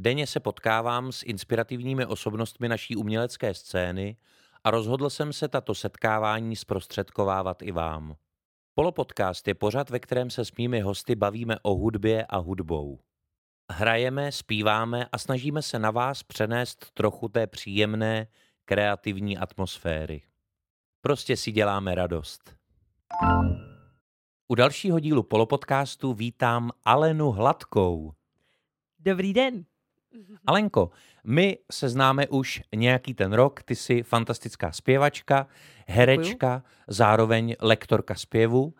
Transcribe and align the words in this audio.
Denně 0.00 0.26
se 0.26 0.40
potkávám 0.40 1.12
s 1.12 1.22
inspirativními 1.22 2.06
osobnostmi 2.06 2.68
naší 2.68 2.96
umělecké 2.96 3.54
scény 3.54 4.16
a 4.64 4.70
rozhodl 4.70 5.10
jsem 5.10 5.32
se 5.32 5.48
tato 5.48 5.74
setkávání 5.74 6.56
zprostředkovávat 6.56 7.62
i 7.62 7.72
vám. 7.72 8.16
Polopodcast 8.74 9.48
je 9.48 9.54
pořad, 9.54 9.90
ve 9.90 9.98
kterém 9.98 10.30
se 10.30 10.44
s 10.44 10.52
mými 10.52 10.80
hosty 10.80 11.14
bavíme 11.14 11.56
o 11.62 11.74
hudbě 11.74 12.26
a 12.26 12.36
hudbou. 12.36 13.00
Hrajeme, 13.72 14.32
zpíváme 14.32 15.06
a 15.12 15.18
snažíme 15.18 15.62
se 15.62 15.78
na 15.78 15.90
vás 15.90 16.22
přenést 16.22 16.90
trochu 16.94 17.28
té 17.28 17.46
příjemné, 17.46 18.26
kreativní 18.64 19.38
atmosféry. 19.38 20.22
Prostě 21.00 21.36
si 21.36 21.52
děláme 21.52 21.94
radost. 21.94 22.54
U 24.48 24.54
dalšího 24.54 25.00
dílu 25.00 25.22
Polopodcastu 25.22 26.12
vítám 26.12 26.70
Alenu 26.84 27.30
Hladkou. 27.30 28.12
Dobrý 28.98 29.32
den. 29.32 29.64
Alenko, 30.46 30.90
my 31.24 31.58
se 31.72 31.88
známe 31.88 32.28
už 32.28 32.62
nějaký 32.74 33.14
ten 33.14 33.32
rok, 33.32 33.62
ty 33.62 33.76
jsi 33.76 34.02
fantastická 34.02 34.72
zpěvačka, 34.72 35.46
herečka, 35.86 36.62
zároveň 36.88 37.54
lektorka 37.60 38.14
zpěvu, 38.14 38.74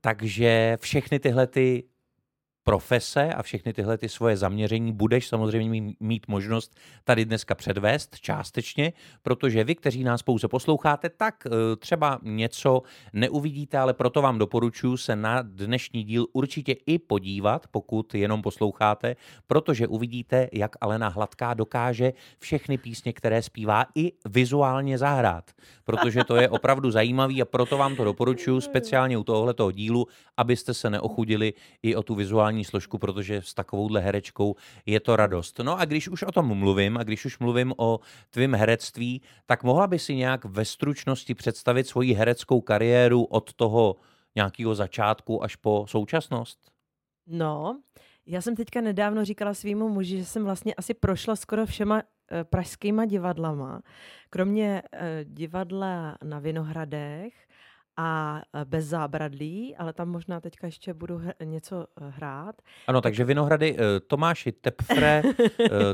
takže 0.00 0.76
všechny 0.80 1.18
tyhle 1.18 1.46
ty 1.46 1.84
profese 2.64 3.34
a 3.34 3.42
všechny 3.42 3.72
tyhle 3.72 3.98
ty 3.98 4.08
svoje 4.08 4.36
zaměření 4.36 4.92
budeš 4.92 5.28
samozřejmě 5.28 5.94
mít 6.00 6.28
možnost 6.28 6.76
tady 7.04 7.24
dneska 7.24 7.54
předvést 7.54 8.20
částečně, 8.20 8.92
protože 9.22 9.64
vy, 9.64 9.74
kteří 9.74 10.04
nás 10.04 10.22
pouze 10.22 10.48
posloucháte, 10.48 11.08
tak 11.08 11.46
eh, 11.46 11.76
třeba 11.76 12.18
něco 12.22 12.82
neuvidíte, 13.12 13.78
ale 13.78 13.94
proto 13.94 14.22
vám 14.22 14.38
doporučuji 14.38 14.96
se 14.96 15.16
na 15.16 15.42
dnešní 15.42 16.04
díl 16.04 16.26
určitě 16.32 16.72
i 16.86 16.98
podívat, 16.98 17.66
pokud 17.70 18.14
jenom 18.14 18.42
posloucháte, 18.42 19.16
protože 19.46 19.86
uvidíte, 19.86 20.48
jak 20.52 20.76
Alena 20.80 21.08
Hladká 21.08 21.54
dokáže 21.54 22.12
všechny 22.38 22.78
písně, 22.78 23.12
které 23.12 23.42
zpívá, 23.42 23.86
i 23.94 24.12
vizuálně 24.28 24.98
zahrát, 24.98 25.50
protože 25.84 26.24
to 26.24 26.36
je 26.36 26.48
opravdu 26.48 26.90
zajímavý 26.90 27.42
a 27.42 27.44
proto 27.44 27.78
vám 27.78 27.96
to 27.96 28.04
doporučuji 28.04 28.60
speciálně 28.60 29.18
u 29.18 29.24
tohoto 29.24 29.70
dílu, 29.70 30.06
abyste 30.36 30.74
se 30.74 30.90
neochudili 30.90 31.52
i 31.82 31.96
o 31.96 32.02
tu 32.02 32.14
vizuální 32.14 32.53
vizuální 32.54 32.64
složku, 32.64 32.98
protože 32.98 33.42
s 33.42 33.54
takovouhle 33.54 34.00
herečkou 34.00 34.56
je 34.86 35.00
to 35.00 35.16
radost. 35.16 35.58
No 35.58 35.78
a 35.78 35.84
když 35.84 36.08
už 36.08 36.22
o 36.22 36.32
tom 36.32 36.58
mluvím 36.58 36.96
a 36.96 37.02
když 37.02 37.24
už 37.24 37.38
mluvím 37.38 37.72
o 37.76 38.00
tvém 38.30 38.54
herectví, 38.54 39.22
tak 39.46 39.62
mohla 39.64 39.86
by 39.86 39.98
si 39.98 40.14
nějak 40.14 40.44
ve 40.44 40.64
stručnosti 40.64 41.34
představit 41.34 41.86
svoji 41.86 42.14
hereckou 42.14 42.60
kariéru 42.60 43.24
od 43.24 43.52
toho 43.52 43.96
nějakého 44.34 44.74
začátku 44.74 45.42
až 45.42 45.56
po 45.56 45.86
současnost? 45.88 46.58
No, 47.26 47.80
já 48.26 48.40
jsem 48.40 48.56
teďka 48.56 48.80
nedávno 48.80 49.24
říkala 49.24 49.54
svýmu 49.54 49.88
muži, 49.88 50.18
že 50.18 50.24
jsem 50.24 50.44
vlastně 50.44 50.74
asi 50.74 50.94
prošla 50.94 51.36
skoro 51.36 51.66
všema 51.66 52.02
e, 52.02 52.44
pražskýma 52.44 53.04
divadlama. 53.04 53.82
Kromě 54.30 54.82
e, 54.82 55.24
divadla 55.24 56.18
na 56.24 56.38
Vinohradech, 56.38 57.34
a 57.96 58.42
bez 58.64 58.84
zábradlí, 58.84 59.76
ale 59.76 59.92
tam 59.92 60.08
možná 60.08 60.40
teďka 60.40 60.66
ještě 60.66 60.94
budu 60.94 61.20
něco 61.44 61.86
e, 62.00 62.10
hrát. 62.10 62.62
Ano, 62.86 63.00
takže 63.00 63.24
Vinohrady 63.24 63.76
e, 63.78 64.00
Tomáši 64.00 64.52
Tepfre, 64.52 65.22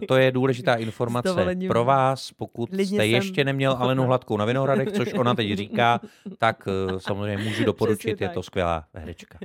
to 0.09 0.17
je 0.17 0.33
důležitá 0.33 0.75
informace 0.77 1.57
pro 1.69 1.85
vás, 1.85 2.33
pokud 2.33 2.71
Lidně 2.73 2.97
jste 2.97 3.07
ještě 3.07 3.45
neměl 3.45 3.73
Alenu 3.79 4.05
Hladkou 4.05 4.37
na 4.37 4.45
Vinohradech, 4.45 4.93
což 4.93 5.13
ona 5.13 5.35
teď 5.35 5.53
říká, 5.53 6.01
tak 6.39 6.69
samozřejmě 6.99 7.45
můžu 7.45 7.65
doporučit, 7.65 8.21
je 8.21 8.29
to 8.29 8.43
skvělá 8.43 8.85
herečka. 8.95 9.39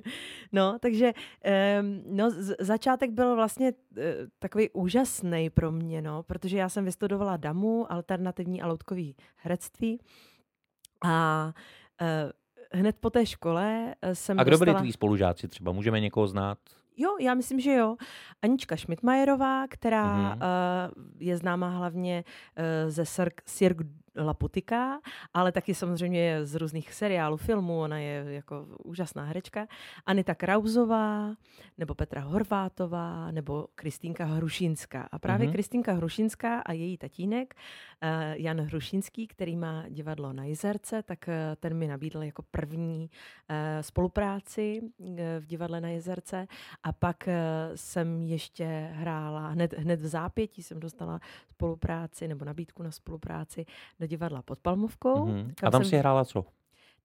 No, 0.51 0.77
takže 0.79 1.13
no, 2.05 2.31
začátek 2.59 3.11
byl 3.11 3.35
vlastně 3.35 3.73
takový 4.39 4.69
úžasný 4.69 5.49
pro 5.49 5.71
mě, 5.71 6.01
no, 6.01 6.23
protože 6.23 6.57
já 6.57 6.69
jsem 6.69 6.85
vystudovala 6.85 7.37
DAMu, 7.37 7.91
alternativní 7.91 8.61
a 8.61 8.67
loutkový 8.67 9.15
herectví 9.35 9.99
a 11.05 11.53
hned 12.73 12.95
po 12.99 13.09
té 13.09 13.25
škole 13.25 13.95
eh, 14.01 14.15
jsem 14.15 14.39
A 14.39 14.43
kdo 14.43 14.51
dostala... 14.51 14.73
byli 14.73 14.81
tví 14.81 14.91
spolužáci 14.91 15.47
třeba? 15.47 15.71
Můžeme 15.71 15.99
někoho 15.99 16.27
znát? 16.27 16.57
Jo, 16.97 17.09
já 17.21 17.33
myslím, 17.33 17.59
že 17.59 17.73
jo. 17.73 17.95
Anička 18.41 18.75
Šmitmajerová, 18.75 19.67
která 19.67 20.35
mm-hmm. 20.35 20.37
uh, 20.37 21.03
je 21.19 21.37
známá 21.37 21.69
hlavně 21.69 22.23
uh, 22.25 22.91
ze 22.91 23.05
Cirque 23.45 23.85
Laputika, 24.17 24.99
ale 25.33 25.51
taky 25.51 25.75
samozřejmě 25.75 26.45
z 26.45 26.55
různých 26.55 26.93
seriálů, 26.93 27.37
filmů, 27.37 27.81
ona 27.81 27.97
je 27.97 28.25
jako 28.27 28.67
úžasná 28.83 29.23
herečka. 29.23 29.67
Anita 30.05 30.35
Krauzová, 30.35 31.35
nebo 31.77 31.95
Petra 31.95 32.21
Horvátová, 32.21 33.31
nebo 33.31 33.67
Kristýnka 33.75 34.25
Hrušinská. 34.25 35.09
A 35.11 35.19
právě 35.19 35.47
mm-hmm. 35.47 35.51
Kristýnka 35.51 35.93
Hrušinská 35.93 36.59
a 36.59 36.71
její 36.71 36.97
tatínek, 36.97 37.55
uh, 38.03 38.09
Jan 38.33 38.61
Hrušinský, 38.61 39.27
který 39.27 39.55
má 39.57 39.83
divadlo 39.89 40.33
na 40.33 40.43
Jezerce, 40.43 41.03
tak 41.03 41.19
uh, 41.27 41.33
ten 41.59 41.73
mi 41.73 41.87
nabídl 41.87 42.23
jako 42.23 42.41
první 42.51 43.09
uh, 43.49 43.55
spolupráci 43.81 44.81
uh, 44.81 45.17
v 45.39 45.45
divadle 45.45 45.81
na 45.81 45.89
Jezerce. 45.89 46.47
A 46.83 46.91
pak 46.91 47.27
uh, 47.27 47.33
jsem 47.75 48.21
ještě 48.21 48.89
hrála, 48.93 49.47
hned, 49.47 49.73
hned 49.73 50.01
v 50.01 50.07
zápětí 50.07 50.63
jsem 50.63 50.79
dostala 50.79 51.19
spolupráci 51.49 52.27
nebo 52.27 52.45
nabídku 52.45 52.83
na 52.83 52.91
spolupráci 52.91 53.65
do 53.99 54.04
divadla 54.07 54.41
pod 54.41 54.59
Palmovkou. 54.59 55.25
Mm-hmm. 55.25 55.53
A 55.63 55.71
tam 55.71 55.81
jsem... 55.81 55.89
si 55.89 55.97
hrála 55.97 56.25
co? 56.25 56.45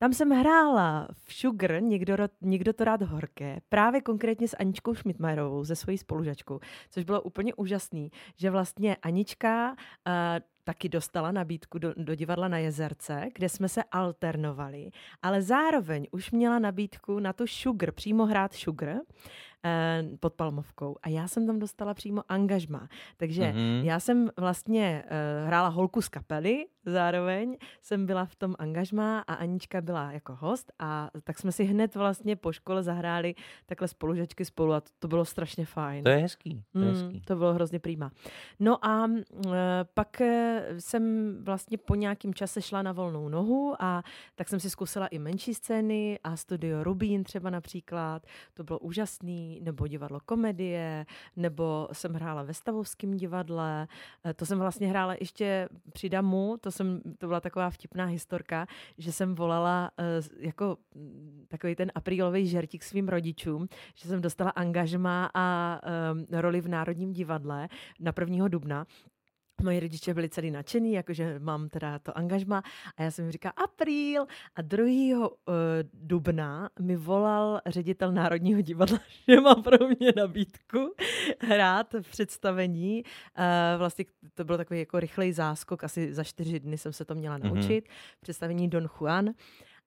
Tam 0.03 0.13
jsem 0.13 0.31
hrála 0.31 1.09
v 1.25 1.35
Sugar, 1.35 1.83
někdo, 1.83 2.17
někdo 2.41 2.73
to 2.73 2.85
rád 2.85 3.03
horké, 3.03 3.61
právě 3.69 4.01
konkrétně 4.01 4.49
s 4.49 4.57
Aničkou 4.57 4.95
Šmitmajerovou, 4.95 5.65
ze 5.65 5.77
svojí 5.77 5.99
spolužačkou, 5.99 6.61
což 6.91 7.05
bylo 7.05 7.23
úplně 7.23 7.55
úžasný, 7.55 8.11
že 8.37 8.51
vlastně 8.51 8.97
Anička 8.97 9.71
uh, 9.71 9.75
taky 10.65 10.89
dostala 10.89 11.33
nabídku 11.33 11.79
do, 11.79 11.95
do 11.97 12.15
divadla 12.15 12.49
na 12.49 12.59
Jezerce, 12.59 13.29
kde 13.35 13.49
jsme 13.49 13.69
se 13.69 13.83
alternovali, 13.85 14.91
ale 15.23 15.43
zároveň 15.43 16.07
už 16.11 16.31
měla 16.31 16.59
nabídku 16.59 17.19
na 17.19 17.33
to 17.33 17.47
Sugar, 17.47 17.93
přímo 17.93 18.27
hrát 18.27 18.53
Sugar. 18.53 18.97
Eh, 19.65 20.05
pod 20.21 20.35
Palmovkou. 20.35 20.97
A 21.03 21.09
já 21.09 21.29
jsem 21.29 21.47
tam 21.47 21.59
dostala 21.59 21.95
přímo 21.95 22.23
angažma. 22.29 22.89
Takže 23.17 23.43
mm-hmm. 23.43 23.85
já 23.85 24.01
jsem 24.01 24.31
vlastně 24.37 25.05
uh, 25.05 25.47
hrála 25.47 25.69
holku 25.69 26.03
z 26.03 26.09
kapely, 26.09 26.67
zároveň 26.87 27.57
jsem 27.83 28.07
byla 28.07 28.25
v 28.25 28.35
tom 28.35 28.55
angažma 28.59 29.21
a 29.21 29.35
Anička 29.35 29.81
byla 29.81 30.13
jako 30.13 30.35
host 30.41 30.73
a 30.79 31.11
tak 31.25 31.39
jsme 31.39 31.53
si 31.53 31.65
hned 31.65 31.95
vlastně 31.95 32.37
po 32.37 32.53
škole 32.53 32.83
zahráli 32.83 33.35
takhle 33.67 33.89
spolužačky 33.89 34.45
spolu 34.45 34.73
a 34.73 34.81
to, 34.81 34.91
to 34.99 35.09
bylo 35.09 35.25
strašně 35.25 35.67
fajn. 35.67 36.05
To 36.05 36.11
je 36.11 36.17
hezký. 36.17 36.63
To, 36.73 36.79
je 36.79 36.85
mm, 36.85 36.91
hezký. 36.91 37.15
Mm, 37.15 37.21
to 37.21 37.37
bylo 37.37 37.55
hrozně 37.55 37.79
prýma. 37.79 38.11
No 38.61 38.85
a 38.85 39.05
uh, 39.07 39.53
pak 39.95 40.23
jsem 40.79 41.37
vlastně 41.45 41.79
po 41.79 41.95
nějakém 41.95 42.35
čase 42.35 42.63
šla 42.63 42.83
na 42.83 42.93
volnou 42.93 43.29
nohu 43.29 43.75
a 43.79 44.03
tak 44.35 44.49
jsem 44.49 44.61
si 44.61 44.71
zkusila 44.71 45.07
i 45.07 45.19
menší 45.19 45.55
scény 45.55 46.19
a 46.25 46.37
studio 46.37 46.85
Rubín 46.85 47.25
třeba 47.25 47.51
například. 47.51 48.27
To 48.55 48.65
bylo 48.65 48.79
úžasný 48.79 49.61
nebo 49.63 49.87
divadlo 49.87 50.21
komedie, 50.27 51.07
nebo 51.37 51.89
jsem 51.93 52.15
hrála 52.15 52.43
ve 52.43 52.55
Stavovském 52.55 53.17
divadle. 53.17 53.89
Eh, 54.25 54.35
to 54.35 54.47
jsem 54.47 54.59
vlastně 54.59 54.89
hrála 54.89 55.15
ještě 55.21 55.69
při 55.93 56.09
Damu, 56.09 56.57
to, 56.61 56.70
jsem, 56.71 57.01
to 57.19 57.27
byla 57.27 57.41
taková 57.41 57.71
vtipná 57.71 58.05
historka, 58.05 58.67
že 58.99 59.13
jsem 59.13 59.35
volala 59.35 59.91
uh, 59.99 60.45
jako 60.45 60.77
mm, 60.95 61.45
takový 61.49 61.75
ten 61.75 61.93
aprílový 61.95 62.47
žertík 62.47 62.83
svým 62.83 63.09
rodičům, 63.09 63.69
že 63.95 64.09
jsem 64.09 64.21
dostala 64.21 64.51
angažma 64.51 65.31
a 65.35 65.81
um, 66.13 66.27
roli 66.41 66.61
v 66.61 66.69
Národním 66.69 67.13
divadle 67.13 67.69
na 68.01 68.13
1. 68.21 68.49
dubna 68.49 68.87
Moji 69.63 69.81
rodiče 69.81 70.15
byli 70.15 70.29
celý 70.29 70.51
nadšený, 70.51 70.93
jakože 70.93 71.39
mám 71.39 71.69
teda 71.69 71.99
to 71.99 72.19
angažma 72.19 72.63
a 72.97 73.03
já 73.03 73.11
jsem 73.11 73.25
jim 73.25 73.33
říkala 73.33 73.53
apríl 73.57 74.27
a 74.57 74.63
2. 74.63 74.85
Uh, 74.85 75.27
eh, 75.49 75.85
dubna 75.95 76.71
mi 76.81 76.97
volal 76.97 77.61
ředitel 77.67 78.13
Národního 78.13 78.61
divadla, 78.61 78.99
že 79.29 79.41
má 79.41 79.55
pro 79.55 79.89
mě 79.89 80.13
nabídku 80.17 80.95
hrát 81.41 81.95
v 82.01 82.11
představení. 82.11 83.03
Uh, 83.39 83.79
vlastně 83.79 84.05
to 84.35 84.45
byl 84.45 84.57
takový 84.57 84.81
jako 84.81 85.01
rychlej 85.01 85.33
záskok, 85.33 85.85
asi 85.85 86.15
za 86.15 86.25
čtyři 86.25 86.61
dny 86.61 86.79
jsem 86.79 86.93
se 86.93 87.05
to 87.05 87.15
měla 87.15 87.39
mhm. 87.39 87.49
naučit. 87.49 87.85
Mm-hmm. 87.85 88.21
Představení 88.21 88.69
Don 88.69 88.89
Juan. 89.01 89.31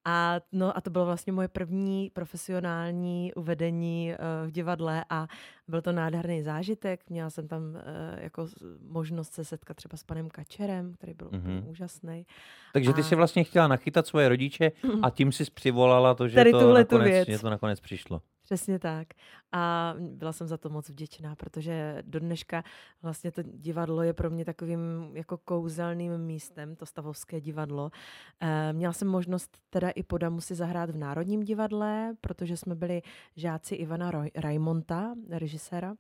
A, 0.06 0.40
no, 0.52 0.78
a 0.78 0.82
to 0.82 0.90
bylo 0.90 1.06
vlastně 1.06 1.34
moje 1.34 1.48
první 1.48 2.10
profesionální 2.14 3.34
uvedení 3.34 4.12
uh, 4.12 4.48
v 4.48 4.52
divadle 4.52 5.06
a 5.10 5.28
byl 5.68 5.82
to 5.82 5.92
nádherný 5.92 6.44
zážitek. 6.44 7.10
Měla 7.10 7.30
jsem 7.30 7.48
tam 7.48 7.62
uh, 7.64 7.80
jako 8.16 8.48
možnost 8.88 9.34
se 9.34 9.46
setkat 9.46 9.78
třeba 9.78 9.98
s 9.98 10.04
panem 10.04 10.30
Kačerem, 10.30 10.94
který 10.94 11.14
byl 11.14 11.28
mm-hmm. 11.28 11.70
úžasný. 11.70 12.26
Takže 12.74 12.90
a... 12.90 12.94
ty 12.94 13.04
si 13.04 13.16
vlastně 13.16 13.44
chtěla 13.44 13.68
nachytat 13.68 14.08
svoje 14.08 14.30
rodiče 14.30 14.72
a 15.02 15.10
tím 15.16 15.32
si 15.32 15.46
přivolala 15.54 16.14
to, 16.14 16.28
že 16.28 16.36
Tady 16.36 16.52
to 16.52 16.74
nakonec, 16.74 17.28
věc. 17.28 17.42
to 17.42 17.50
nakonec 17.50 17.80
přišlo. 17.80 18.22
Přesně 18.44 18.80
tak. 18.80 19.08
A 19.52 19.94
byla 20.00 20.34
jsem 20.34 20.48
za 20.48 20.58
to 20.58 20.70
moc 20.70 20.90
vděčná, 20.90 21.36
protože 21.36 22.04
do 22.06 22.20
dneška 22.20 22.64
vlastně 23.02 23.32
to 23.32 23.42
divadlo 23.44 24.04
je 24.04 24.14
pro 24.14 24.30
mě 24.30 24.46
takovým 24.46 25.12
jako 25.14 25.38
kouzelným 25.38 26.18
místem, 26.18 26.76
to 26.76 26.86
stavovské 26.86 27.42
divadlo. 27.42 27.92
E, 28.40 28.74
měla 28.74 28.94
jsem 28.94 29.08
možnost 29.08 29.58
teda 29.70 29.90
i 29.90 30.04
po 30.04 30.18
Damu 30.18 30.42
si 30.42 30.56
zahrát 30.56 30.90
v 30.90 30.98
Národním 30.98 31.44
divadle, 31.44 32.16
protože 32.22 32.58
jsme 32.58 32.76
byli 32.76 33.02
žáci 33.36 33.76
Ivana 33.76 34.12
Raimonta, 34.36 35.16
režiséra 35.30 35.96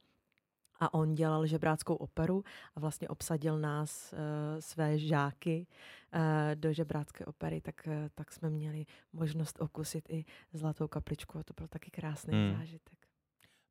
a 0.85 0.93
on 0.93 1.15
dělal 1.15 1.47
žebráckou 1.47 1.95
operu 1.95 2.43
a 2.75 2.79
vlastně 2.79 3.07
obsadil 3.07 3.59
nás, 3.59 4.13
uh, 4.13 4.19
své 4.59 4.99
žáky, 4.99 5.67
uh, 6.15 6.21
do 6.55 6.73
žebrácké 6.73 7.25
opery, 7.25 7.61
tak, 7.61 7.87
uh, 7.87 7.93
tak 8.15 8.31
jsme 8.31 8.49
měli 8.49 8.85
možnost 9.13 9.61
okusit 9.61 10.09
i 10.09 10.25
Zlatou 10.53 10.87
kapličku 10.87 11.39
a 11.39 11.43
to 11.43 11.53
byl 11.57 11.67
taky 11.67 11.91
krásný 11.91 12.33
hmm. 12.33 12.57
zážitek. 12.57 13.02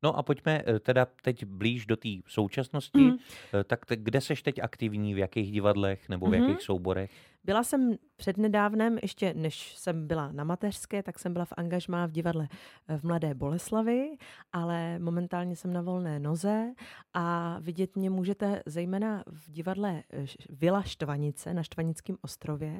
No 0.03 0.17
a 0.17 0.23
pojďme 0.23 0.63
teda 0.79 1.07
teď 1.21 1.45
blíž 1.45 1.85
do 1.85 1.95
té 1.95 2.09
současnosti. 2.27 3.01
Mm. 3.01 3.17
Tak 3.65 3.79
kde 3.95 4.21
seš 4.21 4.41
teď 4.41 4.59
aktivní, 4.59 5.13
v 5.13 5.17
jakých 5.17 5.51
divadlech 5.51 6.09
nebo 6.09 6.25
v 6.25 6.29
mm-hmm. 6.29 6.41
jakých 6.49 6.61
souborech? 6.61 7.11
Byla 7.45 7.63
jsem 7.63 7.95
přednedávnem, 8.15 8.97
ještě 9.01 9.33
než 9.33 9.77
jsem 9.77 10.07
byla 10.07 10.31
na 10.31 10.43
mateřské, 10.43 11.03
tak 11.03 11.19
jsem 11.19 11.33
byla 11.33 11.45
v 11.45 11.53
angažmá 11.57 12.05
v 12.05 12.11
divadle 12.11 12.47
eh, 12.87 12.97
v 12.97 13.03
Mladé 13.03 13.33
Boleslavi, 13.33 14.17
ale 14.53 14.99
momentálně 14.99 15.55
jsem 15.55 15.73
na 15.73 15.81
volné 15.81 16.19
noze 16.19 16.73
a 17.13 17.57
vidět 17.61 17.95
mě 17.95 18.09
můžete 18.09 18.63
zejména 18.65 19.23
v 19.27 19.51
divadle 19.51 20.03
eh, 20.13 20.25
Vila 20.49 20.81
Štvanice 20.83 21.53
na 21.53 21.63
Štvanickém 21.63 22.17
ostrově. 22.21 22.73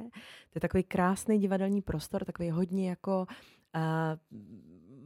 To 0.49 0.55
je 0.55 0.61
takový 0.61 0.83
krásný 0.83 1.39
divadelní 1.39 1.81
prostor, 1.81 2.25
takový 2.25 2.49
hodně 2.51 2.89
jako 2.89 3.27
uh, 3.75 3.81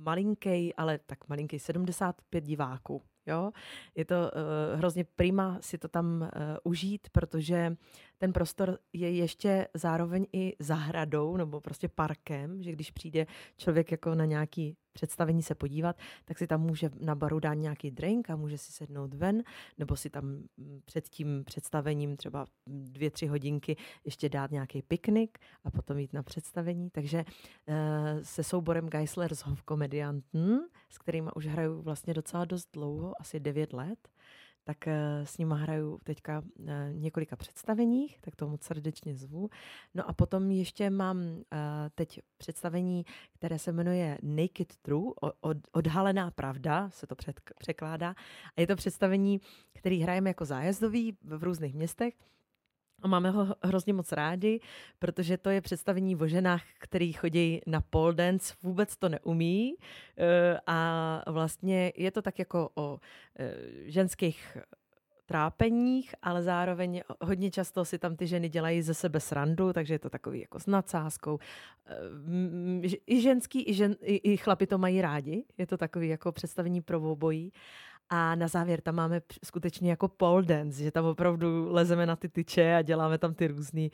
malinký, 0.07 0.75
ale 0.75 0.99
tak 1.05 1.27
malinký, 1.29 1.59
75 1.59 2.43
diváků. 2.43 3.01
Jo? 3.27 3.51
Je 3.95 4.05
to 4.05 4.15
uh, 4.15 4.79
hrozně 4.79 5.03
prima 5.03 5.57
si 5.61 5.77
to 5.77 5.87
tam 5.87 6.21
uh, 6.21 6.27
užít, 6.63 7.09
protože 7.11 7.75
ten 8.17 8.33
prostor 8.33 8.79
je 8.93 9.11
ještě 9.11 9.67
zároveň 9.73 10.25
i 10.33 10.53
zahradou 10.59 11.37
nebo 11.37 11.61
prostě 11.61 11.87
parkem, 11.87 12.63
že 12.63 12.71
když 12.71 12.91
přijde 12.91 13.25
člověk 13.57 13.91
jako 13.91 14.15
na 14.15 14.25
nějaký 14.25 14.77
představení 14.93 15.43
se 15.43 15.55
podívat, 15.55 15.95
tak 16.25 16.37
si 16.37 16.47
tam 16.47 16.61
může 16.61 16.89
na 16.99 17.15
baru 17.15 17.39
dát 17.39 17.53
nějaký 17.53 17.91
drink 17.91 18.29
a 18.29 18.35
může 18.35 18.57
si 18.57 18.71
sednout 18.71 19.13
ven, 19.13 19.43
nebo 19.77 19.95
si 19.95 20.09
tam 20.09 20.25
mm, 20.25 20.81
před 20.85 21.09
tím 21.09 21.43
představením 21.45 22.17
třeba 22.17 22.45
dvě, 22.67 23.11
tři 23.11 23.27
hodinky 23.27 23.75
ještě 24.05 24.29
dát 24.29 24.51
nějaký 24.51 24.81
piknik 24.81 25.37
a 25.63 25.71
potom 25.71 25.97
jít 25.97 26.13
na 26.13 26.23
představení. 26.23 26.89
Takže 26.89 27.25
uh, 27.25 27.75
se 28.21 28.43
souborem 28.43 28.89
Geisler's 28.89 29.39
Hofkomedianten, 29.39 30.59
s 30.89 30.97
kterými 30.97 31.29
už 31.35 31.45
hraju 31.45 31.81
vlastně 31.81 32.13
docela 32.13 32.45
dost 32.45 32.69
dlouho, 32.73 33.21
asi 33.21 33.39
devět 33.39 33.73
let, 33.73 34.07
tak 34.67 34.87
eh, 34.87 35.25
s 35.25 35.37
nima 35.37 35.55
hraju 35.55 35.99
teďka 36.03 36.43
eh, 36.67 36.89
několika 36.93 37.35
představeních, 37.35 38.19
tak 38.19 38.35
to 38.35 38.47
moc 38.47 38.63
srdečně 38.63 39.15
zvu. 39.15 39.49
No 39.93 40.09
a 40.09 40.13
potom 40.13 40.51
ještě 40.51 40.89
mám 40.89 41.17
eh, 41.19 41.57
teď 41.95 42.19
představení, 42.37 43.05
které 43.33 43.59
se 43.59 43.71
jmenuje 43.71 44.17
Naked 44.21 44.75
True, 44.81 45.11
odhalená 45.71 46.31
pravda, 46.31 46.89
se 46.89 47.07
to 47.07 47.15
překládá. 47.59 48.15
A 48.57 48.61
je 48.61 48.67
to 48.67 48.75
představení, 48.75 49.41
který 49.73 49.99
hrajeme 50.01 50.29
jako 50.29 50.45
zájezdový 50.45 51.17
v 51.23 51.43
různých 51.43 51.75
městech. 51.75 52.13
A 53.01 53.07
máme 53.07 53.29
ho 53.31 53.55
hrozně 53.63 53.93
moc 53.93 54.11
rádi, 54.11 54.59
protože 54.99 55.37
to 55.37 55.49
je 55.49 55.61
představení 55.61 56.15
o 56.15 56.27
ženách, 56.27 56.63
který 56.79 57.13
chodí 57.13 57.61
na 57.67 57.81
pole 57.81 58.13
dance, 58.13 58.53
vůbec 58.63 58.97
to 58.97 59.09
neumí 59.09 59.75
eh, 60.17 60.59
a 60.67 61.23
vlastně 61.31 61.93
je 61.95 62.11
to 62.11 62.21
tak 62.21 62.39
jako 62.39 62.69
o 62.75 62.99
eh, 63.39 63.53
ženských 63.85 64.57
trápeních, 65.27 66.15
ale 66.21 66.43
zároveň 66.43 67.01
hodně 67.21 67.51
často 67.51 67.85
si 67.85 67.99
tam 67.99 68.15
ty 68.15 68.27
ženy 68.27 68.49
dělají 68.49 68.81
ze 68.81 68.93
sebe 68.93 69.19
srandu, 69.19 69.73
takže 69.73 69.93
je 69.93 69.99
to 69.99 70.09
takový 70.09 70.39
jako 70.39 70.59
s 70.59 70.67
nadsázkou. 70.67 71.39
Eh, 71.85 72.87
I 73.07 73.21
ženský, 73.21 73.69
i, 73.69 73.73
žen, 73.73 73.95
i, 74.01 74.33
i 74.33 74.37
chlapi 74.37 74.67
to 74.67 74.77
mají 74.77 75.01
rádi, 75.01 75.43
je 75.57 75.67
to 75.67 75.77
takový 75.77 76.07
jako 76.07 76.31
představení 76.31 76.81
pro 76.81 77.01
obojí. 77.01 77.51
A 78.09 78.35
na 78.35 78.47
závěr 78.47 78.81
tam 78.81 78.95
máme 78.95 79.21
skutečně 79.45 79.89
jako 79.89 80.07
pole 80.07 80.43
dance, 80.43 80.83
že 80.83 80.91
tam 80.91 81.05
opravdu 81.05 81.67
lezeme 81.71 82.05
na 82.05 82.15
ty 82.15 82.29
tyče 82.29 82.75
a 82.75 82.81
děláme 82.81 83.17
tam 83.17 83.33
ty 83.33 83.47
různé 83.47 83.81
uh, 83.81 83.89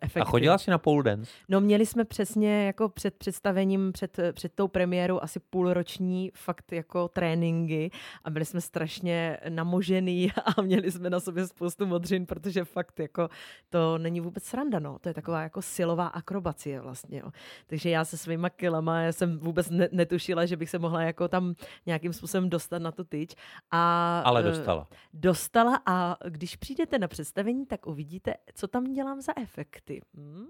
efekty. 0.00 0.20
A 0.20 0.24
chodila 0.24 0.58
jsi 0.58 0.70
na 0.70 0.78
pole 0.78 1.02
dance? 1.02 1.30
No 1.48 1.60
měli 1.60 1.86
jsme 1.86 2.04
přesně 2.04 2.66
jako 2.66 2.88
před 2.88 3.14
představením, 3.14 3.92
před, 3.92 4.16
před 4.32 4.52
tou 4.54 4.68
premiérou 4.68 5.20
asi 5.22 5.40
půlroční 5.40 6.30
fakt 6.34 6.72
jako 6.72 7.08
tréninky 7.08 7.90
a 8.24 8.30
byli 8.30 8.44
jsme 8.44 8.60
strašně 8.60 9.38
namožený 9.48 10.32
a 10.56 10.62
měli 10.62 10.92
jsme 10.92 11.10
na 11.10 11.20
sobě 11.20 11.46
spoustu 11.46 11.86
modřin, 11.86 12.26
protože 12.26 12.64
fakt 12.64 13.00
jako 13.00 13.28
to 13.70 13.98
není 13.98 14.20
vůbec 14.20 14.44
sranda, 14.44 14.78
no. 14.78 14.98
To 14.98 15.08
je 15.08 15.14
taková 15.14 15.42
jako 15.42 15.62
silová 15.62 16.06
akrobacie 16.06 16.80
vlastně, 16.80 17.18
jo. 17.18 17.30
Takže 17.66 17.90
já 17.90 18.04
se 18.04 18.16
svýma 18.16 18.50
kilama, 18.50 19.00
já 19.00 19.12
jsem 19.12 19.38
vůbec 19.38 19.70
netušila, 19.92 20.46
že 20.46 20.56
bych 20.56 20.70
se 20.70 20.78
mohla 20.78 21.02
jako 21.02 21.28
tam 21.28 21.54
nějakým 21.86 22.12
způsobem 22.12 22.50
dostat 22.50 22.78
na 22.78 22.92
tu 22.92 23.04
tyč 23.04 23.37
a, 23.70 24.22
Ale 24.24 24.40
eh, 24.40 24.44
dostala. 24.44 24.88
Dostala 25.12 25.82
a 25.86 26.16
když 26.28 26.56
přijdete 26.56 26.98
na 26.98 27.08
představení, 27.08 27.66
tak 27.66 27.86
uvidíte, 27.86 28.34
co 28.54 28.68
tam 28.68 28.84
dělám 28.84 29.20
za 29.20 29.32
efekty. 29.36 30.00
Hm? 30.16 30.46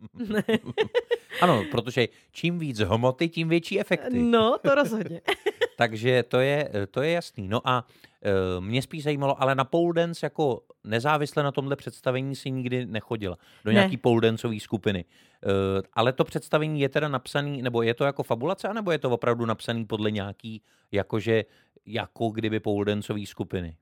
ano, 1.40 1.64
protože 1.70 2.08
čím 2.32 2.58
víc 2.58 2.78
hmoty, 2.78 3.28
tím 3.28 3.48
větší 3.48 3.80
efekty. 3.80 4.22
No, 4.22 4.58
to 4.62 4.74
rozhodně. 4.74 5.20
Takže 5.76 6.22
to 6.22 6.40
je, 6.40 6.70
to 6.90 7.02
je 7.02 7.10
jasný. 7.10 7.48
No 7.48 7.68
a 7.68 7.86
e, 8.22 8.60
mě 8.60 8.82
spíš 8.82 9.02
zajímalo, 9.04 9.42
ale 9.42 9.54
na 9.54 9.64
pole 9.64 9.92
dance 9.94 10.26
jako 10.26 10.62
nezávisle 10.84 11.42
na 11.42 11.52
tomhle 11.52 11.76
představení 11.76 12.36
si 12.36 12.50
nikdy 12.50 12.86
nechodila. 12.86 13.36
Do 13.64 13.70
ne. 13.70 13.74
nějaký 13.74 13.96
pole 13.96 14.20
danceové 14.20 14.60
skupiny. 14.60 15.04
E, 15.04 15.06
ale 15.92 16.12
to 16.12 16.24
představení 16.24 16.80
je 16.80 16.88
teda 16.88 17.08
napsaný, 17.08 17.62
nebo 17.62 17.82
je 17.82 17.94
to 17.94 18.04
jako 18.04 18.22
fabulace, 18.22 18.68
anebo 18.68 18.92
je 18.92 18.98
to 18.98 19.10
opravdu 19.10 19.46
napsaný 19.46 19.84
podle 19.84 20.10
nějaký, 20.10 20.62
jakože, 20.92 21.44
jako 21.86 22.28
kdyby 22.28 22.60
pole 22.60 22.84
danceové 22.84 23.26
skupiny? 23.26 23.76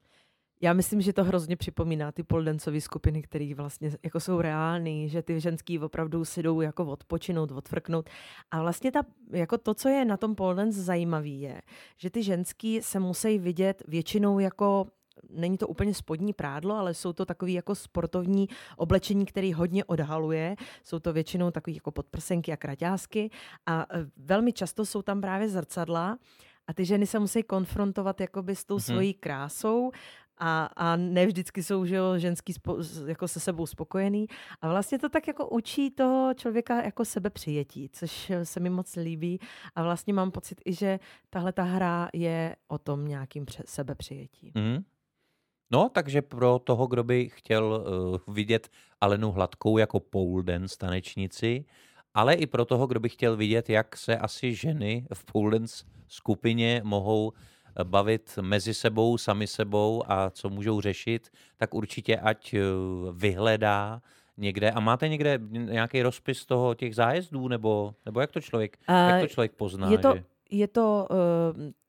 Já 0.60 0.72
myslím, 0.72 1.00
že 1.00 1.12
to 1.12 1.24
hrozně 1.24 1.56
připomíná 1.56 2.12
ty 2.12 2.22
poldencové 2.22 2.80
skupiny, 2.80 3.22
které 3.22 3.54
vlastně 3.54 3.90
jako 4.02 4.20
jsou 4.20 4.40
reální, 4.40 5.08
že 5.08 5.22
ty 5.22 5.40
ženský 5.40 5.78
opravdu 5.78 6.24
si 6.24 6.42
jdou 6.42 6.60
jako 6.60 6.84
odpočinout, 6.84 7.50
odfrknout. 7.50 8.10
A 8.50 8.60
vlastně 8.60 8.92
ta, 8.92 9.00
jako 9.30 9.58
to, 9.58 9.74
co 9.74 9.88
je 9.88 10.04
na 10.04 10.16
tom 10.16 10.34
poldance 10.34 10.82
zajímavý, 10.82 11.40
je, 11.40 11.60
že 11.96 12.10
ty 12.10 12.22
ženský 12.22 12.82
se 12.82 13.00
musí 13.00 13.38
vidět 13.38 13.82
většinou 13.88 14.38
jako 14.38 14.86
není 15.30 15.58
to 15.58 15.68
úplně 15.68 15.94
spodní 15.94 16.32
prádlo, 16.32 16.74
ale 16.74 16.94
jsou 16.94 17.12
to 17.12 17.26
takový 17.26 17.52
jako 17.52 17.74
sportovní 17.74 18.48
oblečení, 18.76 19.26
který 19.26 19.52
hodně 19.52 19.84
odhaluje. 19.84 20.56
Jsou 20.84 20.98
to 20.98 21.12
většinou 21.12 21.50
takový 21.50 21.76
jako 21.76 21.90
podprsenky 21.90 22.52
a 22.52 22.56
kraťásky 22.56 23.30
a 23.66 23.86
e, 23.90 24.06
velmi 24.16 24.52
často 24.52 24.86
jsou 24.86 25.02
tam 25.02 25.20
právě 25.20 25.48
zrcadla 25.48 26.18
a 26.68 26.72
ty 26.72 26.84
ženy 26.84 27.06
se 27.06 27.18
musí 27.18 27.42
konfrontovat 27.42 28.20
jakoby 28.20 28.56
s 28.56 28.64
tou 28.64 28.76
mm-hmm. 28.76 28.92
svojí 28.92 29.14
krásou 29.14 29.90
a, 30.38 30.64
a 30.76 30.96
ne 30.96 31.26
vždycky 31.26 31.62
jsou 31.62 31.84
že 31.84 31.96
jo, 31.96 32.18
ženský 32.18 32.52
spo, 32.52 32.78
jako 33.06 33.28
se 33.28 33.40
sebou 33.40 33.66
spokojený. 33.66 34.26
A 34.60 34.68
vlastně 34.68 34.98
to 34.98 35.08
tak 35.08 35.28
jako 35.28 35.48
učí 35.48 35.90
toho 35.90 36.34
člověka 36.34 36.82
jako 36.82 37.04
sebepřijetí, 37.04 37.88
což 37.92 38.32
se 38.42 38.60
mi 38.60 38.70
moc 38.70 38.96
líbí. 38.96 39.38
A 39.74 39.82
vlastně 39.82 40.12
mám 40.12 40.30
pocit 40.30 40.60
i, 40.64 40.72
že 40.72 40.98
tahle 41.30 41.52
ta 41.52 41.62
hra 41.62 42.08
je 42.14 42.56
o 42.68 42.78
tom 42.78 43.08
nějakým 43.08 43.44
pře- 43.44 43.62
sebepřijetí. 43.66 44.52
Mm. 44.54 44.78
No, 45.70 45.88
takže 45.88 46.22
pro 46.22 46.58
toho, 46.58 46.86
kdo 46.86 47.04
by 47.04 47.28
chtěl 47.28 47.84
uh, 48.26 48.34
vidět 48.34 48.68
Alenu 49.00 49.32
Hladkou 49.32 49.78
jako 49.78 50.00
pole 50.00 50.42
dance 50.42 50.76
tanečnici, 50.78 51.64
ale 52.14 52.34
i 52.34 52.46
pro 52.46 52.64
toho, 52.64 52.86
kdo 52.86 53.00
by 53.00 53.08
chtěl 53.08 53.36
vidět, 53.36 53.70
jak 53.70 53.96
se 53.96 54.18
asi 54.18 54.54
ženy 54.54 55.06
v 55.14 55.24
pole 55.24 55.50
dance 55.50 55.84
skupině 56.08 56.80
mohou 56.84 57.32
bavit 57.84 58.38
mezi 58.40 58.74
sebou, 58.74 59.18
sami 59.18 59.46
sebou 59.46 60.02
a 60.06 60.30
co 60.30 60.50
můžou 60.50 60.80
řešit, 60.80 61.30
tak 61.56 61.74
určitě 61.74 62.16
ať 62.16 62.54
eh, 62.54 62.60
vyhledá 63.12 64.02
někde. 64.36 64.70
A 64.70 64.80
máte 64.80 65.08
někde 65.08 65.38
nějaký 65.50 66.02
rozpis 66.02 66.46
toho 66.46 66.74
těch 66.74 66.94
zájezdů, 66.94 67.48
nebo, 67.48 67.94
nebo 68.06 68.20
jak 68.20 68.32
to 68.32 68.40
člověk, 68.40 68.78
uh, 68.88 68.94
jak 68.96 69.20
to 69.20 69.28
člověk 69.28 69.52
pozná? 69.52 69.90
Je 69.90 69.98
to, 69.98 70.12
že... 70.16 70.24
je 70.50 70.68
to, 70.68 71.08
uh, 71.10 71.16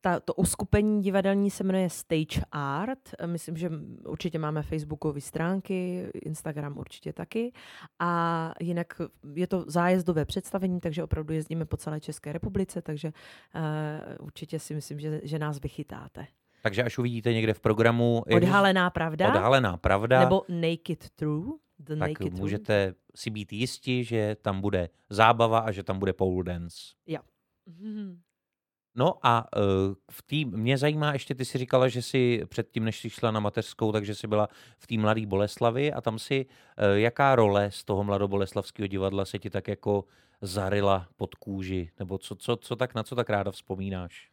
ta, 0.02 0.20
to 0.20 0.34
uskupení 0.34 1.02
divadelní 1.02 1.52
se 1.52 1.64
jmenuje 1.64 1.90
Stage 1.90 2.42
Art. 2.52 3.10
Myslím, 3.26 3.58
že 3.58 3.72
určitě 4.06 4.40
máme 4.40 4.64
facebookové 4.64 5.22
stránky, 5.22 6.10
Instagram 6.14 6.78
určitě 6.78 7.14
taky. 7.14 7.54
A 8.00 8.54
jinak 8.60 9.02
je 9.34 9.48
to 9.48 9.66
zájezdové 9.68 10.26
představení, 10.26 10.80
takže 10.80 11.04
opravdu 11.04 11.34
jezdíme 11.34 11.66
po 11.66 11.78
celé 11.78 12.00
České 12.00 12.34
republice, 12.34 12.82
takže 12.82 13.14
uh, 13.56 14.26
určitě 14.26 14.60
si 14.60 14.76
myslím, 14.76 15.00
že, 15.00 15.22
že 15.24 15.40
nás 15.40 15.60
vychytáte. 15.60 16.28
Takže 16.64 16.84
až 16.84 16.98
uvidíte 16.98 17.34
někde 17.34 17.54
v 17.54 17.60
programu... 17.60 18.24
Odhalená 18.36 18.90
pravda. 18.90 19.28
Odhalená 19.28 19.78
pravda. 19.78 20.20
Nebo 20.20 20.44
Naked 20.50 21.10
True. 21.16 21.52
The 21.80 21.96
tak 21.96 22.10
naked 22.10 22.34
můžete 22.34 22.86
true. 22.86 22.96
si 23.16 23.30
být 23.30 23.54
jisti, 23.54 24.04
že 24.04 24.36
tam 24.42 24.62
bude 24.62 24.90
zábava 25.10 25.60
a 25.60 25.72
že 25.72 25.84
tam 25.84 26.00
bude 26.00 26.14
pole 26.14 26.44
dance. 26.44 26.78
Jo. 27.08 27.20
Mm-hmm. 27.70 28.18
No 28.96 29.14
a 29.24 29.58
uh, 29.58 29.64
v 30.12 30.22
tým, 30.22 30.52
mě 30.52 30.78
zajímá 30.78 31.14
ještě, 31.14 31.36
ty 31.36 31.46
si 31.46 31.58
říkala, 31.58 31.88
že 31.88 32.02
si 32.02 32.42
předtím, 32.50 32.84
než 32.86 33.00
jsi 33.00 33.10
šla 33.10 33.32
na 33.32 33.40
mateřskou, 33.40 33.92
takže 33.92 34.16
jsi 34.16 34.28
byla 34.28 34.48
v 34.78 34.88
té 34.88 34.98
Mladé 34.98 35.26
Boleslavi 35.26 35.94
a 35.94 36.02
tam 36.02 36.20
si, 36.20 36.46
uh, 36.46 36.98
jaká 36.98 37.36
role 37.36 37.72
z 37.72 37.84
toho 37.84 38.04
Mladoboleslavského 38.04 38.88
divadla 38.88 39.26
se 39.26 39.40
ti 39.40 39.50
tak 39.50 39.68
jako 39.68 40.06
zarila 40.42 41.08
pod 41.16 41.36
kůži, 41.36 41.92
nebo 42.00 42.18
co, 42.18 42.36
co, 42.36 42.56
co 42.58 42.76
tak, 42.76 42.96
na 42.96 43.04
co 43.04 43.16
tak 43.16 43.30
ráda 43.30 43.52
vzpomínáš? 43.52 44.30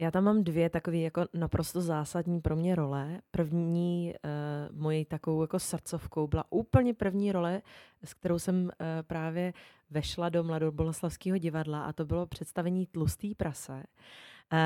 Já 0.00 0.10
tam 0.10 0.24
mám 0.24 0.44
dvě 0.44 0.70
takové 0.70 0.96
jako 0.96 1.24
naprosto 1.34 1.80
zásadní 1.80 2.40
pro 2.40 2.56
mě 2.56 2.74
role. 2.74 3.20
První 3.30 4.14
uh, 4.14 4.76
mojí 4.80 5.04
takovou 5.04 5.42
jako 5.42 5.58
srdcovkou 5.58 6.26
byla 6.26 6.44
úplně 6.50 6.94
první 6.94 7.32
role, 7.32 7.62
s 8.04 8.14
kterou 8.14 8.38
jsem 8.38 8.64
uh, 8.64 8.70
právě 9.02 9.52
vešla 9.90 10.28
do 10.28 10.44
Mladoboleslavského 10.44 11.38
divadla 11.38 11.84
a 11.84 11.92
to 11.92 12.04
bylo 12.04 12.26
představení 12.26 12.86
Tlustý 12.86 13.34
prase, 13.34 13.72
uh, 13.72 14.58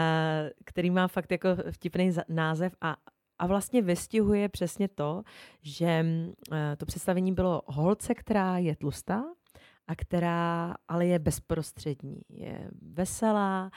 který 0.64 0.90
má 0.90 1.08
fakt 1.08 1.32
jako 1.32 1.48
vtipný 1.70 2.12
název 2.28 2.74
a 2.80 2.96
a 3.38 3.46
vlastně 3.46 3.82
vystihuje 3.82 4.48
přesně 4.48 4.88
to, 4.88 5.22
že 5.62 6.06
to 6.76 6.86
představení 6.86 7.32
bylo 7.32 7.62
holce, 7.66 8.14
která 8.14 8.58
je 8.58 8.76
tlustá 8.76 9.24
a 9.86 9.94
která 9.94 10.74
ale 10.88 11.06
je 11.06 11.18
bezprostřední. 11.18 12.20
Je 12.28 12.70
veselá, 12.82 13.70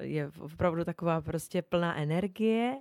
je 0.00 0.30
opravdu 0.40 0.84
taková 0.84 1.20
prostě 1.20 1.62
plná 1.62 1.96
energie 1.96 2.76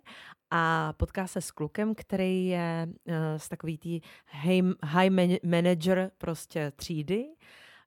a 0.52 0.94
potká 0.94 1.28
se 1.28 1.42
s 1.42 1.52
klukem, 1.52 1.96
který 1.96 2.48
je 2.48 2.88
z 3.38 3.44
uh, 3.44 3.50
takový 3.50 3.78
tý 3.78 4.02
high 4.84 5.10
manager 5.44 6.12
prostě 6.18 6.72
třídy, 6.76 7.26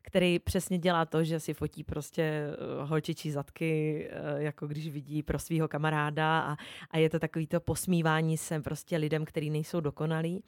který 0.02 0.38
přesně 0.38 0.78
dělá 0.78 1.04
to, 1.04 1.24
že 1.24 1.40
si 1.40 1.54
fotí 1.54 1.84
prostě 1.84 2.46
uh, 2.82 2.88
holčičí 2.88 3.30
zadky, 3.30 4.08
jako 4.36 4.66
když 4.66 4.88
vidí 4.88 5.22
pro 5.22 5.38
svého 5.38 5.68
kamaráda 5.68 6.40
a, 6.40 6.56
a 6.90 6.98
je 6.98 7.10
to 7.10 7.18
takový 7.18 7.46
to 7.46 7.60
posmívání 7.60 8.36
se 8.36 8.60
prostě 8.60 8.96
lidem, 8.96 9.24
kteří 9.24 9.50
nejsou 9.50 9.80
dokonalí. 9.80 10.44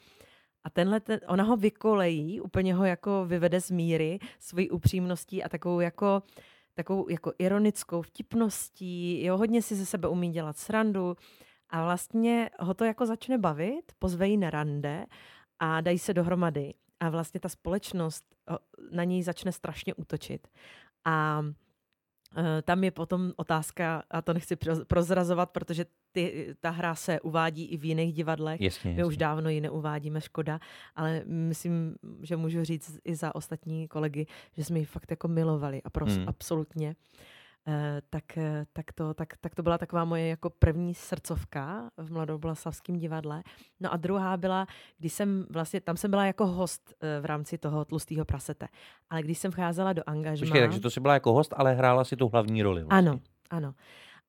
A 0.65 0.71
tenhle, 0.71 1.01
ten, 1.01 1.21
ona 1.29 1.45
ho 1.45 1.57
vykolejí, 1.57 2.41
úplně 2.41 2.75
ho 2.75 2.85
jako 2.85 3.25
vyvede 3.27 3.61
z 3.61 3.71
míry 3.71 4.19
svojí 4.39 4.71
upřímností 4.71 5.45
a 5.45 5.49
takovou 5.49 5.81
jako 5.81 6.23
uh, 6.23 6.43
takovou 6.75 7.09
jako 7.09 7.33
ironickou 7.39 8.03
vtipností, 8.03 9.25
jo, 9.25 9.37
hodně 9.37 9.63
si 9.63 9.75
ze 9.75 9.87
sebe 9.87 10.09
umí 10.09 10.31
dělat 10.31 10.59
srandu 10.59 11.17
a 11.71 11.85
vlastně 11.85 12.51
ho 12.61 12.75
to 12.75 12.85
jako 12.85 13.07
začne 13.07 13.39
bavit, 13.39 13.93
pozve 13.99 14.29
jí 14.29 14.37
na 14.37 14.51
rande 14.51 15.07
a 15.59 15.81
dají 15.81 15.99
se 15.99 16.15
dohromady 16.15 16.75
a 17.01 17.11
vlastně 17.11 17.41
ta 17.41 17.49
společnost 17.49 18.25
na 18.91 19.05
něj 19.05 19.23
začne 19.23 19.53
strašně 19.53 19.95
útočit. 19.95 20.49
A 21.05 21.43
tam 22.63 22.85
je 22.85 22.91
potom 22.91 23.33
otázka, 23.37 24.03
a 24.11 24.23
to 24.23 24.33
nechci 24.33 24.57
prozrazovat, 24.87 25.51
protože 25.51 25.85
ty, 26.13 26.57
ta 26.61 26.71
hra 26.71 26.95
se 26.95 27.21
uvádí 27.21 27.65
i 27.65 27.77
v 27.77 27.85
jiných 27.85 28.15
divadlech. 28.15 28.61
Jasně, 28.61 28.91
My 28.91 28.99
jasně. 28.99 29.05
už 29.05 29.17
dávno 29.17 29.51
ji 29.51 29.61
neuvádíme, 29.61 30.21
škoda, 30.21 30.61
ale 30.97 31.23
myslím, 31.27 31.95
že 32.23 32.37
můžu 32.37 32.65
říct 32.65 32.99
i 33.05 33.15
za 33.15 33.35
ostatní 33.35 33.89
kolegy, 33.89 34.27
že 34.57 34.65
jsme 34.65 34.79
ji 34.79 34.85
fakt 34.85 35.11
jako 35.11 35.29
milovali 35.29 35.83
a 35.83 35.91
prostě 35.91 36.19
hmm. 36.19 36.29
absolutně. 36.29 36.89
Eh, 36.91 37.42
tak, 38.11 38.39
eh, 38.39 38.67
tak, 38.73 38.93
to, 38.93 39.15
tak, 39.15 39.29
tak 39.41 39.55
to 39.55 39.63
byla 39.63 39.79
taková 39.79 40.05
moje 40.05 40.29
jako 40.29 40.51
první 40.51 40.95
srdcovka 40.95 41.91
v 41.97 42.13
Mladoboleslavském 42.13 42.97
divadle. 42.97 43.43
No 43.81 43.93
a 43.93 43.97
druhá 43.97 44.37
byla, 44.37 44.67
když 44.99 45.13
jsem 45.13 45.47
vlastně, 45.51 45.81
tam 45.81 45.97
jsem 45.97 46.11
byla 46.11 46.27
jako 46.27 46.47
host 46.47 46.95
eh, 47.01 47.21
v 47.21 47.25
rámci 47.25 47.59
toho 47.59 47.85
tlustého 47.85 48.25
prasete. 48.25 48.69
Ale 49.11 49.23
když 49.23 49.39
jsem 49.39 49.51
vcházela 49.51 49.93
do 49.93 50.03
angažmá... 50.07 50.47
Počkej, 50.47 50.61
takže 50.61 50.81
to 50.81 50.91
jsi 50.91 51.01
byla 51.01 51.15
jako 51.15 51.33
host, 51.33 51.55
ale 51.57 51.75
hrála 51.75 52.05
si 52.05 52.17
tu 52.17 52.29
hlavní 52.29 52.63
roli. 52.63 52.85
Vlastně. 52.85 53.11
Ano, 53.11 53.21
ano. 53.51 53.75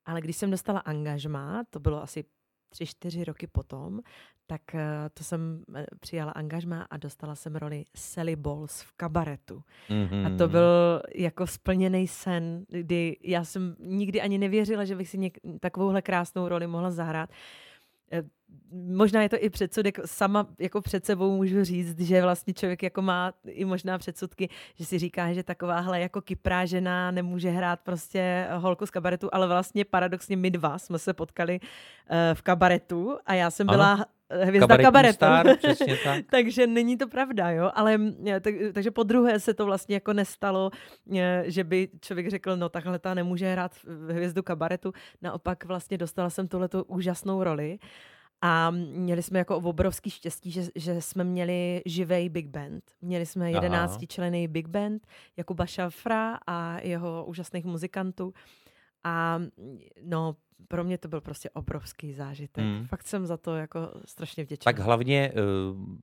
Ale 0.05 0.21
když 0.21 0.35
jsem 0.35 0.51
dostala 0.51 0.79
angažmá, 0.79 1.63
to 1.69 1.79
bylo 1.79 2.03
asi 2.03 2.25
tři, 2.73 2.85
čtyři 2.85 3.23
roky 3.23 3.47
potom, 3.47 3.99
tak 4.47 4.75
eh, 4.75 5.09
to 5.13 5.23
jsem 5.23 5.63
eh, 5.75 5.85
přijala 5.99 6.31
angažma 6.31 6.87
a 6.89 6.97
dostala 6.97 7.35
jsem 7.35 7.55
roli 7.55 7.85
Sally 7.95 8.35
Balls 8.35 8.81
v 8.81 8.91
kabaretu. 8.97 9.63
Mm-hmm. 9.89 10.25
A 10.25 10.37
to 10.37 10.43
mhm. 10.43 10.51
byl 10.51 11.01
jako 11.15 11.47
splněný 11.47 12.07
sen, 12.07 12.65
kdy 12.69 13.17
já 13.21 13.43
jsem 13.43 13.75
nikdy 13.79 14.21
ani 14.21 14.37
nevěřila, 14.37 14.85
že 14.85 14.95
bych 14.95 15.09
si 15.09 15.17
něk- 15.17 15.59
takovouhle 15.59 16.01
krásnou 16.01 16.47
roli 16.47 16.67
mohla 16.67 16.91
zahrát. 16.91 17.29
Eh, 18.53 18.93
možná 18.93 19.21
je 19.21 19.29
to 19.29 19.35
i 19.39 19.49
předsudek, 19.49 19.99
sama 20.05 20.47
jako 20.59 20.81
před 20.81 21.05
sebou 21.05 21.35
můžu 21.37 21.63
říct, 21.63 21.99
že 21.99 22.21
vlastně 22.21 22.53
člověk 22.53 22.83
jako 22.83 23.01
má 23.01 23.33
i 23.47 23.65
možná 23.65 23.97
předsudky, 23.97 24.49
že 24.75 24.85
si 24.85 24.99
říká, 24.99 25.33
že 25.33 25.43
takováhle 25.43 25.99
jako 25.99 26.21
kyprá 26.21 26.65
žena 26.65 27.11
nemůže 27.11 27.49
hrát 27.49 27.79
prostě 27.79 28.47
holku 28.51 28.85
z 28.85 28.89
kabaretu, 28.89 29.29
ale 29.31 29.47
vlastně 29.47 29.85
paradoxně 29.85 30.37
my 30.37 30.51
dva 30.51 30.77
jsme 30.77 30.99
se 30.99 31.13
potkali 31.13 31.59
uh, 31.59 32.17
v 32.33 32.41
kabaretu 32.41 33.17
a 33.25 33.33
já 33.33 33.51
jsem 33.51 33.67
byla 33.67 33.93
ano 33.93 34.05
hvězda 34.41 34.77
kabaretu. 34.77 35.15
Star, 35.15 35.57
přesně 35.57 35.97
tak. 36.03 36.25
takže 36.31 36.67
není 36.67 36.97
to 36.97 37.07
pravda, 37.07 37.51
jo, 37.51 37.71
ale 37.73 37.99
tak, 38.41 38.53
takže 38.73 38.91
po 38.91 39.03
druhé 39.03 39.39
se 39.39 39.53
to 39.53 39.65
vlastně 39.65 39.95
jako 39.95 40.13
nestalo, 40.13 40.71
že 41.43 41.63
by 41.63 41.89
člověk 42.01 42.29
řekl, 42.29 42.57
no 42.57 42.69
takhle 42.69 42.99
ta 42.99 43.13
nemůže 43.13 43.51
hrát 43.51 43.71
hvězdu 44.09 44.43
kabaretu, 44.43 44.93
naopak 45.21 45.65
vlastně 45.65 45.97
dostala 45.97 46.29
jsem 46.29 46.47
tuhletu 46.47 46.83
úžasnou 46.83 47.43
roli 47.43 47.79
a 48.45 48.69
měli 48.71 49.23
jsme 49.23 49.39
jako 49.39 49.57
obrovský 49.57 50.09
štěstí, 50.09 50.51
že, 50.51 50.63
že 50.75 51.01
jsme 51.01 51.23
měli 51.23 51.81
živej 51.85 52.29
big 52.29 52.47
band. 52.47 52.83
Měli 53.01 53.25
jsme 53.25 53.51
jedenáctičlený 53.51 54.47
big 54.47 54.67
band 54.67 55.07
Jakuba 55.37 55.65
Šafra 55.65 56.39
a 56.47 56.79
jeho 56.81 57.25
úžasných 57.25 57.65
muzikantů. 57.65 58.33
A 59.03 59.41
no, 60.03 60.35
pro 60.67 60.83
mě 60.83 60.97
to 60.97 61.07
byl 61.07 61.21
prostě 61.21 61.49
obrovský 61.49 62.13
zážitek. 62.13 62.63
Hmm. 62.63 62.87
Fakt 62.87 63.07
jsem 63.07 63.25
za 63.25 63.37
to 63.37 63.55
jako 63.55 63.79
strašně 64.05 64.43
vděčná. 64.43 64.71
Tak 64.71 64.79
hlavně 64.79 65.31
eh, 65.31 65.39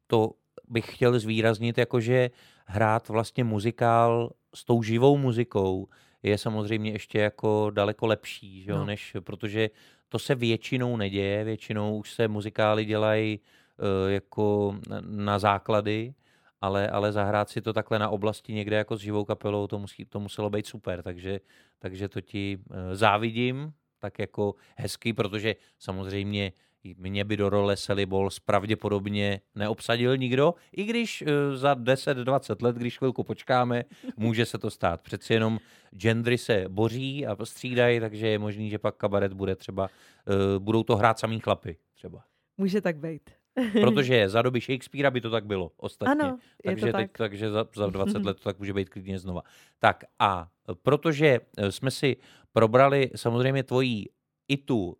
to 0.06 0.30
bych 0.68 0.94
chtěl 0.94 1.18
zvýraznit, 1.18 1.78
jakože 1.78 2.30
hrát 2.66 3.08
vlastně 3.08 3.44
muzikál 3.44 4.32
s 4.54 4.64
tou 4.64 4.82
živou 4.82 5.18
muzikou 5.18 5.88
je 6.22 6.38
samozřejmě 6.38 6.90
ještě 6.90 7.18
jako 7.18 7.70
daleko 7.70 8.06
lepší, 8.06 8.62
že 8.62 8.70
jo, 8.70 8.78
no. 8.78 8.84
než, 8.84 9.16
protože 9.20 9.70
to 10.10 10.18
se 10.18 10.34
většinou 10.34 10.96
neděje, 10.96 11.44
většinou 11.44 11.98
už 11.98 12.12
se 12.12 12.28
muzikály 12.28 12.84
dělají 12.84 13.40
uh, 13.40 14.10
jako 14.10 14.76
na 15.00 15.38
základy, 15.38 16.14
ale, 16.60 16.88
ale 16.88 17.12
zahrát 17.12 17.48
si 17.48 17.60
to 17.60 17.72
takhle 17.72 17.98
na 17.98 18.08
oblasti 18.08 18.52
někde 18.52 18.76
jako 18.76 18.96
s 18.96 19.00
živou 19.00 19.24
kapelou, 19.24 19.66
to, 19.66 19.78
musí, 19.78 20.04
to 20.04 20.20
muselo 20.20 20.50
být 20.50 20.66
super, 20.66 21.02
takže, 21.02 21.40
takže 21.78 22.08
to 22.08 22.20
ti 22.20 22.58
uh, 22.58 22.76
závidím, 22.92 23.72
tak 23.98 24.18
jako 24.18 24.54
hezky, 24.76 25.12
protože 25.12 25.56
samozřejmě 25.78 26.52
mě 26.84 27.24
by 27.24 27.36
do 27.36 27.48
role 27.48 27.76
Sally 27.76 28.06
Balls 28.06 28.38
pravděpodobně 28.38 29.40
neobsadil 29.54 30.16
nikdo, 30.16 30.54
i 30.72 30.84
když 30.84 31.22
eh, 31.22 31.56
za 31.56 31.74
10-20 31.74 32.64
let, 32.64 32.76
když 32.76 32.98
chvilku 32.98 33.24
počkáme, 33.24 33.84
může 34.16 34.46
se 34.46 34.58
to 34.58 34.70
stát. 34.70 35.00
Přeci 35.00 35.32
jenom 35.32 35.58
gendry 35.90 36.38
se 36.38 36.64
boří 36.68 37.26
a 37.26 37.44
střídají, 37.44 38.00
takže 38.00 38.28
je 38.28 38.38
možný, 38.38 38.70
že 38.70 38.78
pak 38.78 38.96
kabaret 38.96 39.32
bude 39.32 39.56
třeba, 39.56 39.88
eh, 39.88 40.58
budou 40.58 40.82
to 40.82 40.96
hrát 40.96 41.18
samý 41.18 41.40
chlapy 41.40 41.76
třeba. 41.94 42.24
Může 42.58 42.80
tak 42.80 42.96
být. 42.96 43.30
Protože 43.80 44.28
za 44.28 44.42
doby 44.42 44.60
Shakespearea 44.60 45.10
by 45.10 45.20
to 45.20 45.30
tak 45.30 45.46
bylo 45.46 45.72
ostatně. 45.76 46.12
Ano, 46.12 46.38
takže, 46.64 46.86
je 46.86 46.92
to 46.92 46.98
tak. 46.98 47.06
Teď, 47.06 47.18
takže 47.18 47.50
za, 47.50 47.66
za 47.74 47.86
20 47.90 48.24
let 48.24 48.36
to 48.36 48.44
tak 48.44 48.58
může 48.58 48.72
být 48.72 48.88
klidně 48.88 49.18
znova. 49.18 49.42
Tak 49.78 50.04
a 50.18 50.48
protože 50.82 51.40
jsme 51.70 51.90
si 51.90 52.16
probrali 52.52 53.10
samozřejmě 53.16 53.62
tvojí 53.62 54.08
i 54.48 54.56
tu 54.56 54.96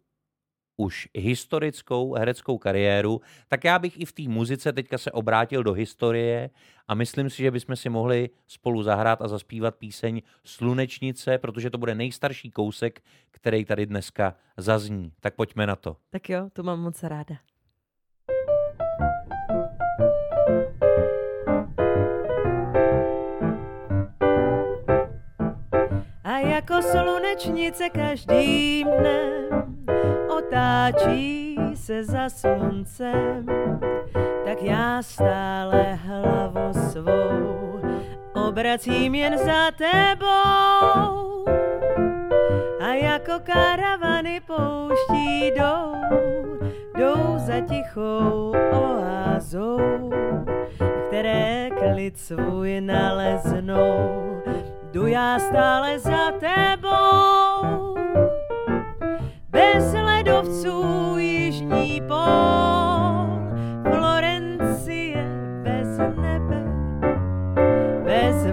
už 0.80 1.08
historickou 1.14 2.14
hereckou 2.14 2.58
kariéru, 2.58 3.20
tak 3.48 3.64
já 3.64 3.78
bych 3.78 4.00
i 4.00 4.04
v 4.04 4.12
té 4.12 4.22
muzice 4.22 4.72
teďka 4.72 4.98
se 4.98 5.12
obrátil 5.12 5.62
do 5.62 5.72
historie 5.72 6.50
a 6.88 6.94
myslím 6.94 7.30
si, 7.30 7.42
že 7.42 7.50
bychom 7.50 7.76
si 7.76 7.88
mohli 7.88 8.30
spolu 8.46 8.82
zahrát 8.82 9.22
a 9.22 9.28
zaspívat 9.28 9.74
píseň 9.74 10.22
Slunečnice, 10.44 11.38
protože 11.38 11.70
to 11.70 11.78
bude 11.78 11.94
nejstarší 11.94 12.50
kousek, 12.50 13.02
který 13.30 13.64
tady 13.64 13.86
dneska 13.86 14.34
zazní. 14.56 15.12
Tak 15.20 15.34
pojďme 15.34 15.66
na 15.66 15.76
to. 15.76 15.96
Tak 16.10 16.30
jo, 16.30 16.48
to 16.52 16.62
mám 16.62 16.80
moc 16.80 17.02
ráda. 17.02 17.36
A 26.24 26.38
jako 26.38 26.82
slunečnice 26.82 27.90
každým 27.90 28.88
dnem 28.98 29.99
otáčí 30.40 31.56
se 31.74 32.04
za 32.04 32.28
sluncem, 32.28 33.46
tak 34.44 34.62
já 34.62 35.02
stále 35.02 35.94
hlavu 35.94 36.72
svou 36.90 37.80
obracím 38.48 39.14
jen 39.14 39.38
za 39.38 39.70
tebou. 39.70 41.44
A 42.80 42.94
jako 42.94 43.32
karavany 43.42 44.40
pouští 44.46 45.46
jdou, 45.46 45.94
jdou 46.98 47.34
za 47.36 47.60
tichou 47.60 48.52
oázou, 48.72 50.10
které 51.06 51.68
klid 51.78 52.18
svůj 52.18 52.80
naleznou. 52.80 54.42
Jdu 54.92 55.06
já 55.06 55.38
stále 55.38 55.98
za 55.98 56.30
tebou, 56.30 57.49
bez 65.62 65.98
nebe, 65.98 66.64
bez. 68.04 68.46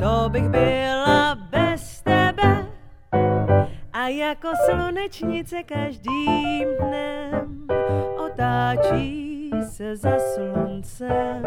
To 0.00 0.28
bych 0.28 0.48
byla 0.48 1.34
bez 1.50 2.02
tebe 2.02 2.66
a 3.92 4.08
jako 4.08 4.48
slunečnice 4.66 5.62
každým 5.62 6.68
dnem 6.80 7.66
otáčí 8.26 9.50
se 9.62 9.96
za 9.96 10.18
sluncem, 10.34 11.42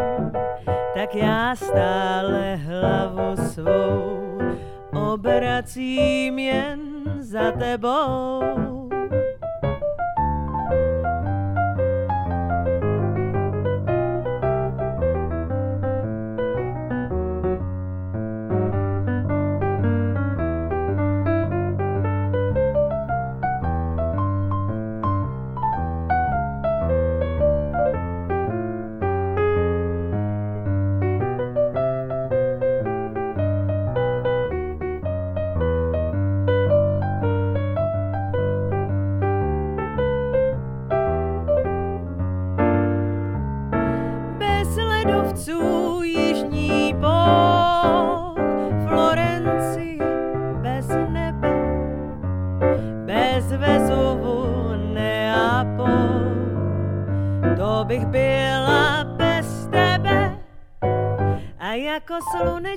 tak 0.93 1.15
já 1.15 1.55
stále 1.55 2.55
hlavu 2.55 3.35
svou 3.35 4.39
obracím 4.95 6.39
jen 6.39 6.79
za 7.19 7.51
tebou. 7.51 8.75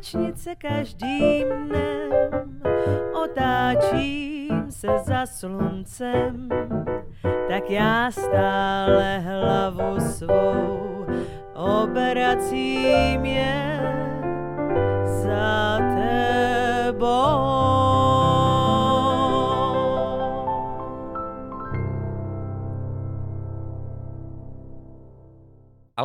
Slunečnice 0.09 0.55
každým 0.55 1.49
dnem. 1.69 2.63
Otáčím 3.25 4.71
se 4.71 4.89
za 5.05 5.27
sluncem, 5.27 6.49
tak 7.49 7.71
já 7.71 8.11
stále 8.11 9.19
hlavu 9.19 10.01
svou 10.01 11.07
obracím 11.55 13.25
jen 13.25 13.78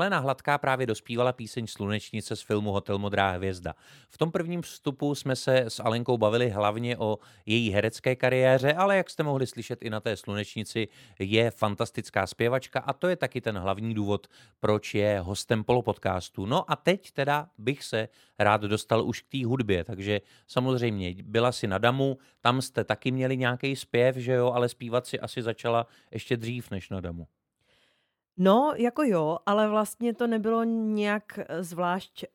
Alena 0.03 0.19
Hladká 0.19 0.57
právě 0.57 0.87
dospívala 0.87 1.33
píseň 1.33 1.67
Slunečnice 1.67 2.35
z 2.35 2.41
filmu 2.41 2.71
Hotel 2.71 2.97
Modrá 2.97 3.31
hvězda. 3.31 3.75
V 4.09 4.17
tom 4.17 4.31
prvním 4.31 4.61
vstupu 4.61 5.15
jsme 5.15 5.35
se 5.35 5.57
s 5.57 5.79
Alenkou 5.79 6.17
bavili 6.17 6.49
hlavně 6.49 6.97
o 6.97 7.17
její 7.45 7.69
herecké 7.71 8.15
kariéře, 8.15 8.73
ale 8.73 8.97
jak 8.97 9.09
jste 9.09 9.23
mohli 9.23 9.47
slyšet 9.47 9.81
i 9.81 9.89
na 9.89 9.99
té 9.99 10.17
Slunečnici, 10.17 10.87
je 11.19 11.51
fantastická 11.51 12.27
zpěvačka 12.27 12.79
a 12.79 12.93
to 12.93 13.07
je 13.07 13.15
taky 13.15 13.41
ten 13.41 13.57
hlavní 13.57 13.93
důvod, 13.93 14.27
proč 14.59 14.95
je 14.95 15.19
hostem 15.19 15.63
polopodcastu. 15.63 16.45
No 16.45 16.71
a 16.71 16.75
teď 16.75 17.11
teda 17.11 17.49
bych 17.57 17.83
se 17.83 18.09
rád 18.39 18.61
dostal 18.61 19.05
už 19.05 19.21
k 19.21 19.29
té 19.29 19.45
hudbě, 19.45 19.83
takže 19.83 20.21
samozřejmě 20.47 21.15
byla 21.23 21.51
si 21.51 21.67
na 21.67 21.77
Damu, 21.77 22.17
tam 22.41 22.61
jste 22.61 22.83
taky 22.83 23.11
měli 23.11 23.37
nějaký 23.37 23.75
zpěv, 23.75 24.15
že 24.15 24.31
jo, 24.33 24.51
ale 24.51 24.69
zpívat 24.69 25.07
si 25.07 25.19
asi 25.19 25.41
začala 25.41 25.87
ještě 26.11 26.37
dřív 26.37 26.71
než 26.71 26.89
na 26.89 27.01
Damu. 27.01 27.27
No, 28.37 28.73
jako 28.77 29.03
jo, 29.03 29.37
ale 29.45 29.69
vlastně 29.69 30.13
to 30.13 30.27
nebylo 30.27 30.63
nějak 30.63 31.39
eh, 31.39 31.63
zvlášť 31.63 32.25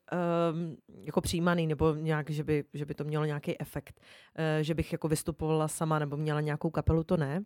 um, 0.52 0.76
jako 1.04 1.20
přijímaný, 1.20 1.66
nebo 1.66 1.94
nějak, 1.94 2.30
že 2.30 2.44
by, 2.44 2.64
že 2.74 2.84
by 2.84 2.94
to 2.94 3.04
mělo 3.04 3.24
nějaký 3.24 3.60
efekt, 3.60 4.00
uh, 4.00 4.62
že 4.62 4.74
bych 4.74 4.92
jako 4.92 5.08
vystupovala 5.08 5.68
sama 5.68 5.98
nebo 5.98 6.16
měla 6.16 6.40
nějakou 6.40 6.70
kapelu, 6.70 7.04
to 7.04 7.16
ne. 7.16 7.44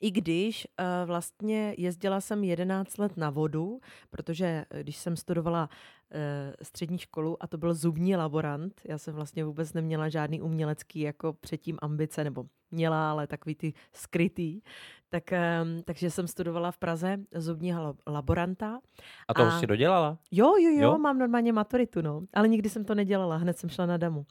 I 0.00 0.10
když 0.10 0.66
uh, 0.66 1.06
vlastně 1.06 1.74
jezdila 1.78 2.20
jsem 2.20 2.44
11 2.44 2.98
let 2.98 3.16
na 3.16 3.30
vodu, 3.30 3.80
protože 4.10 4.64
když 4.82 4.96
jsem 4.96 5.16
studovala 5.16 5.68
uh, 5.68 6.18
střední 6.62 6.98
školu 6.98 7.42
a 7.42 7.46
to 7.46 7.58
byl 7.58 7.74
zubní 7.74 8.16
laborant, 8.16 8.80
já 8.84 8.98
jsem 8.98 9.14
vlastně 9.14 9.44
vůbec 9.44 9.72
neměla 9.72 10.08
žádný 10.08 10.40
umělecký 10.40 11.00
jako 11.00 11.32
předtím 11.32 11.78
ambice, 11.82 12.24
nebo 12.24 12.44
měla, 12.70 13.10
ale 13.10 13.26
takový 13.26 13.54
ty 13.54 13.72
skrytý, 13.92 14.60
tak, 15.12 15.32
um, 15.32 15.82
takže 15.82 16.10
jsem 16.10 16.28
studovala 16.28 16.70
v 16.70 16.78
Praze 16.78 17.16
zubního 17.34 17.94
laboranta. 18.06 18.80
A 19.28 19.34
to 19.34 19.42
a... 19.42 19.60
si 19.60 19.66
dodělala? 19.66 20.18
Jo, 20.30 20.56
jo, 20.56 20.70
jo, 20.70 20.80
jo, 20.80 20.98
mám 20.98 21.18
normálně 21.18 21.52
maturitu, 21.52 22.02
no. 22.02 22.20
Ale 22.34 22.48
nikdy 22.48 22.68
jsem 22.68 22.84
to 22.84 22.94
nedělala, 22.94 23.36
hned 23.36 23.58
jsem 23.58 23.70
šla 23.70 23.86
na 23.86 23.96
damu 23.96 24.26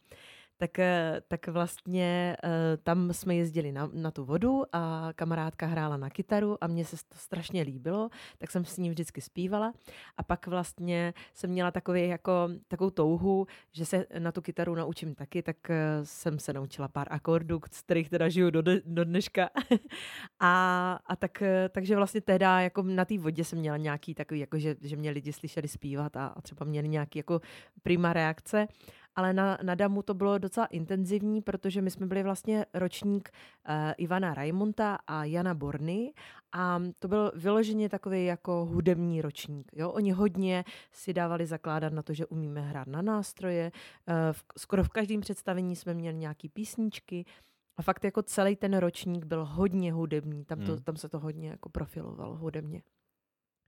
tak, 0.62 0.80
eh, 0.80 1.22
tak 1.28 1.48
vlastně 1.48 2.38
eh, 2.44 2.78
tam 2.84 3.14
jsme 3.14 3.36
jezdili 3.36 3.72
na, 3.72 3.90
na 3.94 4.12
tu 4.12 4.26
vodu 4.26 4.64
a 4.74 5.10
kamarádka 5.16 5.66
hrála 5.66 5.98
na 5.98 6.10
kytaru 6.10 6.64
a 6.64 6.68
mně 6.68 6.86
se 6.86 6.96
to 6.96 7.16
strašně 7.16 7.62
líbilo, 7.62 8.10
tak 8.38 8.52
jsem 8.52 8.66
s 8.66 8.78
ní 8.78 8.90
vždycky 8.90 9.22
zpívala. 9.22 9.74
A 10.18 10.24
pak 10.24 10.48
vlastně 10.48 11.14
jsem 11.34 11.50
měla 11.50 11.72
takový 11.72 12.08
jako, 12.08 12.50
takovou 12.68 12.90
touhu, 12.90 13.48
že 13.72 13.86
se 13.86 14.06
na 14.20 14.32
tu 14.32 14.42
kytaru 14.42 14.76
naučím 14.76 15.16
taky, 15.16 15.44
tak 15.44 15.70
eh, 15.70 16.00
jsem 16.04 16.40
se 16.40 16.54
naučila 16.54 16.88
pár 16.88 17.08
akordů, 17.10 17.60
z 17.72 17.82
kterých 17.82 18.10
teda 18.10 18.30
žiju 18.30 18.50
do, 18.50 18.62
do 18.86 19.04
dneška. 19.04 19.50
A, 20.40 21.00
a 21.06 21.16
tak, 21.16 21.44
takže 21.70 21.96
vlastně 21.96 22.22
teda 22.22 22.62
jako 22.62 22.82
na 22.82 23.06
té 23.06 23.18
vodě 23.18 23.44
jsem 23.44 23.60
měla 23.60 23.78
nějaký 23.78 24.14
takový, 24.14 24.40
jako 24.40 24.60
že, 24.60 24.76
že 24.82 24.96
mě 24.96 25.12
lidi 25.12 25.34
slyšeli 25.34 25.68
zpívat 25.68 26.18
a, 26.18 26.28
a 26.28 26.42
třeba 26.42 26.66
měli 26.66 26.88
nějaký 26.88 27.20
jako 27.20 27.42
prima 27.84 28.14
reakce 28.14 28.68
ale 29.16 29.34
na, 29.34 29.58
na 29.64 29.76
Damu 29.76 30.02
to 30.02 30.14
bylo 30.14 30.38
docela 30.38 30.66
intenzivní, 30.66 31.42
protože 31.42 31.82
my 31.82 31.92
jsme 31.92 32.06
byli 32.06 32.24
vlastně 32.24 32.66
ročník 32.74 33.30
uh, 33.70 33.74
Ivana 33.98 34.34
Raimonta 34.34 34.98
a 35.08 35.24
Jana 35.24 35.54
Borny 35.54 36.14
a 36.52 36.82
to 37.00 37.08
byl 37.08 37.32
vyloženě 37.36 37.90
takový 37.90 38.26
jako 38.26 38.66
hudební 38.66 39.22
ročník. 39.22 39.72
Jo? 39.76 39.92
Oni 39.92 40.12
hodně 40.12 40.64
si 40.92 41.14
dávali 41.14 41.46
zakládat 41.46 41.94
na 41.94 42.02
to, 42.02 42.14
že 42.14 42.26
umíme 42.26 42.62
hrát 42.62 42.88
na 42.88 43.02
nástroje. 43.02 43.72
Uh, 44.08 44.14
v, 44.32 44.44
skoro 44.58 44.84
v 44.84 44.90
každém 44.90 45.22
představení 45.22 45.76
jsme 45.76 45.94
měli 45.94 46.16
nějaký 46.16 46.50
písničky. 46.50 47.26
A 47.78 47.82
fakt 47.82 48.04
jako 48.04 48.24
celý 48.24 48.56
ten 48.56 48.78
ročník 48.78 49.26
byl 49.26 49.46
hodně 49.46 49.94
hudební. 49.94 50.46
Tam, 50.46 50.60
to, 50.60 50.72
hmm. 50.72 50.84
tam 50.84 50.96
se 50.96 51.10
to 51.10 51.20
hodně 51.20 51.50
jako 51.50 51.70
profilovalo 51.70 52.36
hudebně. 52.36 52.82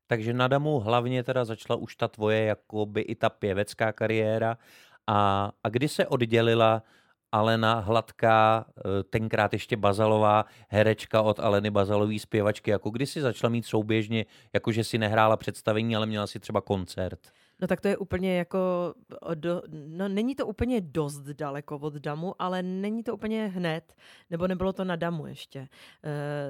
Takže 0.08 0.34
na 0.34 0.48
Damu 0.48 0.80
hlavně 0.80 1.24
teda 1.24 1.46
začala 1.46 1.80
už 1.80 1.96
ta 1.96 2.08
tvoje 2.08 2.46
jakoby 2.46 3.02
i 3.02 3.16
ta 3.16 3.30
pěvecká 3.30 3.92
kariéra 3.92 4.58
a, 5.08 5.52
a 5.64 5.70
kdy 5.70 5.88
se 5.88 6.08
oddělila 6.08 6.84
Alena 7.32 7.80
Hladká, 7.80 8.66
eh, 8.78 9.04
tenkrát 9.04 9.54
ještě 9.54 9.78
Bazalová, 9.78 10.46
herečka 10.70 11.22
od 11.22 11.40
Aleny 11.40 11.70
Bazalové 11.70 12.20
zpěvačky, 12.20 12.72
jako 12.72 12.90
kdy 12.90 13.06
si 13.06 13.22
začala 13.22 13.52
mít 13.52 13.66
souběžně, 13.66 14.26
jakože 14.54 14.84
si 14.84 14.98
nehrála 14.98 15.38
představení, 15.38 15.96
ale 15.96 16.06
měla 16.06 16.28
si 16.28 16.40
třeba 16.40 16.62
koncert? 16.62 17.20
No 17.64 17.68
tak 17.68 17.82
to 17.82 17.88
je 17.88 17.98
úplně 17.98 18.38
jako, 18.38 18.94
do, 19.34 19.62
no 19.70 20.08
není 20.08 20.36
to 20.36 20.48
úplně 20.48 20.82
dost 20.82 21.22
daleko 21.22 21.76
od 21.78 21.94
damu, 21.94 22.36
ale 22.40 22.64
není 22.64 23.04
to 23.04 23.14
úplně 23.14 23.48
hned, 23.48 23.96
nebo 24.30 24.48
nebylo 24.48 24.74
to 24.74 24.84
na 24.84 24.96
damu 24.96 25.28
ještě. 25.28 25.60
Uh, 25.60 25.68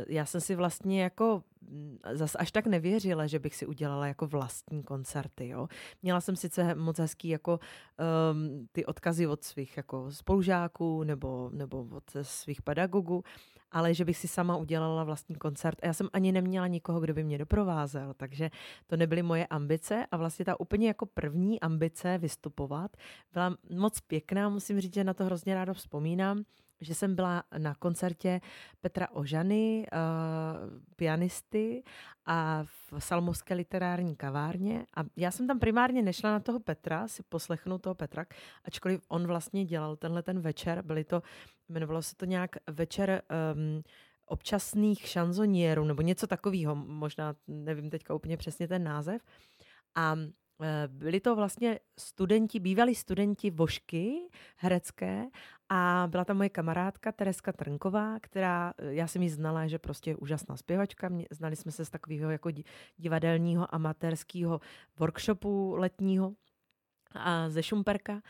já 0.08 0.26
jsem 0.26 0.42
si 0.42 0.56
vlastně 0.56 1.04
jako 1.04 1.44
mm, 1.62 1.98
zas 2.14 2.36
až 2.40 2.52
tak 2.52 2.68
nevěřila, 2.68 3.28
že 3.28 3.40
bych 3.40 3.56
si 3.56 3.66
udělala 3.66 4.08
jako 4.08 4.28
vlastní 4.28 4.84
koncerty, 4.84 5.48
jo. 5.48 5.68
Měla 6.04 6.22
jsem 6.22 6.36
sice 6.36 6.76
moc 6.76 7.00
hezký 7.00 7.30
jako 7.30 7.60
um, 8.32 8.68
ty 8.72 8.86
odkazy 8.86 9.28
od 9.28 9.44
svých 9.44 9.78
jako 9.78 10.12
spolužáků 10.12 11.04
nebo, 11.04 11.50
nebo 11.54 11.88
od 11.92 12.12
svých 12.22 12.62
pedagogů, 12.62 13.24
ale 13.74 13.94
že 13.94 14.06
bych 14.06 14.18
si 14.18 14.28
sama 14.28 14.58
udělala 14.58 15.04
vlastní 15.04 15.36
koncert. 15.36 15.78
A 15.84 15.88
já 15.88 15.94
jsem 15.94 16.10
ani 16.14 16.32
neměla 16.32 16.68
nikoho, 16.68 17.00
kdo 17.00 17.14
by 17.14 17.24
mě 17.24 17.38
doprovázel, 17.38 18.14
takže 18.14 18.52
to 18.88 18.98
nebyly 18.98 19.24
moje 19.24 19.48
ambice 19.48 20.06
a 20.12 20.18
vlastně 20.18 20.46
ta 20.46 20.60
úplně 20.60 20.88
jako 20.88 21.06
první 21.06 21.60
ambice 21.60 22.18
vystupovat 22.18 22.98
byla 23.34 23.56
moc 23.70 24.02
pěkná, 24.02 24.50
musím 24.50 24.82
říct, 24.82 24.94
že 24.94 25.04
na 25.04 25.14
to 25.14 25.26
hrozně 25.26 25.56
ráda 25.56 25.74
vzpomínám, 25.74 26.44
že 26.82 26.96
jsem 26.96 27.16
byla 27.16 27.44
na 27.58 27.76
koncertě 27.76 28.42
Petra 28.82 29.08
Ožany, 29.12 29.88
uh, 29.94 30.80
pianisty 30.96 31.84
a 32.26 32.64
v 32.64 33.00
Salmovské 33.00 33.54
literární 33.54 34.16
kavárně. 34.16 34.86
A 34.98 35.02
já 35.16 35.32
jsem 35.32 35.48
tam 35.48 35.60
primárně 35.60 36.02
nešla 36.02 36.32
na 36.32 36.40
toho 36.40 36.60
Petra, 36.60 37.08
si 37.08 37.24
poslechnout 37.24 37.82
toho 37.82 37.96
Petra, 37.96 38.26
ačkoliv 38.66 39.02
on 39.08 39.28
vlastně 39.28 39.66
dělal 39.66 39.96
tenhle 39.96 40.24
ten 40.24 40.40
večer. 40.40 40.82
Byly 40.82 41.04
to, 41.04 41.22
jmenovalo 41.74 42.02
se 42.02 42.16
to 42.16 42.26
nějak 42.26 42.56
večer 42.70 43.22
um, 43.54 43.84
občasných 44.26 45.08
šanzonierů, 45.08 45.86
nebo 45.86 46.02
něco 46.02 46.28
takového, 46.28 46.76
možná 46.76 47.36
nevím 47.48 47.90
teďka 47.90 48.14
úplně 48.14 48.38
přesně 48.38 48.68
ten 48.68 48.84
název. 48.84 49.22
A 49.96 50.16
Eh, 50.62 50.88
byli 50.88 51.20
to 51.20 51.36
vlastně 51.36 51.80
studenti, 52.00 52.60
bývalí 52.60 52.96
studenti 52.96 53.52
Vošky 53.52 54.30
herecké 54.58 55.26
a 55.70 56.08
byla 56.10 56.26
tam 56.26 56.38
moje 56.38 56.50
kamarádka 56.50 57.12
Tereska 57.12 57.52
Trnková, 57.52 58.20
která, 58.20 58.74
eh, 58.78 58.94
já 58.94 59.08
jsem 59.08 59.22
ji 59.22 59.30
znala, 59.30 59.68
že 59.68 59.80
prostě 59.80 60.10
je 60.10 60.16
úžasná 60.16 60.58
zpěvačka, 60.58 61.10
mě, 61.10 61.26
znali 61.32 61.56
jsme 61.56 61.72
se 61.72 61.86
z 61.86 61.90
takového 61.90 62.30
jako 62.32 62.50
divadelního 62.98 63.76
amatérského 63.76 64.62
workshopu 65.00 65.76
letního 65.76 66.34
a 67.16 67.50
ze 67.50 67.64
Šumperka 67.64 68.22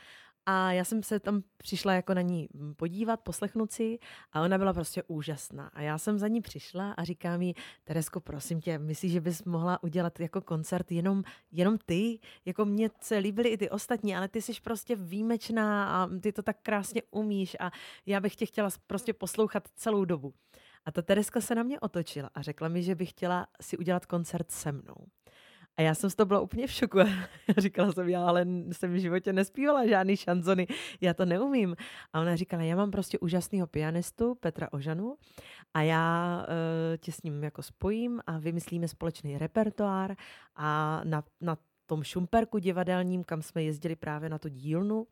a 0.46 0.72
já 0.72 0.84
jsem 0.84 1.04
se 1.04 1.20
tam 1.20 1.44
přišla 1.58 1.94
jako 1.94 2.14
na 2.14 2.22
ní 2.22 2.50
podívat, 2.76 3.20
poslechnout 3.20 3.72
si 3.72 4.00
a 4.32 4.42
ona 4.42 4.58
byla 4.58 4.74
prostě 4.74 5.04
úžasná. 5.08 5.72
A 5.74 5.82
já 5.82 5.98
jsem 5.98 6.20
za 6.20 6.28
ní 6.28 6.42
přišla 6.42 6.92
a 6.92 7.04
říká 7.04 7.38
mi, 7.38 7.54
Teresko, 7.84 8.20
prosím 8.20 8.62
tě, 8.62 8.80
myslíš, 8.80 9.12
že 9.12 9.22
bys 9.22 9.44
mohla 9.44 9.84
udělat 9.84 10.20
jako 10.20 10.42
koncert 10.42 10.92
jenom, 10.92 11.24
jenom 11.52 11.78
ty? 11.86 12.20
Jako 12.46 12.66
mě 12.66 12.90
se 13.02 13.18
líbily 13.18 13.50
i 13.50 13.58
ty 13.58 13.70
ostatní, 13.70 14.16
ale 14.16 14.28
ty 14.28 14.42
jsi 14.42 14.54
prostě 14.64 14.96
výjimečná 14.96 16.04
a 16.04 16.10
ty 16.22 16.32
to 16.32 16.42
tak 16.42 16.58
krásně 16.62 17.02
umíš 17.12 17.58
a 17.60 17.72
já 18.06 18.20
bych 18.20 18.36
tě 18.36 18.46
chtěla 18.46 18.70
prostě 18.88 19.14
poslouchat 19.14 19.68
celou 19.76 20.06
dobu. 20.06 20.34
A 20.86 20.92
ta 20.92 21.02
Tereska 21.02 21.42
se 21.42 21.56
na 21.56 21.64
mě 21.64 21.80
otočila 21.80 22.30
a 22.36 22.42
řekla 22.42 22.68
mi, 22.68 22.84
že 22.84 22.96
by 22.96 23.06
chtěla 23.06 23.48
si 23.62 23.78
udělat 23.78 24.06
koncert 24.06 24.52
se 24.52 24.72
mnou. 24.72 24.96
A 25.78 25.82
já 25.82 25.96
jsem 25.96 26.10
z 26.10 26.16
toho 26.16 26.26
byla 26.26 26.40
úplně 26.40 26.68
v 26.68 26.72
šoku. 26.72 27.00
říkala 27.58 27.92
jsem, 27.92 28.10
já 28.10 28.28
ale 28.28 28.46
jsem 28.72 28.94
v 28.94 29.00
životě 29.00 29.34
nespívala 29.34 29.88
žádný 29.88 30.18
šanzony, 30.18 30.68
já 31.02 31.14
to 31.14 31.26
neumím. 31.26 31.76
A 32.14 32.22
ona 32.22 32.36
říkala, 32.36 32.64
já 32.64 32.76
mám 32.76 32.92
prostě 32.92 33.20
úžasného 33.20 33.68
pianistu 33.68 34.36
Petra 34.36 34.74
Ožanu 34.74 35.16
a 35.74 35.82
já 35.82 36.38
uh, 36.40 36.98
tě 36.98 37.12
s 37.12 37.24
ním 37.24 37.44
jako 37.44 37.64
spojím 37.64 38.22
a 38.28 38.38
vymyslíme 38.38 38.88
společný 38.88 39.38
repertoár 39.38 40.16
a 40.56 41.02
na, 41.04 41.24
na 41.42 41.58
tom 41.86 42.04
Šumperku 42.04 42.58
divadelním, 42.58 43.24
kam 43.24 43.42
jsme 43.42 43.64
jezdili 43.64 43.96
právě 43.96 44.30
na 44.30 44.40
tu 44.40 44.50
dílnu 44.50 45.08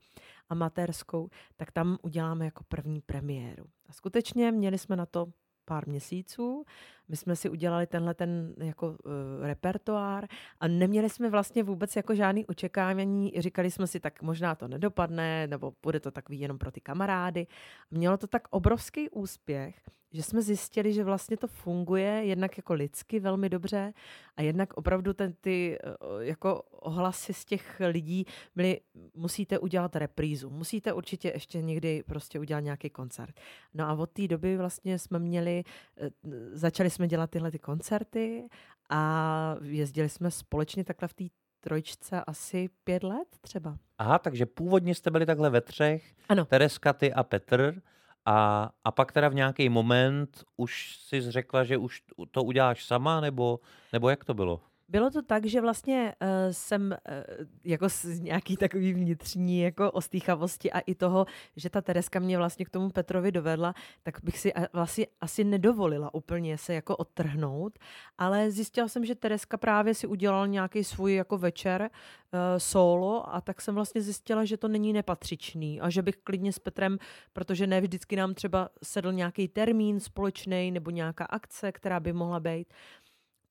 amatérskou, 0.49 1.29
tak 1.57 1.71
tam 1.71 1.97
uděláme 2.01 2.45
jako 2.45 2.63
první 2.63 3.01
premiéru. 3.01 3.65
A 3.89 3.93
skutečně 3.93 4.51
měli 4.51 4.77
jsme 4.77 4.95
na 4.95 5.05
to 5.05 5.27
pár 5.65 5.87
měsíců. 5.87 6.65
My 7.11 7.17
jsme 7.17 7.35
si 7.35 7.49
udělali 7.49 7.87
tenhle 7.87 8.13
ten 8.13 8.53
jako 8.57 8.87
uh, 8.87 8.95
repertoár 9.41 10.27
a 10.59 10.67
neměli 10.67 11.09
jsme 11.09 11.29
vlastně 11.29 11.63
vůbec 11.63 11.95
jako 11.95 12.15
žádný 12.15 12.45
očekávání. 12.45 13.33
Říkali 13.37 13.71
jsme 13.71 13.87
si, 13.87 13.99
tak 13.99 14.21
možná 14.21 14.55
to 14.55 14.67
nedopadne, 14.67 15.47
nebo 15.47 15.73
bude 15.83 15.99
to 15.99 16.11
takový 16.11 16.39
jenom 16.39 16.57
pro 16.57 16.71
ty 16.71 16.81
kamarády. 16.81 17.47
Mělo 17.91 18.17
to 18.17 18.27
tak 18.27 18.47
obrovský 18.49 19.09
úspěch, 19.09 19.75
že 20.13 20.23
jsme 20.23 20.41
zjistili, 20.41 20.93
že 20.93 21.03
vlastně 21.03 21.37
to 21.37 21.47
funguje 21.47 22.21
jednak 22.23 22.57
jako 22.57 22.73
lidsky 22.73 23.19
velmi 23.19 23.49
dobře 23.49 23.93
a 24.37 24.41
jednak 24.41 24.73
opravdu 24.73 25.13
ten, 25.13 25.33
ty 25.41 25.77
eh, 25.83 25.95
jako 26.19 26.61
ohlasy 26.71 27.33
z 27.33 27.45
těch 27.45 27.81
lidí 27.89 28.25
byly, 28.55 28.81
musíte 29.15 29.59
udělat 29.59 29.95
reprízu, 29.95 30.49
musíte 30.49 30.93
určitě 30.93 31.31
ještě 31.33 31.61
někdy 31.61 32.03
prostě 32.03 32.39
udělat 32.39 32.59
nějaký 32.59 32.89
koncert. 32.89 33.39
No 33.73 33.85
a 33.89 33.93
od 33.93 34.11
té 34.11 34.27
doby 34.27 34.57
vlastně 34.57 34.99
jsme 34.99 35.19
měli, 35.19 35.63
eh, 35.97 36.09
začali 36.51 36.89
jsme 36.89 37.00
dělat 37.07 37.29
tyhle 37.29 37.51
ty 37.51 37.59
koncerty 37.59 38.49
a 38.89 39.55
jezdili 39.61 40.09
jsme 40.09 40.31
společně 40.31 40.83
takhle 40.83 41.07
v 41.07 41.13
té 41.13 41.23
trojčce 41.59 42.23
asi 42.27 42.69
pět 42.83 43.03
let 43.03 43.27
třeba. 43.41 43.77
Aha, 43.97 44.19
takže 44.19 44.45
původně 44.45 44.95
jste 44.95 45.11
byli 45.11 45.25
takhle 45.25 45.49
ve 45.49 45.61
třech, 45.61 46.13
ano. 46.29 46.45
Tereska, 46.45 46.93
ty 46.93 47.13
a 47.13 47.23
Petr. 47.23 47.81
A, 48.25 48.69
a 48.83 48.91
pak 48.91 49.11
teda 49.11 49.29
v 49.29 49.35
nějaký 49.35 49.69
moment 49.69 50.43
už 50.57 50.97
jsi 50.97 51.31
řekla, 51.31 51.63
že 51.63 51.77
už 51.77 52.03
to 52.31 52.43
uděláš 52.43 52.85
sama, 52.85 53.21
nebo, 53.21 53.59
nebo 53.93 54.09
jak 54.09 54.25
to 54.25 54.33
bylo? 54.33 54.61
Bylo 54.91 55.11
to 55.11 55.21
tak, 55.21 55.45
že 55.45 55.61
vlastně 55.61 56.15
uh, 56.21 56.27
jsem 56.51 56.81
uh, 56.81 57.45
jako 57.63 57.89
z 57.89 58.19
nějaký 58.19 58.57
takový 58.57 58.93
vnitřní 58.93 59.61
jako 59.61 59.91
ostýchavosti 59.91 60.71
a 60.71 60.79
i 60.79 60.95
toho, 60.95 61.25
že 61.55 61.69
ta 61.69 61.81
Tereska 61.81 62.19
mě 62.19 62.37
vlastně 62.37 62.65
k 62.65 62.69
tomu 62.69 62.89
Petrovi 62.89 63.31
dovedla, 63.31 63.73
tak 64.03 64.17
bych 64.23 64.39
si 64.39 64.53
vlastně 64.73 65.07
asi 65.21 65.43
nedovolila 65.43 66.13
úplně 66.13 66.57
se 66.57 66.73
jako 66.73 66.95
odtrhnout, 66.95 67.79
ale 68.17 68.51
zjistila 68.51 68.87
jsem, 68.87 69.05
že 69.05 69.15
Tereska 69.15 69.57
právě 69.57 69.93
si 69.93 70.07
udělala 70.07 70.45
nějaký 70.45 70.83
svůj 70.83 71.15
jako 71.15 71.37
večer 71.37 71.81
uh, 71.81 72.39
solo 72.57 73.35
a 73.35 73.41
tak 73.41 73.61
jsem 73.61 73.75
vlastně 73.75 74.01
zjistila, 74.01 74.45
že 74.45 74.57
to 74.57 74.67
není 74.67 74.93
nepatřičný 74.93 75.81
a 75.81 75.89
že 75.89 76.01
bych 76.01 76.17
klidně 76.17 76.53
s 76.53 76.59
Petrem, 76.59 76.97
protože 77.33 77.67
ne 77.67 77.81
vždycky 77.81 78.15
nám 78.15 78.33
třeba 78.33 78.69
sedl 78.83 79.13
nějaký 79.13 79.47
termín 79.47 79.99
společný 79.99 80.71
nebo 80.71 80.91
nějaká 80.91 81.25
akce, 81.25 81.71
která 81.71 81.99
by 81.99 82.13
mohla 82.13 82.39
být, 82.39 82.73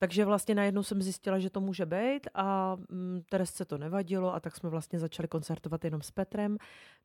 takže 0.03 0.25
vlastně 0.25 0.55
najednou 0.55 0.83
jsem 0.83 1.03
zjistila, 1.03 1.39
že 1.39 1.51
to 1.51 1.61
může 1.61 1.87
být 1.87 2.29
a 2.35 2.77
mm, 2.89 3.23
Teresce 3.29 3.65
to 3.65 3.79
nevadilo 3.79 4.35
a 4.35 4.41
tak 4.41 4.57
jsme 4.57 4.71
vlastně 4.71 4.99
začali 4.99 5.29
koncertovat 5.29 5.85
jenom 5.85 6.03
s 6.03 6.11
Petrem. 6.11 6.57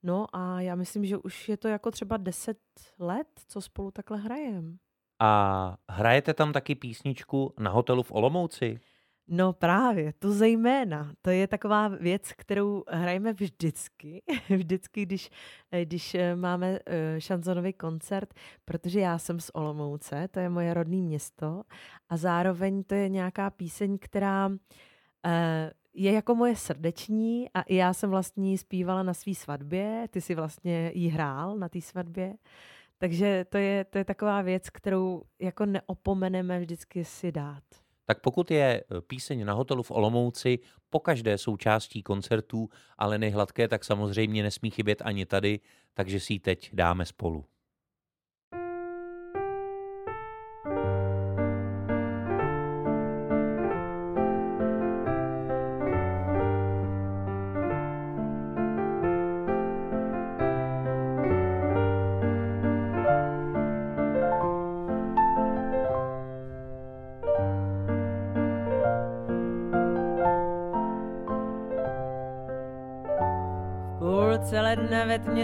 No 0.03 0.27
a 0.34 0.62
já 0.62 0.75
myslím, 0.75 1.05
že 1.05 1.17
už 1.17 1.49
je 1.49 1.58
to 1.58 1.67
jako 1.67 1.91
třeba 1.91 2.17
deset 2.17 2.58
let, 2.99 3.27
co 3.47 3.62
spolu 3.62 3.91
takhle 3.91 4.17
hrajeme. 4.17 4.77
A 5.19 5.77
hrajete 5.89 6.34
tam 6.34 6.53
taky 6.53 6.75
písničku 6.75 7.53
na 7.60 7.71
hotelu 7.71 8.03
v 8.03 8.12
Olomouci? 8.12 8.79
No 9.27 9.53
právě, 9.53 10.13
to 10.19 10.31
zejména. 10.31 11.13
To 11.21 11.29
je 11.29 11.47
taková 11.47 11.88
věc, 11.88 12.31
kterou 12.38 12.83
hrajeme 12.88 13.33
vždycky, 13.33 14.23
vždycky, 14.49 15.05
když, 15.05 15.29
eh, 15.71 15.85
když 15.85 16.15
eh, 16.15 16.35
máme 16.35 16.79
eh, 16.85 17.21
šanzonový 17.21 17.73
koncert, 17.73 18.33
protože 18.65 18.99
já 18.99 19.17
jsem 19.17 19.39
z 19.39 19.51
Olomouce, 19.53 20.27
to 20.27 20.39
je 20.39 20.49
moje 20.49 20.73
rodné 20.73 20.97
město 20.97 21.63
a 22.09 22.17
zároveň 22.17 22.83
to 22.83 22.95
je 22.95 23.09
nějaká 23.09 23.49
píseň, 23.49 23.97
která 24.01 24.51
je 25.93 26.11
jako 26.11 26.35
moje 26.35 26.55
srdeční 26.55 27.49
a 27.53 27.61
i 27.61 27.75
já 27.75 27.93
jsem 27.93 28.09
vlastně 28.09 28.57
zpívala 28.57 29.03
na 29.03 29.13
své 29.13 29.35
svatbě, 29.35 30.07
ty 30.09 30.21
si 30.21 30.35
vlastně 30.35 30.91
jí 30.93 31.09
hrál 31.09 31.57
na 31.57 31.69
té 31.69 31.81
svatbě. 31.81 32.33
Takže 32.97 33.45
to 33.49 33.57
je, 33.57 33.85
to 33.85 33.97
je 33.97 34.05
taková 34.05 34.41
věc, 34.41 34.69
kterou 34.69 35.23
jako 35.39 35.65
neopomeneme 35.65 36.59
vždycky 36.59 37.05
si 37.05 37.31
dát 37.31 37.63
tak 38.05 38.21
pokud 38.21 38.51
je 38.51 38.63
e, 38.63 39.01
píseň 39.01 39.45
na 39.45 39.53
hotelu 39.53 39.83
v 39.83 39.91
Olomouci 39.91 40.59
po 40.89 40.99
každé 40.99 41.37
součástí 41.37 42.03
koncertů 42.03 42.69
ale 42.97 43.17
nejhladké, 43.17 43.67
tak 43.67 43.83
samozřejmě 43.83 44.43
nesmí 44.43 44.71
chybět 44.71 45.01
ani 45.05 45.25
tady, 45.25 45.59
takže 45.93 46.19
si 46.19 46.33
ji 46.33 46.39
teď 46.39 46.69
dáme 46.73 47.05
spolu. 47.05 47.45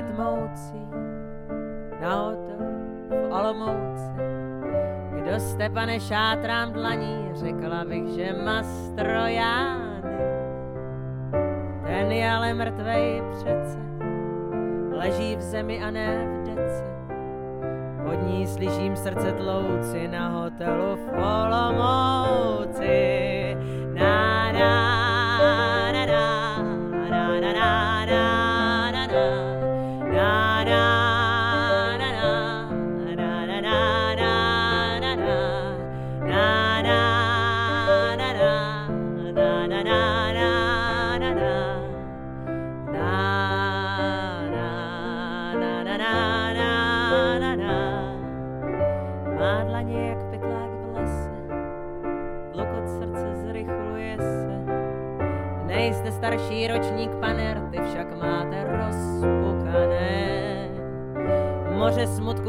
Dne 0.01 0.13
ve 0.13 0.13
tmě 0.13 0.13
tmoucí, 0.13 0.87
na 2.01 2.15
hotelu 2.15 2.65
v 3.09 3.13
Olomouci. 3.31 4.11
Kdo 5.21 5.39
jste, 5.39 5.69
pane, 5.69 5.99
šátrám 5.99 6.71
dlaní, 6.71 7.29
řekla 7.33 7.85
bych, 7.85 8.07
že 8.07 8.33
mastrojány. 8.45 9.91
ten 11.85 12.11
je 12.11 12.31
ale 12.31 12.53
mrtvej 12.53 13.21
přece, 13.31 13.79
leží 14.91 15.35
v 15.35 15.41
zemi 15.41 15.83
a 15.83 15.91
ne 15.91 16.27
v 16.27 16.43
dece. 16.43 16.83
Pod 18.03 18.27
ní 18.27 18.47
slyším 18.47 18.95
srdce 18.95 19.31
tlouci 19.31 20.07
na 20.07 20.29
hotelu 20.29 20.95
v 20.95 21.09
Olomouci. 21.13 22.87
Na, 23.93 24.51
na, 24.51 25.00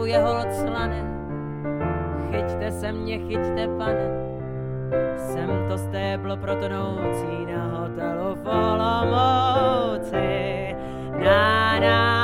Moře 0.03 0.13
smutku 0.13 0.19
je 0.19 0.19
hold 0.19 0.55
slané, 0.55 1.03
chyťte 2.31 2.71
se 2.71 2.93
mě, 2.93 3.19
chyťte 3.19 3.69
pane. 3.79 4.23
Jsem 5.17 5.69
to 5.69 5.79
stéblo 5.79 6.37
protonoucí 6.37 7.47
na 7.47 7.65
hotelu 7.65 8.35
v 8.35 8.47
Olomouci. 8.47 10.17
Na, 11.25 11.81
na, 11.81 12.22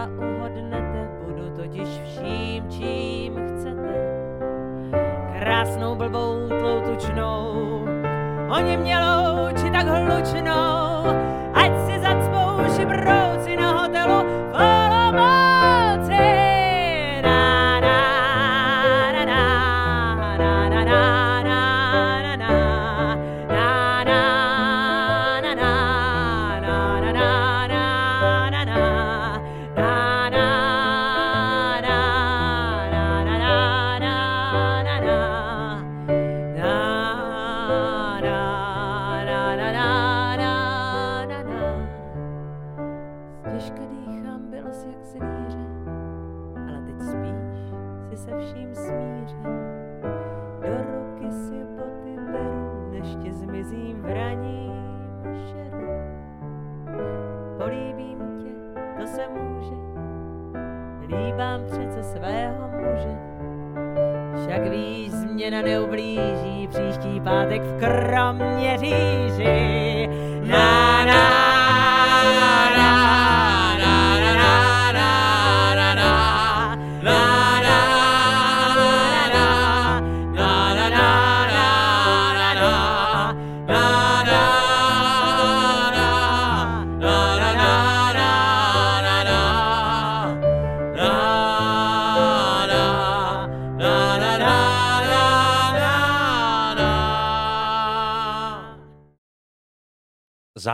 sotva 0.00 0.26
uhodnete, 0.26 1.08
budu 1.24 1.50
totiž 1.56 1.88
vším, 1.88 2.70
čím 2.70 3.32
chcete. 3.34 3.94
Krásnou 5.38 5.94
blbou 5.94 6.48
tlou 6.48 6.80
tučnou, 6.80 7.84
oni 8.48 8.76
mě 8.76 8.96
louči 8.98 9.70
tak 9.70 9.86
hlučnou, 9.86 11.04
ať 11.54 11.72
si 11.86 12.00
zacpou 12.00 12.76
šibrouci 12.76 13.29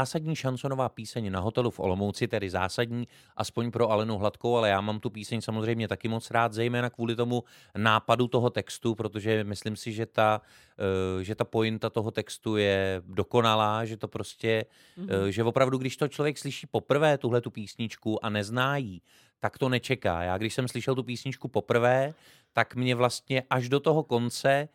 zásadní 0.07 0.37
šansonová 0.37 0.89
píseň 0.89 1.33
na 1.33 1.41
hotelu 1.41 1.71
v 1.71 1.81
Olomouci, 1.81 2.29
tedy 2.29 2.51
zásadní, 2.51 3.09
aspoň 3.37 3.71
pro 3.71 3.91
Alenu 3.91 4.19
Hladkou, 4.19 4.57
ale 4.57 4.69
já 4.69 4.81
mám 4.81 5.01
tu 5.01 5.11
píseň 5.11 5.41
samozřejmě 5.41 5.89
taky 5.89 6.09
moc 6.09 6.31
rád, 6.31 6.53
zejména 6.53 6.91
kvůli 6.91 7.17
tomu 7.17 7.45
nápadu 7.77 8.29
toho 8.29 8.51
textu, 8.51 8.95
protože 8.95 9.45
myslím 9.45 9.77
si, 9.77 9.93
že 9.93 10.07
ta, 10.07 10.41
eh, 10.79 11.25
že 11.25 11.35
ta 11.35 11.45
pointa 11.45 11.91
toho 11.91 12.11
textu 12.11 12.57
je 12.57 13.03
dokonalá, 13.07 13.85
že 13.85 13.97
to 13.97 14.09
prostě, 14.09 14.65
mm-hmm. 14.99 15.27
že 15.27 15.45
opravdu, 15.45 15.79
když 15.79 15.97
to 15.97 16.09
člověk 16.09 16.39
slyší 16.39 16.67
poprvé, 16.67 17.19
tuhle 17.19 17.41
tu 17.41 17.51
písničku 17.51 18.25
a 18.25 18.31
nezná 18.31 18.77
jí, 18.77 19.03
tak 19.41 19.59
to 19.59 19.69
nečeká. 19.69 20.23
Já 20.23 20.39
když 20.39 20.55
jsem 20.55 20.69
slyšel 20.69 20.95
tu 20.95 21.03
písničku 21.03 21.49
poprvé, 21.49 22.15
tak 22.53 22.75
mě 22.75 22.95
vlastně 22.95 23.43
až 23.51 23.69
do 23.69 23.81
toho 23.81 24.03
konce 24.03 24.69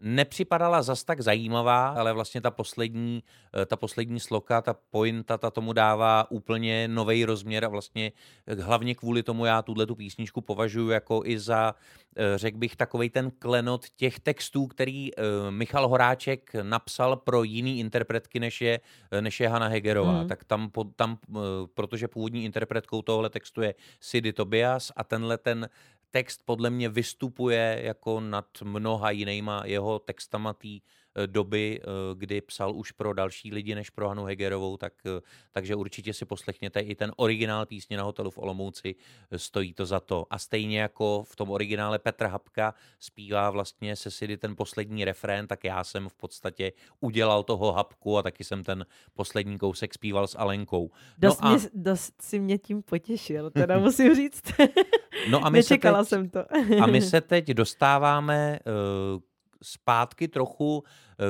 nepřipadala 0.00 0.82
zas 0.82 1.04
tak 1.04 1.20
zajímavá, 1.20 1.88
ale 1.88 2.12
vlastně 2.12 2.40
ta 2.40 2.50
poslední, 2.50 3.22
eh, 3.62 3.66
ta 3.66 3.76
poslední 3.76 4.20
sloka, 4.20 4.62
ta 4.62 4.74
pointa, 4.90 5.38
ta 5.38 5.50
tomu 5.50 5.72
dává 5.72 6.30
úplně 6.30 6.88
nový 6.88 7.24
rozměr 7.24 7.64
a 7.64 7.68
vlastně 7.68 8.12
eh, 8.46 8.54
hlavně 8.54 8.94
kvůli 8.94 9.22
tomu 9.22 9.44
já 9.44 9.62
tuhle 9.62 9.86
tu 9.86 9.94
písničku 9.94 10.40
považuji 10.40 10.88
jako 10.88 11.22
i 11.24 11.38
za, 11.38 11.74
eh, 12.16 12.38
řekl 12.38 12.58
bych, 12.58 12.76
takový 12.76 13.10
ten 13.10 13.30
klenot 13.38 13.86
těch 13.96 14.20
textů, 14.20 14.66
který 14.66 15.10
Michal 15.50 15.88
Horáček 15.88 16.50
napsal 16.62 17.16
pro 17.16 17.42
jiný 17.42 17.80
interpretky, 17.80 18.40
než 18.40 18.60
je, 18.60 18.80
než 19.20 19.40
je 19.40 19.48
Hanna 19.48 19.68
Hegerová. 19.68 20.22
Mm. 20.22 20.28
Tak 20.28 20.44
tam, 20.44 20.70
tam, 20.96 21.18
protože 21.74 22.08
původní 22.08 22.44
interpretkou 22.44 23.02
tohle 23.02 23.30
textu 23.30 23.62
je 23.62 23.74
Sidy 24.00 24.32
Tobias 24.32 24.92
a 24.96 25.04
tenhle 25.04 25.38
ten 25.38 25.68
text 26.10 26.42
podle 26.44 26.70
mě 26.70 26.88
vystupuje 26.88 27.80
jako 27.84 28.20
nad 28.20 28.46
mnoha 28.62 29.10
jinýma 29.10 29.62
jeho 29.66 29.98
textama 29.98 30.52
té 30.52 30.68
doby, 31.26 31.80
eh, 31.82 31.86
kdy 32.14 32.40
psal 32.40 32.74
už 32.76 32.92
pro 32.92 33.14
další 33.14 33.52
lidi 33.52 33.74
než 33.74 33.90
pro 33.90 34.08
Hanu 34.08 34.24
Hegerovou, 34.24 34.76
tak, 34.76 34.92
eh, 35.06 35.20
takže 35.52 35.74
určitě 35.74 36.14
si 36.14 36.24
poslechněte 36.24 36.80
i 36.80 36.94
ten 36.94 37.12
originál 37.16 37.66
písně 37.66 37.96
na 37.96 38.02
hotelu 38.02 38.30
v 38.30 38.38
Olomouci, 38.38 38.94
stojí 39.36 39.74
to 39.74 39.86
za 39.86 40.00
to. 40.00 40.26
A 40.30 40.38
stejně 40.38 40.80
jako 40.80 41.24
v 41.28 41.36
tom 41.36 41.50
originále 41.50 41.98
Petr 41.98 42.26
Hapka 42.26 42.74
zpívá 43.00 43.50
vlastně 43.50 43.96
se 43.96 44.10
Sidy 44.10 44.36
ten 44.36 44.56
poslední 44.56 45.04
refrén, 45.04 45.46
tak 45.46 45.64
já 45.64 45.84
jsem 45.84 46.08
v 46.08 46.14
podstatě 46.14 46.72
udělal 47.00 47.42
toho 47.42 47.72
Hapku 47.72 48.18
a 48.18 48.22
taky 48.22 48.44
jsem 48.44 48.64
ten 48.64 48.86
poslední 49.14 49.58
kousek 49.58 49.94
zpíval 49.94 50.26
s 50.26 50.38
Alenkou. 50.38 50.90
Dost, 51.18 51.40
no 51.40 51.48
a... 51.48 51.50
mě, 51.50 51.68
dost 51.74 52.22
si 52.22 52.38
mě 52.38 52.58
tím 52.58 52.82
potěšil, 52.82 53.50
teda 53.50 53.78
musím 53.88 54.14
říct. 54.14 54.42
No 55.30 55.46
a 55.46 55.50
my 55.50 55.58
Nečekala 55.58 56.04
se 56.04 56.16
teď, 56.16 56.18
jsem 56.18 56.30
to. 56.30 56.82
a 56.82 56.86
my 56.86 57.02
se 57.02 57.20
teď 57.20 57.48
dostáváme 57.48 58.58
uh, 59.14 59.20
zpátky 59.62 60.28
trochu 60.28 60.78
uh, 60.78 60.84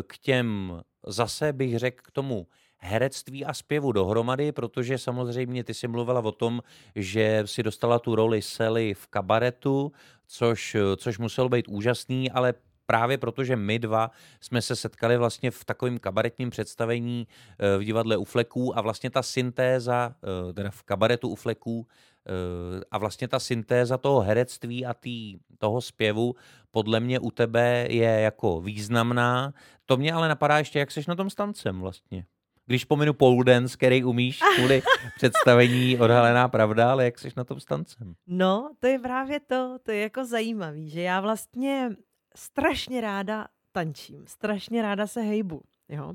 k 0.06 0.18
těm, 0.18 0.80
zase 1.06 1.52
bych 1.52 1.78
řekl 1.78 2.02
k 2.02 2.10
tomu 2.10 2.46
herectví 2.76 3.44
a 3.44 3.54
zpěvu 3.54 3.92
dohromady, 3.92 4.52
protože 4.52 4.98
samozřejmě 4.98 5.64
ty 5.64 5.74
jsi 5.74 5.88
mluvila 5.88 6.20
o 6.20 6.32
tom, 6.32 6.62
že 6.94 7.42
si 7.46 7.62
dostala 7.62 7.98
tu 7.98 8.14
roli 8.14 8.42
Sely 8.42 8.94
v 8.94 9.06
kabaretu, 9.06 9.92
což, 10.26 10.76
což 10.96 11.18
muselo 11.18 11.48
být 11.48 11.68
úžasný, 11.68 12.30
ale 12.30 12.54
právě 12.90 13.18
protože 13.18 13.56
my 13.56 13.78
dva 13.78 14.10
jsme 14.40 14.62
se 14.62 14.76
setkali 14.76 15.16
vlastně 15.16 15.50
v 15.50 15.64
takovém 15.64 15.98
kabaretním 15.98 16.50
představení 16.50 17.26
eh, 17.58 17.78
v 17.78 17.84
divadle 17.84 18.16
u 18.16 18.24
Fleků 18.24 18.78
a 18.78 18.80
vlastně 18.80 19.10
ta 19.10 19.22
syntéza, 19.22 20.14
eh, 20.50 20.52
teda 20.52 20.70
v 20.70 20.82
kabaretu 20.82 21.28
u 21.28 21.34
Fleků, 21.34 21.86
eh, 21.86 22.84
a 22.90 22.98
vlastně 22.98 23.28
ta 23.28 23.38
syntéza 23.38 23.98
toho 23.98 24.20
herectví 24.20 24.86
a 24.86 24.94
tý, 24.94 25.38
toho 25.58 25.80
zpěvu 25.80 26.34
podle 26.70 27.00
mě 27.00 27.20
u 27.20 27.30
tebe 27.30 27.87
je 27.90 28.20
jako 28.20 28.61
významná. 28.61 29.52
To 29.87 29.96
mě 29.96 30.12
ale 30.12 30.28
napadá 30.28 30.59
ještě, 30.59 30.78
jak 30.78 30.90
seš 30.90 31.06
na 31.06 31.14
tom 31.14 31.30
stancem 31.30 31.80
vlastně. 31.80 32.26
Když 32.66 32.85
pominu 32.85 33.12
pole 33.12 33.44
dance, 33.44 33.76
který 33.76 34.04
umíš 34.04 34.40
kvůli 34.56 34.83
představení 35.16 35.98
odhalená 35.98 36.48
pravda, 36.48 36.90
ale 36.90 37.04
jak 37.04 37.18
jsi 37.18 37.28
na 37.37 37.44
tom 37.44 37.61
stancem? 37.61 38.14
No, 38.26 38.70
to 38.78 38.87
je 38.87 38.98
právě 38.98 39.40
to, 39.40 39.78
to 39.83 39.90
je 39.90 40.00
jako 40.00 40.24
zajímavý, 40.24 40.90
že 40.90 41.00
já 41.00 41.20
vlastně 41.20 41.90
strašně 42.37 43.00
ráda 43.00 43.46
tančím, 43.72 44.26
strašně 44.26 44.83
ráda 44.83 45.06
se 45.06 45.20
hejbu. 45.20 45.62
Jo. 45.88 46.14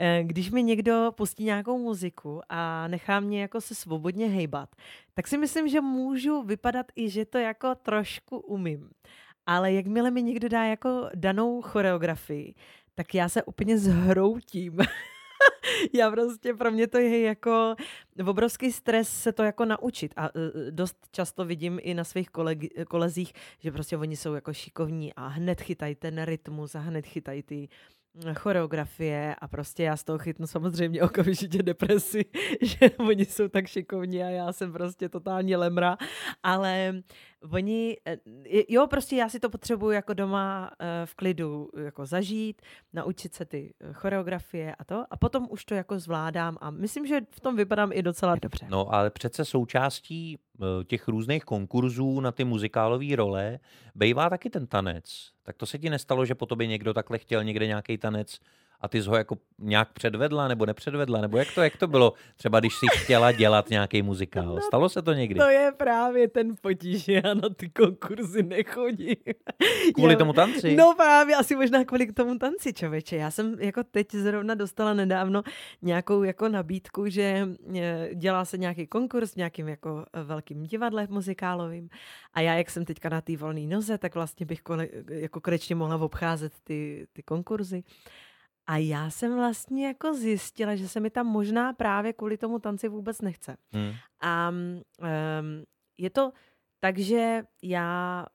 Eh, 0.00 0.22
když 0.24 0.50
mi 0.50 0.62
někdo 0.62 1.12
pustí 1.16 1.44
nějakou 1.44 1.78
muziku 1.78 2.40
a 2.48 2.88
nechá 2.88 3.20
mě 3.20 3.40
jako 3.40 3.60
se 3.60 3.74
svobodně 3.74 4.28
hejbat, 4.28 4.68
tak 5.14 5.28
si 5.28 5.38
myslím, 5.38 5.68
že 5.68 5.80
můžu 5.80 6.42
vypadat 6.42 6.86
i, 6.96 7.10
že 7.10 7.24
to 7.24 7.38
jako 7.38 7.74
trošku 7.74 8.38
umím. 8.38 8.90
Ale 9.46 9.72
jakmile 9.72 10.10
mi 10.10 10.22
někdo 10.22 10.48
dá 10.48 10.64
jako 10.64 11.08
danou 11.14 11.62
choreografii, 11.62 12.54
tak 12.94 13.14
já 13.14 13.28
se 13.28 13.42
úplně 13.42 13.78
zhroutím. 13.78 14.78
já 15.92 16.10
prostě, 16.10 16.54
pro 16.54 16.70
mě 16.70 16.86
to 16.86 16.98
je 16.98 17.20
jako 17.20 17.74
obrovský 18.26 18.72
stres 18.72 19.08
se 19.08 19.32
to 19.32 19.42
jako 19.42 19.64
naučit. 19.64 20.14
A 20.16 20.34
uh, 20.34 20.40
dost 20.70 20.96
často 21.12 21.44
vidím 21.44 21.78
i 21.82 21.94
na 21.94 22.04
svých 22.04 22.30
kolegi, 22.30 22.70
kolezích, 22.88 23.32
že 23.58 23.72
prostě 23.72 23.96
oni 23.96 24.16
jsou 24.16 24.34
jako 24.34 24.52
šikovní 24.52 25.14
a 25.14 25.26
hned 25.26 25.60
chytají 25.60 25.94
ten 25.94 26.24
rytmus 26.24 26.74
a 26.74 26.78
hned 26.78 27.06
chytají 27.06 27.42
ty 27.42 27.68
choreografie. 28.34 29.34
A 29.38 29.48
prostě 29.48 29.82
já 29.82 29.96
z 29.96 30.04
toho 30.04 30.18
chytnu 30.18 30.46
samozřejmě 30.46 31.02
okamžitě 31.02 31.62
depresi, 31.62 32.24
že 32.62 32.90
oni 32.90 33.24
jsou 33.24 33.48
tak 33.48 33.66
šikovní 33.66 34.22
a 34.22 34.26
já 34.26 34.52
jsem 34.52 34.72
prostě 34.72 35.08
totálně 35.08 35.56
lemra, 35.56 35.96
ale 36.42 37.02
oni, 37.52 37.96
eh, 38.06 38.16
jo, 38.68 38.86
prostě 38.86 39.16
já 39.16 39.28
si 39.28 39.40
to 39.40 39.50
potřebuju 39.50 39.92
jako 39.92 40.14
doma 40.14 40.70
eh, 40.78 41.06
v 41.06 41.14
klidu 41.14 41.70
jako 41.84 42.06
zažít, 42.06 42.62
naučit 42.92 43.34
se 43.34 43.44
ty 43.44 43.74
eh, 43.80 43.92
choreografie 43.92 44.74
a 44.74 44.84
to 44.84 45.04
a 45.10 45.16
potom 45.16 45.46
už 45.50 45.64
to 45.64 45.74
jako 45.74 45.98
zvládám 45.98 46.58
a 46.60 46.70
myslím, 46.70 47.06
že 47.06 47.20
v 47.30 47.40
tom 47.40 47.56
vypadám 47.56 47.90
i 47.92 48.02
docela 48.02 48.36
dobře. 48.36 48.66
No 48.70 48.94
ale 48.94 49.10
přece 49.10 49.44
součástí 49.44 50.38
těch 50.86 51.08
různých 51.08 51.44
konkurzů 51.44 52.20
na 52.20 52.32
ty 52.32 52.44
muzikálové 52.44 53.16
role 53.16 53.58
bývá 53.94 54.30
taky 54.30 54.50
ten 54.50 54.66
tanec. 54.66 55.30
Tak 55.42 55.56
to 55.56 55.66
se 55.66 55.78
ti 55.78 55.90
nestalo, 55.90 56.24
že 56.24 56.34
po 56.34 56.46
tobě 56.46 56.66
někdo 56.66 56.94
takhle 56.94 57.18
chtěl 57.18 57.44
někde 57.44 57.66
nějaký 57.66 57.98
tanec 57.98 58.38
a 58.80 58.88
ty 58.88 59.02
jsi 59.02 59.08
ho 59.08 59.16
jako 59.16 59.36
nějak 59.58 59.92
předvedla 59.92 60.48
nebo 60.48 60.66
nepředvedla, 60.66 61.20
nebo 61.20 61.38
jak 61.38 61.48
to, 61.54 61.62
jak 61.62 61.76
to 61.76 61.86
bylo 61.86 62.12
třeba, 62.36 62.60
když 62.60 62.74
jsi 62.74 62.86
chtěla 62.90 63.32
dělat 63.32 63.70
nějaký 63.70 64.02
muzikál? 64.02 64.54
No, 64.54 64.60
Stalo 64.60 64.88
se 64.88 65.02
to 65.02 65.12
někdy? 65.12 65.40
To 65.40 65.48
je 65.48 65.72
právě 65.76 66.28
ten 66.28 66.54
potíž, 66.60 67.04
že 67.04 67.12
já 67.24 67.34
na 67.34 67.48
ty 67.56 67.68
konkurzy 67.68 68.42
nechodím. 68.42 69.16
Kvůli 69.94 70.12
já, 70.12 70.18
tomu 70.18 70.32
tanci? 70.32 70.76
No 70.76 70.94
právě, 70.96 71.36
asi 71.36 71.56
možná 71.56 71.84
kvůli 71.84 72.12
tomu 72.12 72.38
tanci, 72.38 72.72
čověče. 72.72 73.16
Já 73.16 73.30
jsem 73.30 73.56
jako 73.60 73.84
teď 73.84 74.14
zrovna 74.14 74.54
dostala 74.54 74.94
nedávno 74.94 75.42
nějakou 75.82 76.22
jako 76.22 76.48
nabídku, 76.48 77.08
že 77.08 77.48
e, 77.74 78.10
dělá 78.14 78.44
se 78.44 78.58
nějaký 78.58 78.86
konkurs 78.86 79.32
v 79.32 79.36
nějakým 79.36 79.68
jako 79.68 80.04
velkým 80.24 80.62
divadle 80.62 81.06
muzikálovým 81.10 81.88
a 82.34 82.40
já, 82.40 82.54
jak 82.54 82.70
jsem 82.70 82.84
teďka 82.84 83.08
na 83.08 83.20
té 83.20 83.36
volné 83.36 83.60
noze, 83.60 83.98
tak 83.98 84.14
vlastně 84.14 84.46
bych 84.46 84.62
kole, 84.62 84.88
jako 85.10 85.40
konečně 85.40 85.74
mohla 85.74 85.96
obcházet 85.96 86.52
ty, 86.64 87.06
ty 87.12 87.22
konkurzy. 87.22 87.82
A 88.70 88.76
já 88.76 89.10
jsem 89.10 89.36
vlastně 89.36 89.86
jako 89.86 90.14
zjistila, 90.14 90.76
že 90.76 90.88
se 90.88 91.00
mi 91.00 91.10
tam 91.10 91.26
možná 91.26 91.72
právě 91.72 92.12
kvůli 92.12 92.36
tomu 92.36 92.58
tanci 92.58 92.88
vůbec 92.88 93.20
nechce. 93.20 93.56
Hmm. 93.72 93.92
A 94.20 94.48
um, 94.50 94.82
je 95.98 96.10
to 96.10 96.32
tak, 96.80 96.98
že 96.98 97.42
já 97.62 98.26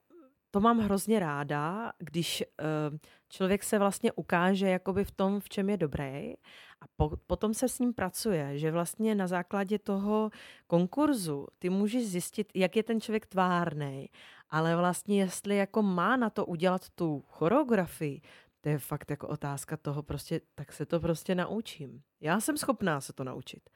to 0.52 0.60
mám 0.60 0.80
hrozně 0.80 1.19
ráda, 1.19 1.91
když 2.00 2.43
uh, 2.91 2.98
člověk 3.30 3.63
se 3.63 3.80
vlastně 3.80 4.12
ukáže 4.12 4.69
jakoby 4.69 5.06
v 5.06 5.12
tom, 5.12 5.39
v 5.39 5.50
čem 5.50 5.69
je 5.69 5.78
dobrý 5.78 6.34
a 6.82 6.86
po, 6.95 7.12
potom 7.28 7.54
se 7.54 7.69
s 7.69 7.80
ním 7.80 7.93
pracuje, 7.93 8.60
že 8.60 8.71
vlastně 8.71 9.15
na 9.15 9.28
základě 9.28 9.80
toho 9.80 10.30
konkurzu 10.67 11.48
ty 11.60 11.69
můžeš 11.69 12.08
zjistit, 12.08 12.52
jak 12.56 12.76
je 12.76 12.84
ten 12.84 13.02
člověk 13.02 13.26
tvárný, 13.26 14.10
ale 14.50 14.76
vlastně 14.76 15.19
jestli 15.19 15.56
jako 15.56 15.82
má 15.82 16.15
na 16.15 16.30
to 16.30 16.45
udělat 16.45 16.89
tu 16.89 17.24
choreografii, 17.28 18.21
to 18.65 18.69
je 18.69 18.78
fakt 18.78 19.10
jako 19.12 19.28
otázka 19.28 19.78
toho 19.78 20.04
prostě, 20.04 20.41
tak 20.56 20.73
se 20.73 20.86
to 20.86 20.99
prostě 20.99 21.36
naučím. 21.36 22.01
Já 22.21 22.39
jsem 22.39 22.58
schopná 22.58 23.01
se 23.01 23.13
to 23.13 23.23
naučit. 23.23 23.69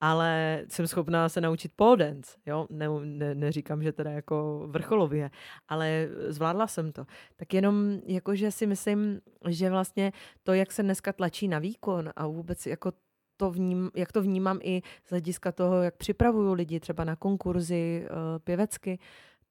Ale 0.00 0.62
jsem 0.68 0.86
schopná 0.86 1.28
se 1.28 1.40
naučit 1.40 1.72
pole 1.76 1.96
dance, 1.96 2.38
jo, 2.46 2.66
ne, 2.70 2.86
ne, 3.04 3.34
neříkám, 3.34 3.82
že 3.82 3.92
teda 3.92 4.10
jako 4.10 4.66
vrcholově, 4.66 5.30
ale 5.68 6.08
zvládla 6.28 6.66
jsem 6.66 6.92
to. 6.92 7.06
Tak 7.36 7.54
jenom 7.54 8.00
jakože 8.06 8.50
si 8.50 8.66
myslím, 8.66 9.20
že 9.48 9.70
vlastně 9.70 10.12
to, 10.42 10.52
jak 10.52 10.72
se 10.72 10.82
dneska 10.82 11.12
tlačí 11.12 11.48
na 11.48 11.58
výkon 11.58 12.10
a 12.16 12.26
vůbec 12.26 12.66
jako 12.66 12.92
to 13.36 13.50
vním, 13.50 13.90
jak 13.94 14.12
to 14.12 14.22
vnímám 14.22 14.58
i 14.62 14.82
z 15.04 15.10
hlediska 15.10 15.52
toho, 15.52 15.82
jak 15.82 15.96
připravuju 15.96 16.52
lidi 16.52 16.80
třeba 16.80 17.04
na 17.04 17.16
konkurzy 17.16 18.06
uh, 18.10 18.38
pěvecky, 18.38 18.98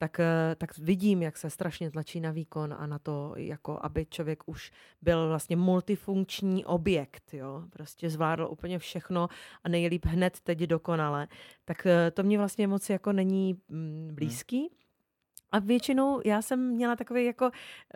tak, 0.01 0.19
eh, 0.19 0.55
tak 0.57 0.77
vidím, 0.77 1.21
jak 1.21 1.37
se 1.37 1.49
strašně 1.49 1.91
tlačí 1.91 2.19
na 2.19 2.31
výkon 2.31 2.73
a 2.77 2.87
na 2.87 2.99
to, 2.99 3.33
jako 3.37 3.79
aby 3.81 4.05
člověk 4.05 4.43
už 4.45 4.71
byl 5.01 5.27
vlastně 5.27 5.55
multifunkční 5.55 6.65
objekt, 6.65 7.33
jo, 7.33 7.63
prostě 7.69 8.09
zvládl 8.09 8.47
úplně 8.51 8.79
všechno 8.79 9.27
a 9.63 9.69
nejlíp 9.69 10.05
hned 10.05 10.39
teď 10.43 10.59
dokonale, 10.59 11.27
tak 11.65 11.85
eh, 11.85 12.11
to 12.11 12.23
mě 12.23 12.37
vlastně 12.37 12.67
moc 12.67 12.89
jako 12.89 13.13
není 13.13 13.61
mm, 13.69 14.09
blízký. 14.13 14.59
Hmm. 14.59 14.80
A 15.51 15.59
většinou 15.59 16.21
já 16.25 16.41
jsem 16.41 16.67
měla 16.67 16.95
takový 16.95 17.25
jako, 17.25 17.51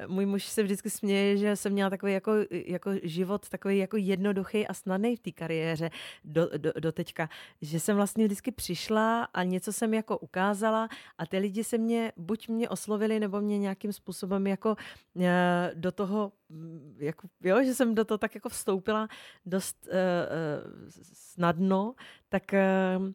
můj 0.07 0.25
muž 0.25 0.45
se 0.45 0.63
vždycky 0.63 0.89
směje, 0.89 1.37
že 1.37 1.55
jsem 1.55 1.71
měla 1.71 1.89
takový 1.89 2.13
jako, 2.13 2.31
jako 2.51 2.91
život, 3.03 3.49
takový 3.49 3.77
jako 3.77 3.97
jednoduchý 3.97 4.67
a 4.67 4.73
snadný 4.73 5.15
v 5.15 5.19
té 5.19 5.31
kariéře 5.31 5.89
do, 6.23 6.49
do, 6.57 6.71
do 6.79 6.91
teďka, 6.91 7.29
že 7.61 7.79
jsem 7.79 7.95
vlastně 7.95 8.25
vždycky 8.25 8.51
přišla 8.51 9.23
a 9.23 9.43
něco 9.43 9.73
jsem 9.73 9.93
jako 9.93 10.17
ukázala 10.17 10.89
a 11.17 11.25
ty 11.25 11.37
lidi 11.37 11.63
se 11.63 11.77
mě, 11.77 12.11
buď 12.17 12.47
mě 12.49 12.69
oslovili, 12.69 13.19
nebo 13.19 13.41
mě 13.41 13.59
nějakým 13.59 13.93
způsobem 13.93 14.47
jako 14.47 14.75
eh, 15.21 15.71
do 15.75 15.91
toho, 15.91 16.31
mm, 16.49 16.95
jako, 16.99 17.27
jo, 17.43 17.63
že 17.63 17.73
jsem 17.75 17.95
do 17.95 18.05
toho 18.05 18.17
tak 18.17 18.35
jako 18.35 18.49
vstoupila 18.49 19.07
dost 19.45 19.87
uh, 19.87 19.93
snadno, 21.13 21.95
tak 22.29 22.43
uh, 22.97 23.11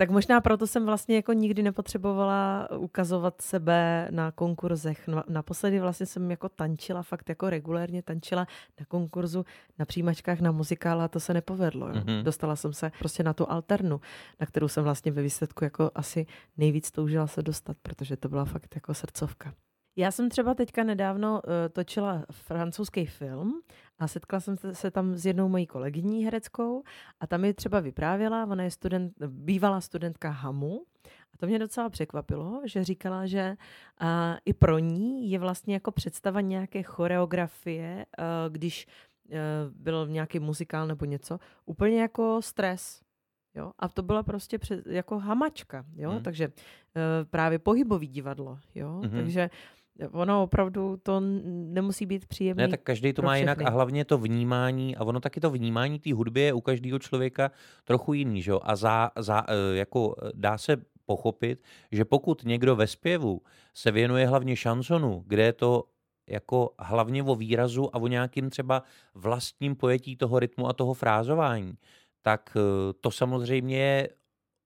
tak 0.00 0.10
možná 0.10 0.40
proto 0.40 0.66
jsem 0.66 0.86
vlastně 0.86 1.16
jako 1.16 1.32
nikdy 1.32 1.62
nepotřebovala 1.62 2.68
ukazovat 2.78 3.40
sebe 3.40 4.08
na 4.10 4.30
konkurzech. 4.30 5.08
No, 5.08 5.22
naposledy 5.28 5.80
vlastně 5.80 6.06
jsem 6.06 6.30
jako 6.30 6.48
tančila, 6.48 7.02
fakt 7.02 7.28
jako 7.28 7.50
regulérně 7.50 8.02
tančila 8.02 8.46
na 8.80 8.86
konkurzu, 8.86 9.44
na 9.78 9.84
přijímačkách, 9.84 10.40
na 10.40 10.52
muzikál 10.52 11.02
a 11.02 11.08
to 11.08 11.20
se 11.20 11.34
nepovedlo. 11.34 11.88
Jo. 11.88 11.94
Mm-hmm. 11.94 12.22
Dostala 12.22 12.56
jsem 12.56 12.72
se 12.72 12.92
prostě 12.98 13.22
na 13.22 13.32
tu 13.32 13.50
alternu, 13.50 14.00
na 14.40 14.46
kterou 14.46 14.68
jsem 14.68 14.84
vlastně 14.84 15.12
ve 15.12 15.22
výsledku 15.22 15.64
jako 15.64 15.90
asi 15.94 16.26
nejvíc 16.56 16.90
toužila 16.90 17.26
se 17.26 17.42
dostat, 17.42 17.76
protože 17.82 18.16
to 18.16 18.28
byla 18.28 18.44
fakt 18.44 18.74
jako 18.74 18.94
srdcovka. 18.94 19.54
Já 19.96 20.10
jsem 20.10 20.28
třeba 20.28 20.54
teďka 20.54 20.84
nedávno 20.84 21.32
uh, 21.32 21.52
točila 21.72 22.24
francouzský 22.32 23.06
film 23.06 23.60
a 23.98 24.08
setkala 24.08 24.40
jsem 24.40 24.56
se 24.72 24.90
tam 24.90 25.16
s 25.16 25.26
jednou 25.26 25.48
mojí 25.48 25.66
kolegyní 25.66 26.24
hereckou 26.24 26.82
a 27.20 27.26
tam 27.26 27.40
mi 27.40 27.54
třeba 27.54 27.80
vyprávěla, 27.80 28.46
ona 28.46 28.64
je 28.64 28.70
student, 28.70 29.12
bývalá 29.26 29.80
studentka 29.80 30.30
HAMu 30.30 30.82
a 31.34 31.36
to 31.36 31.46
mě 31.46 31.58
docela 31.58 31.90
překvapilo, 31.90 32.62
že 32.64 32.84
říkala, 32.84 33.26
že 33.26 33.56
uh, 34.02 34.08
i 34.44 34.52
pro 34.52 34.78
ní 34.78 35.30
je 35.30 35.38
vlastně 35.38 35.74
jako 35.74 35.90
představa 35.90 36.40
nějaké 36.40 36.82
choreografie, 36.82 38.06
uh, 38.18 38.52
když 38.52 38.86
uh, 39.28 39.36
byl 39.74 40.08
nějaký 40.08 40.38
muzikál 40.38 40.86
nebo 40.86 41.04
něco, 41.04 41.38
úplně 41.66 42.00
jako 42.00 42.42
stres. 42.42 43.02
Jo? 43.54 43.72
A 43.78 43.88
to 43.88 44.02
byla 44.02 44.22
prostě 44.22 44.58
před, 44.58 44.86
jako 44.86 45.18
hamačka, 45.18 45.84
jo? 45.96 46.10
Hmm. 46.10 46.22
takže 46.22 46.48
uh, 46.48 46.52
právě 47.30 47.58
pohybový 47.58 48.06
divadlo. 48.06 48.58
Jo? 48.74 49.00
Hmm. 49.04 49.10
Takže 49.10 49.50
ono 50.12 50.42
opravdu 50.42 50.96
to 51.02 51.20
nemusí 51.20 52.06
být 52.06 52.26
příjemné. 52.26 52.62
Ne, 52.62 52.68
tak 52.68 52.82
každý 52.82 53.12
to 53.12 53.22
má 53.22 53.32
všechny. 53.32 53.42
jinak 53.42 53.62
a 53.62 53.70
hlavně 53.70 54.04
to 54.04 54.18
vnímání, 54.18 54.96
a 54.96 55.04
ono 55.04 55.20
taky 55.20 55.40
to 55.40 55.50
vnímání 55.50 55.98
té 55.98 56.14
hudby 56.14 56.40
je 56.40 56.52
u 56.52 56.60
každého 56.60 56.98
člověka 56.98 57.50
trochu 57.84 58.12
jiný, 58.12 58.42
že? 58.42 58.52
A 58.62 58.76
za, 58.76 59.10
za, 59.18 59.44
e, 59.48 59.76
jako 59.76 60.14
e, 60.22 60.30
dá 60.34 60.58
se 60.58 60.76
pochopit, 61.06 61.62
že 61.92 62.04
pokud 62.04 62.44
někdo 62.44 62.76
ve 62.76 62.86
zpěvu 62.86 63.42
se 63.74 63.90
věnuje 63.90 64.26
hlavně 64.26 64.56
šansonu, 64.56 65.24
kde 65.26 65.42
je 65.42 65.52
to 65.52 65.84
jako 66.28 66.74
hlavně 66.78 67.22
o 67.22 67.34
výrazu 67.34 67.96
a 67.96 67.98
o 67.98 68.06
nějakým 68.06 68.50
třeba 68.50 68.82
vlastním 69.14 69.76
pojetí 69.76 70.16
toho 70.16 70.38
rytmu 70.38 70.68
a 70.68 70.72
toho 70.72 70.94
frázování, 70.94 71.74
tak 72.22 72.56
e, 72.56 72.92
to 72.92 73.10
samozřejmě 73.10 73.78
je 73.78 74.08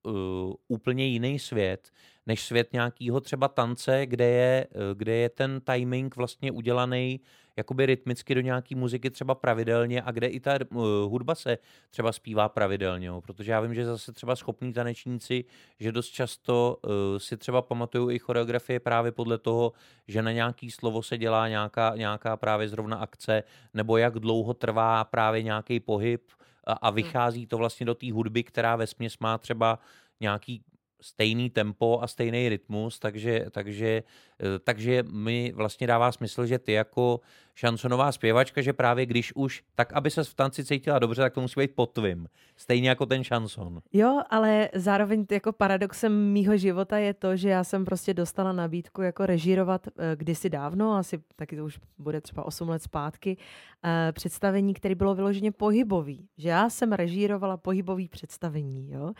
uh, 0.02 0.52
úplně 0.68 1.06
jiný 1.06 1.38
svět, 1.38 1.90
než 2.26 2.42
svět 2.42 2.72
nějakého 2.72 3.20
třeba 3.20 3.48
tance, 3.48 4.06
kde 4.06 4.28
je, 4.28 4.66
uh, 4.74 4.80
kde 4.94 5.14
je 5.14 5.28
ten 5.28 5.60
timing 5.60 6.16
vlastně 6.16 6.52
udělaný 6.52 7.20
jakoby 7.56 7.86
rytmicky 7.86 8.34
do 8.34 8.40
nějaký 8.40 8.74
muziky 8.74 9.10
třeba 9.10 9.34
pravidelně 9.34 10.02
a 10.02 10.10
kde 10.10 10.26
i 10.26 10.40
ta 10.40 10.58
uh, 10.70 10.84
hudba 10.84 11.34
se 11.34 11.58
třeba 11.90 12.12
zpívá 12.12 12.48
pravidelně, 12.48 13.06
jo? 13.06 13.20
protože 13.20 13.52
já 13.52 13.60
vím, 13.60 13.74
že 13.74 13.84
zase 13.84 14.12
třeba 14.12 14.36
schopní 14.36 14.72
tanečníci, 14.72 15.44
že 15.80 15.92
dost 15.92 16.08
často 16.08 16.78
uh, 16.84 16.90
si 17.18 17.36
třeba 17.36 17.62
pamatují 17.62 18.16
i 18.16 18.18
choreografie 18.18 18.80
právě 18.80 19.12
podle 19.12 19.38
toho, 19.38 19.72
že 20.08 20.22
na 20.22 20.32
nějaký 20.32 20.70
slovo 20.70 21.02
se 21.02 21.18
dělá 21.18 21.48
nějaká, 21.48 21.92
nějaká 21.96 22.36
právě 22.36 22.68
zrovna 22.68 22.96
akce, 22.96 23.42
nebo 23.74 23.96
jak 23.96 24.18
dlouho 24.18 24.54
trvá 24.54 25.04
právě 25.04 25.42
nějaký 25.42 25.80
pohyb 25.80 26.22
a, 26.66 26.72
a 26.72 26.88
hmm. 26.88 26.96
vychází 26.96 27.46
to 27.46 27.58
vlastně 27.58 27.86
do 27.86 27.94
té 27.94 28.12
hudby, 28.12 28.42
která 28.42 28.76
ve 28.76 28.86
má 29.20 29.38
třeba 29.38 29.78
nějaký 30.20 30.64
stejný 31.02 31.50
tempo 31.50 31.98
a 32.02 32.06
stejný 32.06 32.48
rytmus, 32.48 32.98
takže, 32.98 33.46
takže, 33.50 34.02
eh, 34.40 34.58
takže 34.58 35.02
mi 35.02 35.52
vlastně 35.54 35.86
dává 35.86 36.12
smysl, 36.12 36.46
že 36.46 36.58
ty 36.58 36.72
jako 36.72 37.20
šansonová 37.54 38.12
zpěvačka, 38.12 38.62
že 38.62 38.72
právě 38.72 39.06
když 39.06 39.32
už, 39.34 39.62
tak 39.74 39.92
aby 39.92 40.10
se 40.10 40.24
v 40.24 40.34
tanci 40.34 40.64
cítila 40.64 40.98
dobře, 40.98 41.22
tak 41.22 41.32
to 41.32 41.40
musí 41.40 41.60
být 41.60 41.74
po 41.74 41.86
tvým. 41.86 42.28
Stejně 42.56 42.88
jako 42.88 43.06
ten 43.06 43.24
šanson. 43.24 43.80
Jo, 43.92 44.22
ale 44.30 44.68
zároveň 44.74 45.26
jako 45.30 45.52
paradoxem 45.52 46.32
mýho 46.32 46.56
života 46.56 46.98
je 46.98 47.14
to, 47.14 47.36
že 47.36 47.48
já 47.48 47.64
jsem 47.64 47.84
prostě 47.84 48.14
dostala 48.14 48.52
nabídku 48.52 49.02
jako 49.02 49.26
režírovat 49.26 49.86
eh, 49.86 50.16
kdysi 50.16 50.50
dávno, 50.50 50.92
asi 50.92 51.22
taky 51.36 51.56
to 51.56 51.64
už 51.64 51.78
bude 51.98 52.20
třeba 52.20 52.46
8 52.46 52.68
let 52.68 52.82
zpátky, 52.82 53.36
eh, 53.84 54.12
představení, 54.12 54.74
které 54.74 54.94
bylo 54.94 55.14
vyloženě 55.14 55.52
pohybový. 55.52 56.28
Že 56.38 56.48
já 56.48 56.70
jsem 56.70 56.92
režírovala 56.92 57.56
pohybový 57.56 58.08
představení 58.08 58.90
jo, 58.92 59.12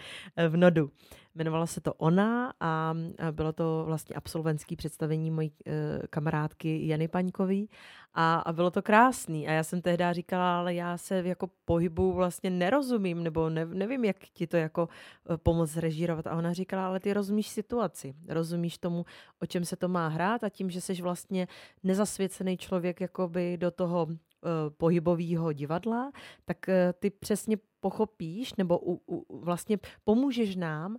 v 0.49 0.57
Nodu. 0.57 0.91
Jmenovala 1.35 1.67
se 1.67 1.81
to 1.81 1.95
Ona 1.95 2.53
a 2.61 2.95
bylo 3.31 3.53
to 3.53 3.83
vlastně 3.87 4.17
absolventský 4.17 4.77
představení 4.77 5.31
mojí 5.31 5.53
e, 5.67 6.07
kamarádky 6.07 6.87
Jany 6.87 7.09
Paňkový 7.09 7.71
a, 8.15 8.35
a 8.35 8.53
bylo 8.53 8.71
to 8.71 8.83
krásný. 8.83 9.49
A 9.49 9.53
já 9.53 9.63
jsem 9.63 9.83
tehdy 9.83 10.05
říkala, 10.11 10.59
ale 10.59 10.75
já 10.75 10.99
se 10.99 11.23
jako 11.25 11.51
pohybu 11.65 12.13
vlastně 12.13 12.51
nerozumím, 12.51 13.23
nebo 13.23 13.51
ne, 13.51 13.67
nevím, 13.67 14.05
jak 14.05 14.17
ti 14.19 14.47
to 14.47 14.57
jako 14.57 14.89
e, 15.31 15.37
pomoct 15.37 15.77
režírovat. 15.77 16.27
A 16.27 16.37
ona 16.37 16.53
říkala, 16.53 16.87
ale 16.87 17.01
ty 17.01 17.13
rozumíš 17.13 17.49
situaci, 17.49 18.15
rozumíš 18.29 18.79
tomu, 18.79 19.05
o 19.43 19.47
čem 19.47 19.65
se 19.65 19.77
to 19.77 19.89
má 19.89 20.09
hrát 20.09 20.45
a 20.45 20.49
tím, 20.49 20.71
že 20.71 20.81
jsi 20.81 21.03
vlastně 21.03 21.49
nezasvěcený 21.83 22.57
člověk 22.57 23.01
jakoby 23.01 23.57
do 23.57 23.71
toho 23.71 24.09
Eh, 24.09 24.32
pohybového 24.77 25.53
divadla, 25.53 26.13
tak 26.45 26.69
eh, 26.69 26.93
ty 26.93 27.11
přesně 27.11 27.57
pochopíš 27.81 28.55
nebo 28.55 28.79
u, 28.79 29.01
u, 29.07 29.41
vlastně 29.45 29.79
pomůžeš 30.05 30.57
nám 30.57 30.93
uh, 30.93 30.99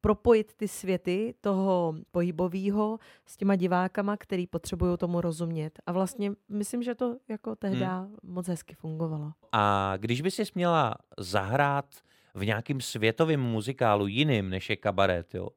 propojit 0.00 0.54
ty 0.54 0.68
světy 0.68 1.34
toho 1.40 1.94
pohybového 2.10 2.98
s 3.26 3.36
těma 3.36 3.56
divákama, 3.56 4.16
který 4.16 4.46
potřebují 4.46 4.98
tomu 4.98 5.20
rozumět. 5.20 5.78
A 5.86 5.92
vlastně 5.92 6.32
myslím, 6.48 6.82
že 6.82 6.94
to 6.94 7.16
jako 7.28 7.56
tehdy 7.56 7.84
hmm. 7.84 8.16
moc 8.22 8.48
hezky 8.48 8.74
fungovalo. 8.74 9.32
A 9.52 9.94
když 9.96 10.20
by 10.20 10.30
si 10.30 10.42
měla 10.54 10.94
zahrát 11.18 11.86
v 12.34 12.44
nějakým 12.44 12.80
světovém 12.80 13.40
muzikálu 13.40 14.06
jiným 14.06 14.50
než 14.50 14.70
je 14.70 14.76
kabaret, 14.76 15.34
jo, 15.34 15.48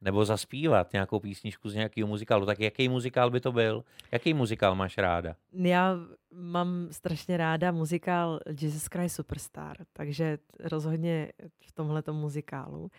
nebo 0.00 0.24
zaspívat 0.24 0.92
nějakou 0.92 1.20
písničku 1.20 1.68
z 1.68 1.74
nějakého 1.74 2.08
muzikálu, 2.08 2.46
tak 2.46 2.60
jaký 2.60 2.88
muzikál 2.88 3.30
by 3.30 3.40
to 3.40 3.52
byl? 3.52 3.84
Jaký 4.12 4.34
muzikál 4.34 4.74
máš 4.74 4.98
ráda? 4.98 5.36
Já 5.52 5.96
mám 6.32 6.88
strašně 6.90 7.36
ráda 7.36 7.72
muzikál 7.72 8.40
Jesus 8.60 8.86
Christ 8.86 9.16
Superstar, 9.16 9.76
takže 9.92 10.38
rozhodně 10.58 11.32
v 11.66 11.72
tomhle 11.72 12.02
muzikálu. 12.10 12.90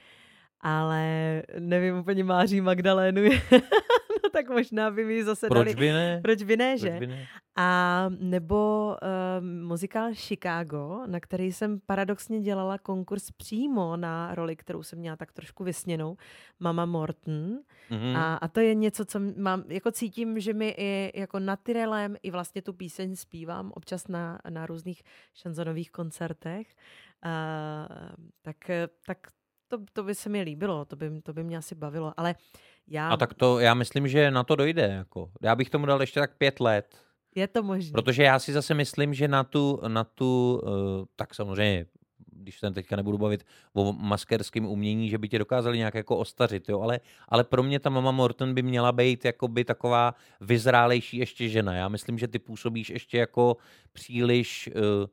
Ale 0.62 1.44
nevím, 1.60 1.98
úplně 1.98 2.24
máří 2.24 2.62
Magdalénu. 2.62 3.22
tak 4.34 4.50
možná 4.50 4.92
by 4.92 5.06
mi 5.06 5.24
zase 5.24 5.48
Proč 5.48 5.66
dali... 5.66 5.76
by 5.76 5.92
ne? 5.92 6.20
Proč 6.24 6.44
by 6.44 6.58
ne, 6.58 6.78
že? 6.78 6.90
Proč 6.90 7.00
by 7.00 7.08
ne? 7.08 7.28
A 7.56 8.06
nebo 8.20 8.88
uh, 9.02 9.46
muzikál 9.46 10.10
Chicago, 10.14 11.04
na 11.06 11.20
který 11.20 11.52
jsem 11.52 11.80
paradoxně 11.80 12.42
dělala 12.42 12.78
konkurs 12.78 13.32
přímo 13.32 13.98
na 13.98 14.36
roli, 14.36 14.56
kterou 14.56 14.84
jsem 14.84 15.00
měla 15.00 15.16
tak 15.16 15.32
trošku 15.32 15.64
vysněnou, 15.64 16.18
Mama 16.60 16.86
Morton. 16.86 17.60
Mm-hmm. 17.90 18.18
A, 18.18 18.36
a 18.36 18.48
to 18.48 18.60
je 18.60 18.76
něco, 18.76 19.06
co 19.06 19.20
mám, 19.38 19.64
jako 19.68 19.92
cítím, 19.92 20.40
že 20.40 20.54
mi 20.54 20.76
i 20.78 21.20
jako 21.20 21.40
na 21.40 21.56
Tyrelem 21.56 22.18
i 22.24 22.32
vlastně 22.32 22.62
tu 22.62 22.74
píseň 22.74 23.16
zpívám 23.16 23.72
občas 23.76 24.08
na, 24.08 24.40
na 24.50 24.66
různých 24.66 25.04
šanzonových 25.34 25.92
koncertech. 25.92 26.68
Uh, 27.26 28.16
tak, 28.42 28.58
tak 29.06 29.18
to, 29.68 29.78
to 29.94 30.04
by 30.04 30.16
se 30.16 30.30
mi 30.30 30.42
líbilo, 30.42 30.86
to 30.86 30.96
by, 30.96 31.22
to 31.24 31.34
by 31.34 31.44
mě 31.44 31.58
asi 31.58 31.76
bavilo, 31.76 32.14
ale 32.18 32.36
já... 32.92 33.10
A 33.10 33.18
tak 33.18 33.34
to, 33.34 33.60
já 33.60 33.74
myslím, 33.74 34.08
že 34.08 34.32
na 34.32 34.44
to 34.44 34.56
dojde, 34.56 34.82
jako. 34.82 35.32
Já 35.42 35.56
bych 35.56 35.70
tomu 35.70 35.86
dal 35.86 36.02
ještě 36.02 36.20
tak 36.20 36.38
pět 36.38 36.60
let. 36.60 36.98
Je 37.36 37.48
to 37.48 37.64
možné. 37.64 37.92
Protože 37.92 38.24
já 38.24 38.40
si 38.40 38.54
zase 38.54 38.74
myslím, 38.74 39.14
že 39.14 39.28
na 39.28 39.44
tu, 39.44 39.80
na 39.88 40.04
tu 40.04 40.62
uh, 40.64 40.72
tak 41.16 41.36
samozřejmě, 41.36 41.86
když 42.34 42.60
se 42.60 42.72
teďka 42.72 42.96
nebudu 42.96 43.18
bavit 43.18 43.46
o 43.74 43.94
maskerském 43.94 44.66
umění, 44.66 45.10
že 45.10 45.18
by 45.18 45.30
tě 45.30 45.40
dokázali 45.40 45.78
nějak 45.78 45.96
jako 45.96 46.18
ostařit, 46.18 46.70
jo, 46.70 46.82
ale, 46.82 47.00
ale 47.30 47.44
pro 47.44 47.64
mě 47.64 47.80
ta 47.80 47.90
mama 47.90 48.12
Morton 48.12 48.54
by 48.54 48.62
měla 48.62 48.92
být 48.92 49.26
jakoby 49.26 49.64
taková 49.64 50.16
vyzrálejší 50.42 51.18
ještě 51.18 51.50
žena. 51.50 51.74
Já 51.74 51.90
myslím, 51.90 52.18
že 52.18 52.28
ty 52.28 52.40
působíš 52.40 52.90
ještě 52.90 53.18
jako 53.18 53.58
příliš 53.94 54.70
uh, 54.76 55.08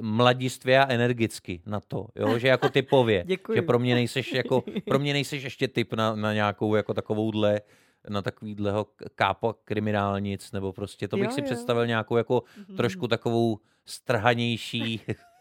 mladistvě 0.00 0.78
a 0.78 0.92
energicky 0.92 1.62
na 1.66 1.80
to, 1.80 2.06
jo? 2.16 2.38
že 2.38 2.48
jako 2.48 2.68
typově. 2.68 3.24
Že 3.54 3.62
pro 3.62 3.78
mě 3.78 3.94
nejseš, 3.94 4.32
jako, 4.32 4.64
pro 4.84 4.98
mě 4.98 5.12
nejseš 5.12 5.42
ještě 5.42 5.68
typ 5.68 5.92
na, 5.92 6.14
na 6.14 6.34
nějakou 6.34 6.74
jako 6.74 6.94
takovouhle 6.94 7.60
na 8.08 8.22
takovýhleho 8.22 8.86
kápa 9.14 9.54
kriminálnic, 9.64 10.52
nebo 10.52 10.72
prostě 10.72 11.08
to 11.08 11.16
bych 11.16 11.26
jo, 11.26 11.32
si 11.32 11.40
jo. 11.40 11.44
představil 11.44 11.86
nějakou 11.86 12.16
jako 12.16 12.38
mm-hmm. 12.38 12.76
trošku 12.76 13.08
takovou 13.08 13.58
strhanější 13.84 15.00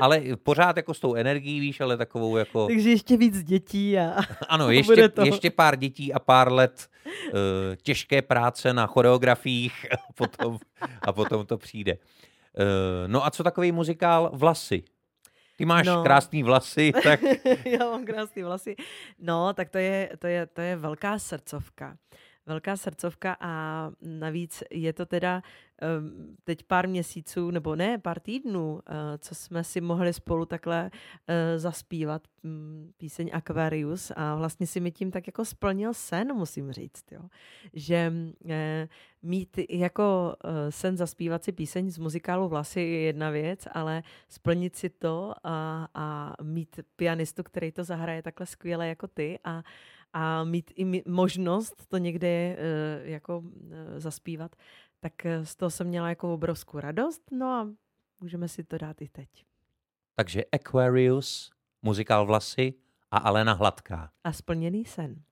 ale 0.00 0.22
pořád 0.42 0.76
jako 0.76 0.94
s 0.94 1.00
tou 1.00 1.14
energií, 1.14 1.60
víš, 1.60 1.80
ale 1.80 1.96
takovou 1.96 2.36
jako... 2.36 2.66
Takže 2.66 2.90
ještě 2.90 3.16
víc 3.16 3.42
dětí 3.42 3.98
a... 3.98 4.20
Ano, 4.48 4.70
ještě, 4.70 5.10
ještě 5.24 5.50
pár 5.50 5.76
dětí 5.76 6.12
a 6.12 6.18
pár 6.18 6.52
let 6.52 6.88
uh, 7.06 7.40
těžké 7.82 8.22
práce 8.22 8.72
na 8.74 8.86
choreografiích 8.86 9.86
a 9.92 10.12
potom, 10.12 10.58
a 11.02 11.12
potom 11.12 11.46
to 11.46 11.58
přijde. 11.58 11.98
Uh, 12.58 13.08
no 13.08 13.26
a 13.26 13.30
co 13.30 13.44
takový 13.44 13.72
muzikál 13.72 14.30
Vlasy? 14.34 14.82
Ty 15.56 15.64
máš 15.64 15.86
no. 15.86 16.02
krásný 16.02 16.42
vlasy, 16.42 16.92
tak... 17.02 17.20
Já 17.64 17.78
mám 17.78 18.04
krásný 18.04 18.42
vlasy. 18.42 18.76
No, 19.18 19.52
tak 19.52 19.70
to 19.70 19.78
je, 19.78 20.10
to 20.18 20.26
je, 20.26 20.46
to 20.46 20.60
je 20.60 20.76
velká 20.76 21.18
srdcovka 21.18 21.96
velká 22.46 22.76
srdcovka 22.76 23.36
a 23.40 23.90
navíc 24.00 24.62
je 24.70 24.92
to 24.92 25.06
teda 25.06 25.42
teď 26.44 26.62
pár 26.62 26.88
měsíců, 26.88 27.50
nebo 27.50 27.76
ne, 27.76 27.98
pár 27.98 28.20
týdnů, 28.20 28.80
eh, 28.86 28.92
co 29.18 29.34
jsme 29.34 29.64
si 29.64 29.80
mohli 29.80 30.12
spolu 30.12 30.46
takhle 30.46 30.90
eh, 31.28 31.58
zaspívat 31.58 32.22
mm, 32.42 32.92
píseň 32.96 33.30
Aquarius 33.32 34.12
a 34.16 34.34
vlastně 34.34 34.66
si 34.66 34.80
mi 34.80 34.92
tím 34.92 35.10
tak 35.10 35.26
jako 35.26 35.44
splnil 35.44 35.94
sen, 35.94 36.34
musím 36.34 36.72
říct, 36.72 37.12
jo. 37.12 37.22
že 37.72 38.12
eh, 38.48 38.88
mít 39.22 39.58
jako 39.70 40.36
sen 40.70 40.96
zaspívat 40.96 41.44
si 41.44 41.52
píseň 41.52 41.90
z 41.90 41.98
muzikálu 41.98 42.48
Vlasy 42.48 42.80
je 42.80 43.00
jedna 43.00 43.30
věc, 43.30 43.68
ale 43.72 44.02
splnit 44.28 44.76
si 44.76 44.90
to 44.90 45.34
a, 45.44 45.88
a 45.94 46.36
mít 46.42 46.80
pianistu, 46.96 47.42
který 47.42 47.72
to 47.72 47.84
zahraje 47.84 48.22
takhle 48.22 48.46
skvěle 48.46 48.88
jako 48.88 49.06
ty 49.06 49.38
a 49.44 49.62
a 50.12 50.44
mít 50.44 50.72
i 50.76 51.02
možnost 51.10 51.86
to 51.88 51.98
někde 51.98 52.56
jako 53.04 53.42
zaspívat, 53.96 54.56
tak 55.00 55.26
eh, 55.26 55.46
z 55.46 55.56
toho 55.56 55.70
jsem 55.70 55.86
měla 55.86 56.08
jako 56.08 56.34
obrovskou 56.34 56.80
radost, 56.80 57.22
no 57.32 57.46
a 57.46 57.68
můžeme 58.20 58.48
si 58.48 58.64
to 58.64 58.78
dát 58.78 59.02
i 59.02 59.08
teď. 59.08 59.28
Takže 60.14 60.42
Aquarius, 60.52 61.50
muzikál 61.82 62.26
Vlasy 62.26 62.74
a 63.10 63.18
Alena 63.18 63.52
Hladká. 63.52 64.10
A 64.24 64.32
splněný 64.32 64.84
sen. 64.84 65.22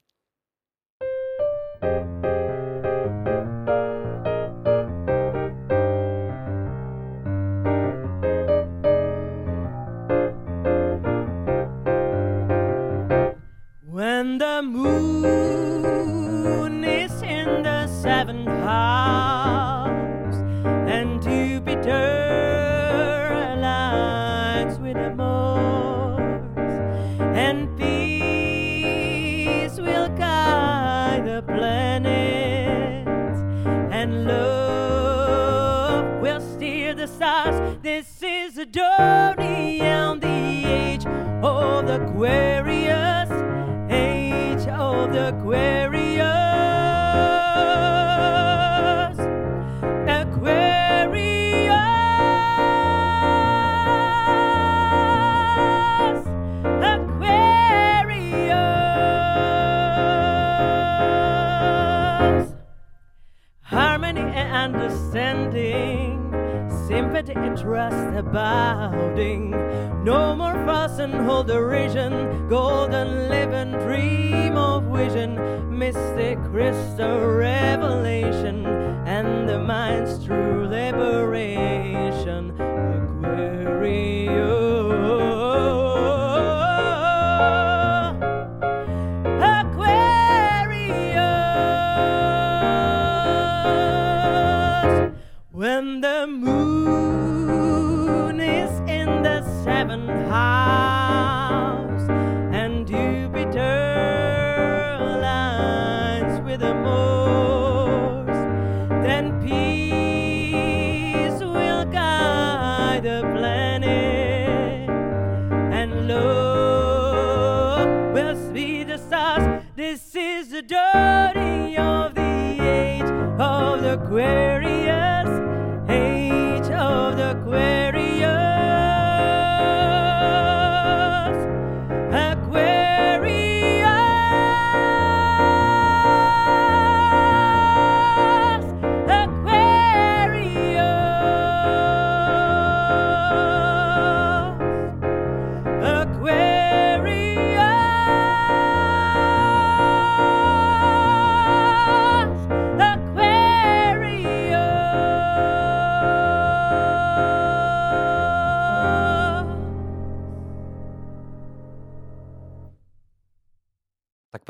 Aquarius. 123.94 124.63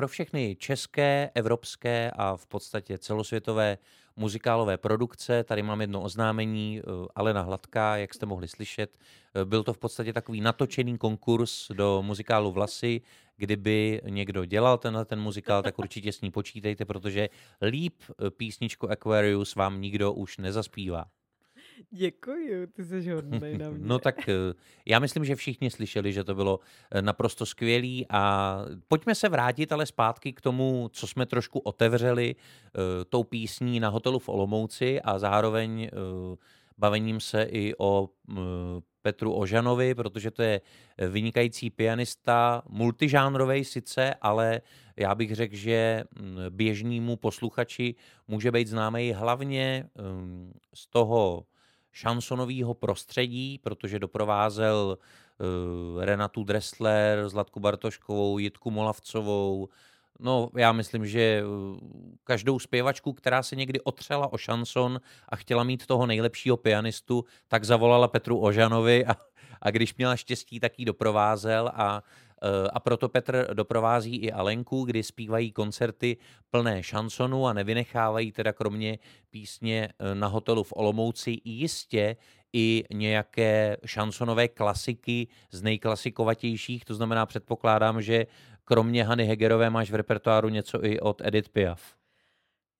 Pro 0.04 0.08
všechny 0.08 0.56
české, 0.58 1.30
evropské 1.34 2.10
a 2.10 2.36
v 2.36 2.46
podstatě 2.46 2.98
celosvětové 2.98 3.78
muzikálové 4.16 4.76
produkce, 4.76 5.44
tady 5.44 5.62
mám 5.62 5.80
jedno 5.80 6.02
oznámení, 6.02 6.80
eh, 6.80 7.06
Alena 7.14 7.42
Hladká, 7.42 7.96
jak 7.96 8.14
jste 8.14 8.26
mohli 8.26 8.48
slyšet, 8.48 8.98
eh, 9.34 9.44
byl 9.44 9.62
to 9.62 9.72
v 9.72 9.78
podstatě 9.78 10.12
takový 10.12 10.40
natočený 10.40 10.98
konkurs 10.98 11.68
do 11.72 12.02
muzikálu 12.02 12.52
Vlasy, 12.52 13.00
kdyby 13.36 14.00
někdo 14.08 14.44
dělal 14.44 14.78
tenhle 14.78 15.04
ten 15.04 15.20
muzikál, 15.20 15.62
tak 15.62 15.78
určitě 15.78 16.12
s 16.12 16.20
ní 16.20 16.30
počítejte, 16.30 16.84
protože 16.84 17.28
líp 17.62 17.94
eh, 18.10 18.30
písničku 18.30 18.90
Aquarius 18.90 19.54
vám 19.54 19.80
nikdo 19.80 20.12
už 20.12 20.38
nezaspívá. 20.38 21.04
Děkuju, 21.90 22.66
ty 22.66 22.84
jsi 22.84 23.10
hodnej 23.10 23.58
na 23.58 23.70
mě. 23.70 23.86
No 23.86 23.98
tak 23.98 24.28
eh, 24.28 24.34
já 24.86 24.98
myslím, 24.98 25.24
že 25.24 25.36
všichni 25.36 25.70
slyšeli, 25.70 26.12
že 26.12 26.24
to 26.24 26.34
bylo 26.34 26.60
eh, 26.90 27.02
naprosto 27.02 27.46
skvělý 27.46 28.06
a 28.10 28.64
pojďme 28.88 29.14
se 29.14 29.28
vrátit 29.28 29.72
ale 29.72 29.86
zpátky 29.86 30.32
k 30.32 30.40
tomu, 30.40 30.90
co 30.92 31.06
jsme 31.06 31.26
trošku 31.26 31.58
otevřeli 31.58 32.34
eh, 32.36 33.04
tou 33.04 33.24
písní 33.24 33.80
na 33.80 33.88
hotelu 33.88 34.18
v 34.18 34.28
Olomouci 34.28 35.00
a 35.00 35.18
zároveň 35.18 35.90
bavením 36.78 37.20
se 37.20 37.42
i 37.42 37.74
o 37.78 38.08
Petru 39.02 39.32
Ožanovi, 39.32 39.94
protože 39.94 40.30
to 40.30 40.42
je 40.42 40.60
vynikající 41.08 41.70
pianista, 41.70 42.62
multižánrovej 42.68 43.64
sice, 43.64 44.14
ale 44.20 44.60
já 44.96 45.14
bych 45.14 45.34
řekl, 45.34 45.56
že 45.56 46.04
mm, 46.20 46.36
běžnému 46.50 47.16
posluchači 47.16 47.94
může 48.28 48.52
být 48.52 48.68
známý 48.68 49.12
hlavně 49.12 49.88
mm, 49.98 50.52
z 50.74 50.86
toho 50.86 51.46
šansonového 51.94 52.74
prostředí, 52.74 53.58
protože 53.62 53.98
doprovázel 53.98 54.98
uh, 54.98 56.04
Renatu 56.04 56.44
Dressler, 56.44 57.28
Zlatku 57.28 57.60
Bartoškovou, 57.60 58.38
Jitku 58.38 58.70
Molavcovou. 58.70 59.68
No, 60.20 60.50
já 60.56 60.72
myslím, 60.72 61.06
že 61.06 61.42
uh, 61.44 61.78
každou 62.24 62.58
zpěvačku, 62.58 63.12
která 63.12 63.42
se 63.42 63.56
někdy 63.56 63.80
otřela 63.80 64.32
o 64.32 64.38
šanson 64.38 65.00
a 65.28 65.36
chtěla 65.36 65.64
mít 65.64 65.86
toho 65.86 66.06
nejlepšího 66.06 66.56
pianistu, 66.56 67.24
tak 67.48 67.64
zavolala 67.64 68.08
Petru 68.08 68.38
Ožanovi 68.38 69.06
a, 69.06 69.16
a 69.62 69.70
když 69.70 69.94
měla 69.94 70.16
štěstí, 70.16 70.60
tak 70.60 70.78
ji 70.78 70.84
doprovázel 70.84 71.70
a 71.74 72.02
eh, 72.02 72.23
a 72.72 72.80
proto 72.80 73.08
Petr 73.08 73.54
doprovází 73.54 74.16
i 74.16 74.32
Alenku, 74.32 74.84
kdy 74.84 75.02
zpívají 75.02 75.52
koncerty 75.52 76.16
plné 76.50 76.82
šansonu 76.82 77.46
a 77.46 77.52
nevynechávají 77.52 78.32
teda 78.32 78.52
kromě 78.52 78.98
písně 79.30 79.88
eh, 79.98 80.14
na 80.14 80.26
hotelu 80.26 80.62
v 80.62 80.72
Olomouci 80.76 81.40
jistě 81.44 82.16
i 82.52 82.84
nějaké 82.92 83.76
šansonové 83.86 84.48
klasiky 84.48 85.28
z 85.50 85.62
nejklasikovatějších, 85.62 86.84
to 86.84 86.94
znamená 86.94 87.26
předpokládám, 87.26 88.02
že 88.02 88.26
kromě 88.64 89.04
Hany 89.04 89.24
Hegerové 89.24 89.70
máš 89.70 89.90
v 89.90 89.94
repertoáru 89.94 90.48
něco 90.48 90.84
i 90.84 91.00
od 91.00 91.20
Edith 91.24 91.48
Piaf. 91.48 91.94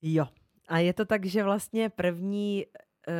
Jo. 0.03 0.27
A 0.69 0.79
je 0.79 0.93
to 0.93 1.05
tak, 1.05 1.27
že 1.27 1.45
vlastně 1.45 1.91
první 1.91 2.67
eh, 3.09 3.12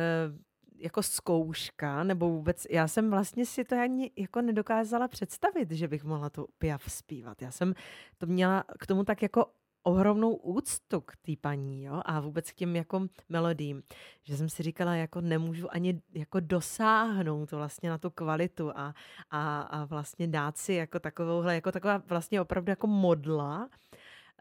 jako 0.77 1.03
zkouška, 1.03 2.03
nebo 2.03 2.29
vůbec, 2.29 2.67
já 2.69 2.87
jsem 2.87 3.09
vlastně 3.09 3.45
si 3.45 3.63
to 3.63 3.75
ani 3.75 4.11
jako 4.15 4.41
nedokázala 4.41 5.07
představit, 5.07 5.71
že 5.71 5.87
bych 5.87 6.03
mohla 6.03 6.29
tu 6.29 6.47
Piaf 6.57 6.91
zpívat. 6.91 7.41
Já 7.41 7.51
jsem 7.51 7.73
to 8.17 8.25
měla 8.25 8.63
k 8.79 8.87
tomu 8.87 9.03
tak 9.03 9.21
jako 9.21 9.45
ohromnou 9.83 10.35
úctu 10.35 11.01
k 11.01 11.15
té 11.15 11.31
paní, 11.41 11.83
jo, 11.83 12.01
a 12.05 12.19
vůbec 12.19 12.51
k 12.51 12.55
těm 12.55 12.75
jako 12.75 13.07
melodím, 13.29 13.83
že 14.23 14.37
jsem 14.37 14.49
si 14.49 14.63
říkala, 14.63 14.95
jako 14.95 15.21
nemůžu 15.21 15.73
ani 15.73 16.01
jako 16.13 16.39
dosáhnout 16.39 17.49
to 17.49 17.57
vlastně 17.57 17.89
na 17.89 17.97
tu 17.97 18.09
kvalitu 18.09 18.71
a, 18.77 18.93
a, 19.29 19.61
a 19.61 19.85
vlastně 19.85 20.27
dát 20.27 20.57
si 20.57 20.73
jako 20.73 20.99
takovouhle, 20.99 21.55
jako 21.55 21.71
taková 21.71 21.97
vlastně 22.07 22.41
opravdu 22.41 22.69
jako 22.69 22.87
modla, 22.87 23.69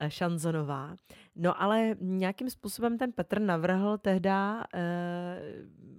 šanzonová. 0.09 0.97
No 1.34 1.62
ale 1.62 1.97
nějakým 2.01 2.51
způsobem 2.51 2.99
ten 2.99 3.12
Petr 3.12 3.40
navrhl 3.40 3.99
tehda 3.99 4.64
eh, 4.74 5.40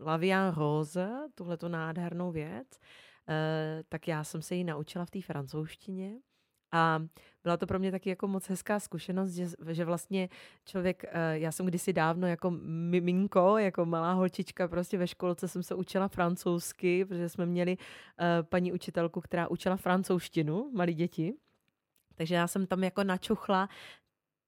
Lavian 0.02 0.56
Rose, 0.56 1.10
tuhle 1.36 1.58
tu 1.58 1.68
nádhernou 1.68 2.32
věc, 2.32 2.68
eh, 3.30 3.84
tak 3.89 4.08
já 4.08 4.24
jsem 4.24 4.41
se 4.41 4.56
ji 4.56 4.64
naučila 4.64 5.06
v 5.06 5.12
té 5.12 5.22
francouzštině. 5.22 6.18
A 6.72 7.00
byla 7.43 7.58
to 7.58 7.68
pro 7.68 7.80
mě 7.80 7.91
taky 7.91 8.10
jako 8.10 8.28
moc 8.28 8.50
hezká 8.50 8.80
zkušenost, 8.80 9.32
že, 9.32 9.48
že 9.72 9.86
vlastně 9.86 10.30
člověk, 10.66 11.04
eh, 11.08 11.39
já 11.39 11.52
jsem 11.52 11.66
kdysi 11.66 11.93
dávno 11.93 12.28
jako 12.28 12.52
miminko, 12.62 13.58
jako 13.58 13.86
malá 13.86 14.14
holčička, 14.14 14.68
prostě 14.68 14.98
ve 14.98 15.08
školce 15.08 15.48
jsem 15.48 15.64
se 15.64 15.76
učila 15.76 16.08
francouzsky, 16.08 17.06
protože 17.06 17.30
jsme 17.30 17.46
měli 17.46 17.78
eh, 18.20 18.43
paní 18.43 18.74
učitelku, 18.74 19.22
která 19.22 19.48
učila 19.48 19.76
francouzštinu, 19.76 20.72
malí 20.74 20.93
děti. 20.93 21.34
Takže 22.16 22.36
já 22.36 22.47
jsem 22.47 22.68
tam 22.68 22.84
jako 22.84 23.03
načuchla 23.03 23.70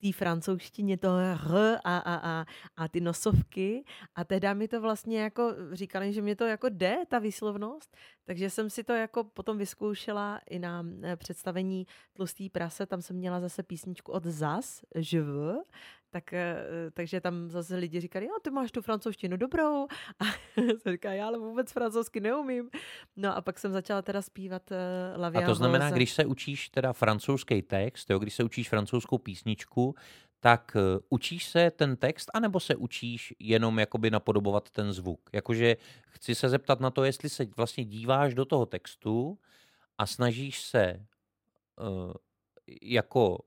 té 0.02 0.12
francouzštině 0.12 0.98
to 0.98 1.18
r 1.18 1.80
a, 1.84 1.98
a, 1.98 2.16
a, 2.16 2.46
a 2.76 2.88
ty 2.88 3.02
nosovky 3.02 3.84
a 4.16 4.24
teda 4.24 4.54
mi 4.54 4.68
to 4.68 4.82
vlastně 4.82 5.22
jako 5.22 5.54
říkali, 5.72 6.14
že 6.14 6.22
mě 6.22 6.36
to 6.36 6.46
jako 6.46 6.70
jde, 6.70 6.98
ta 7.08 7.20
výslovnost, 7.20 7.98
takže 8.28 8.50
jsem 8.50 8.70
si 8.70 8.84
to 8.84 8.94
jako 8.94 9.24
potom 9.24 9.58
vyzkoušela 9.58 10.42
i 10.50 10.60
na 10.60 10.86
eh, 11.04 11.16
představení 11.16 11.88
Tlustý 12.14 12.50
prase, 12.50 12.86
tam 12.86 13.02
jsem 13.02 13.16
měla 13.16 13.40
zase 13.40 13.64
písničku 13.64 14.12
od 14.12 14.26
Zas, 14.26 14.82
veux, 15.14 15.64
tak, 16.10 16.34
eh, 16.34 16.58
takže 16.94 17.22
tam 17.22 17.50
zase 17.50 17.76
lidi 17.76 18.00
říkali, 18.00 18.26
jo, 18.26 18.32
ty 18.42 18.50
máš 18.50 18.72
tu 18.72 18.82
francouzštinu 18.82 19.38
dobrou. 19.38 19.88
A 20.20 20.26
jsem 20.82 20.92
říkala, 20.92 21.16
já 21.16 21.28
ale 21.28 21.40
vůbec 21.40 21.72
francouzsky 21.72 22.20
neumím. 22.20 22.70
No 23.16 23.36
a 23.36 23.42
pak 23.42 23.60
jsem 23.60 23.72
začala 23.72 24.02
teda 24.02 24.22
zpívat 24.22 24.72
uh, 25.18 25.38
A 25.38 25.42
to 25.42 25.56
znamená, 25.56 25.92
když 25.92 26.14
se 26.14 26.26
učíš 26.26 26.70
teda 26.70 26.94
francouzský 26.94 27.62
text, 27.62 28.10
jo, 28.10 28.20
když 28.20 28.34
se 28.34 28.44
učíš 28.44 28.70
francouzskou 28.70 29.18
písničku, 29.18 29.96
tak 30.40 30.76
uh, 30.76 31.00
učíš 31.10 31.46
se 31.46 31.72
ten 31.72 31.96
text, 31.96 32.32
anebo 32.34 32.60
se 32.60 32.76
učíš 32.76 33.34
jenom 33.40 33.80
jakoby 33.80 34.12
napodobovat 34.12 34.70
ten 34.70 34.94
zvuk? 34.94 35.30
Jakože 35.34 35.78
chci 36.08 36.36
se 36.36 36.50
zeptat 36.50 36.80
na 36.80 36.92
to, 36.92 37.04
jestli 37.04 37.30
se 37.30 37.46
vlastně 37.58 37.86
díváš 37.86 38.34
do 38.34 38.46
toho 38.46 38.66
textu 38.66 39.40
a 39.98 40.06
snažíš 40.06 40.62
se 40.62 41.06
uh, 41.82 42.14
jako 42.82 43.38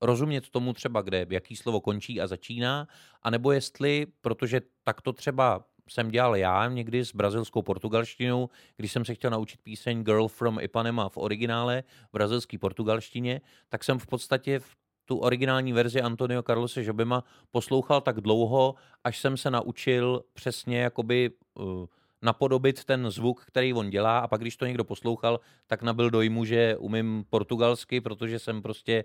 rozumět 0.00 0.50
tomu 0.50 0.72
třeba, 0.72 1.02
kde 1.02 1.26
jaký 1.30 1.56
slovo 1.56 1.80
končí 1.80 2.20
a 2.20 2.26
začíná, 2.26 2.88
anebo 3.22 3.52
jestli, 3.52 4.06
protože 4.20 4.60
tak 4.84 5.00
to 5.00 5.12
třeba 5.12 5.64
jsem 5.88 6.10
dělal 6.10 6.36
já 6.36 6.68
někdy 6.68 7.04
s 7.04 7.14
brazilskou 7.14 7.62
portugalštinou, 7.62 8.50
když 8.76 8.92
jsem 8.92 9.04
se 9.04 9.14
chtěl 9.14 9.30
naučit 9.30 9.60
píseň 9.62 10.04
Girl 10.04 10.28
from 10.28 10.60
Ipanema 10.60 11.08
v 11.08 11.16
originále 11.16 11.82
v 12.08 12.12
brazilské 12.12 12.58
portugalštině, 12.58 13.40
tak 13.68 13.84
jsem 13.84 13.98
v 13.98 14.06
podstatě 14.06 14.58
v 14.58 14.76
tu 15.04 15.18
originální 15.18 15.72
verzi 15.72 16.02
Antonio 16.02 16.42
Carlose 16.42 16.84
Jobima 16.84 17.24
poslouchal 17.50 18.00
tak 18.00 18.20
dlouho, 18.20 18.74
až 19.04 19.18
jsem 19.18 19.36
se 19.36 19.50
naučil 19.50 20.24
přesně 20.32 20.80
jakoby 20.80 21.30
uh, 21.54 21.86
napodobit 22.22 22.84
ten 22.84 23.10
zvuk, 23.10 23.44
který 23.44 23.74
on 23.74 23.90
dělá 23.90 24.18
a 24.18 24.28
pak, 24.28 24.40
když 24.40 24.56
to 24.56 24.66
někdo 24.66 24.84
poslouchal, 24.84 25.40
tak 25.66 25.82
nabil 25.82 26.10
dojmu, 26.10 26.44
že 26.44 26.76
umím 26.76 27.24
portugalsky, 27.30 28.00
protože 28.00 28.38
jsem 28.38 28.62
prostě 28.62 29.04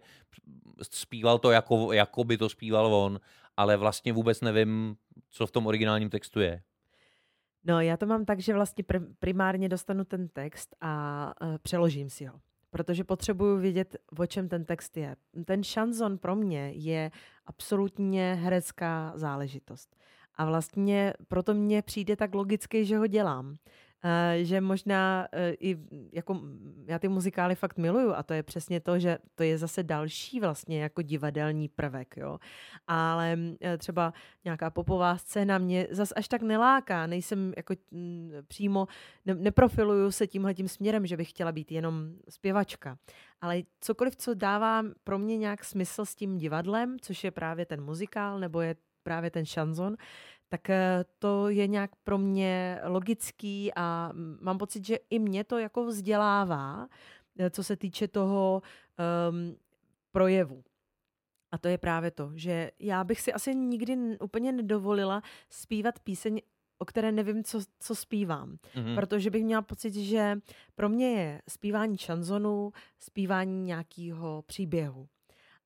zpíval 0.82 1.39
to, 1.39 1.52
jako, 1.52 1.93
jako 1.93 2.24
by 2.24 2.38
to 2.38 2.50
zpíval 2.50 2.95
on, 2.95 3.20
ale 3.58 3.78
vlastně 3.78 4.14
vůbec 4.14 4.41
nevím, 4.41 4.95
co 5.30 5.48
v 5.48 5.52
tom 5.52 5.68
originálním 5.68 6.10
textu 6.10 6.39
je. 6.39 6.62
No, 7.64 7.82
já 7.82 7.98
to 7.98 8.06
mám 8.06 8.26
tak, 8.26 8.39
že 8.39 8.54
vlastně 8.54 8.84
primárně 9.20 9.70
dostanu 9.70 10.04
ten 10.04 10.28
text 10.28 10.76
a 10.82 11.34
uh, 11.41 11.58
přeložím 11.58 12.10
si 12.10 12.26
ho 12.26 12.39
protože 12.70 13.03
potřebuju 13.03 13.57
vědět, 13.57 13.95
o 14.18 14.26
čem 14.26 14.49
ten 14.49 14.65
text 14.65 14.97
je. 14.97 15.15
Ten 15.45 15.63
šanzon 15.63 16.18
pro 16.18 16.36
mě 16.36 16.72
je 16.76 17.11
absolutně 17.45 18.34
herecká 18.41 19.13
záležitost. 19.15 19.95
A 20.36 20.45
vlastně 20.45 21.13
proto 21.28 21.53
mně 21.53 21.82
přijde 21.82 22.15
tak 22.15 22.36
logicky, 22.36 22.86
že 22.86 22.97
ho 22.97 23.07
dělám. 23.07 23.55
Uh, 24.04 24.43
že 24.43 24.62
možná 24.62 25.28
uh, 25.34 25.39
i 25.60 25.78
jako 26.14 26.41
já 26.86 27.00
ty 27.00 27.08
muzikály 27.08 27.56
fakt 27.56 27.78
miluju 27.78 28.14
a 28.14 28.24
to 28.24 28.34
je 28.34 28.43
přesně 28.43 28.80
to, 28.80 29.00
že 29.00 29.18
to 29.36 29.43
je 29.43 29.58
zase 29.58 29.84
další 29.84 30.39
vlastně 30.39 30.82
jako 30.82 31.02
divadelní 31.02 31.68
prvek, 31.68 32.18
jo. 32.18 32.39
Ale 32.88 33.38
uh, 33.38 33.58
třeba 33.78 34.14
nějaká 34.45 34.70
popová 34.70 35.18
scéna 35.18 35.58
mě 35.58 35.88
zas 35.91 36.14
až 36.16 36.28
tak 36.28 36.41
neláká, 36.41 37.08
nejsem 37.08 37.54
jako 37.58 37.74
m, 37.91 38.32
přímo, 38.48 38.88
ne, 39.26 39.36
neprofiluju 39.36 40.12
se 40.12 40.28
tímhle 40.28 40.54
tím 40.54 40.68
směrem, 40.68 41.06
že 41.06 41.18
bych 41.18 41.30
chtěla 41.30 41.52
být 41.52 41.72
jenom 41.72 42.14
zpěvačka. 42.30 42.98
Ale 43.41 43.62
cokoliv, 43.82 44.16
co 44.16 44.34
dává 44.34 44.84
pro 45.04 45.20
mě 45.20 45.38
nějak 45.38 45.64
smysl 45.64 46.06
s 46.06 46.16
tím 46.16 46.38
divadlem, 46.38 46.98
což 47.02 47.24
je 47.24 47.32
právě 47.32 47.66
ten 47.66 47.84
muzikál, 47.84 48.39
nebo 48.39 48.62
je 48.62 48.76
právě 49.04 49.32
ten 49.32 49.45
šanzon, 49.45 49.95
tak 50.50 50.70
eh, 50.70 51.06
to 51.20 51.50
je 51.50 51.68
nějak 51.68 51.91
pro 51.95 52.18
mě 52.18 52.80
logický 52.84 53.72
a 53.76 54.12
mám 54.41 54.58
pocit, 54.58 54.86
že 54.86 54.98
i 55.10 55.20
mě 55.20 55.43
to 55.43 55.58
jako 55.58 55.86
vzdělává, 55.86 56.88
eh, 57.39 57.50
co 57.50 57.64
se 57.64 57.76
týče 57.76 58.08
toho 58.08 58.62
um, 59.30 59.56
projevu. 60.12 60.64
A 61.52 61.58
to 61.58 61.68
je 61.68 61.78
právě 61.78 62.12
to, 62.12 62.32
že 62.36 62.72
já 62.80 63.04
bych 63.04 63.22
si 63.22 63.34
asi 63.34 63.56
nikdy 63.56 64.18
úplně 64.20 64.52
nedovolila 64.52 65.22
zpívat 65.50 66.00
píseň, 66.00 66.41
o 66.78 66.86
které 66.86 67.12
nevím, 67.12 67.43
co, 67.43 67.62
co 67.80 67.95
zpívám. 67.95 68.58
Mm-hmm. 68.76 68.95
Protože 68.95 69.30
bych 69.30 69.43
měla 69.43 69.62
pocit, 69.62 69.93
že 69.93 70.39
pro 70.76 70.89
mě 70.89 71.12
je 71.12 71.41
zpívání 71.50 71.98
šanzonu, 71.98 72.72
zpívání 73.00 73.64
nějakého 73.64 74.41
příběhu. 74.41 75.08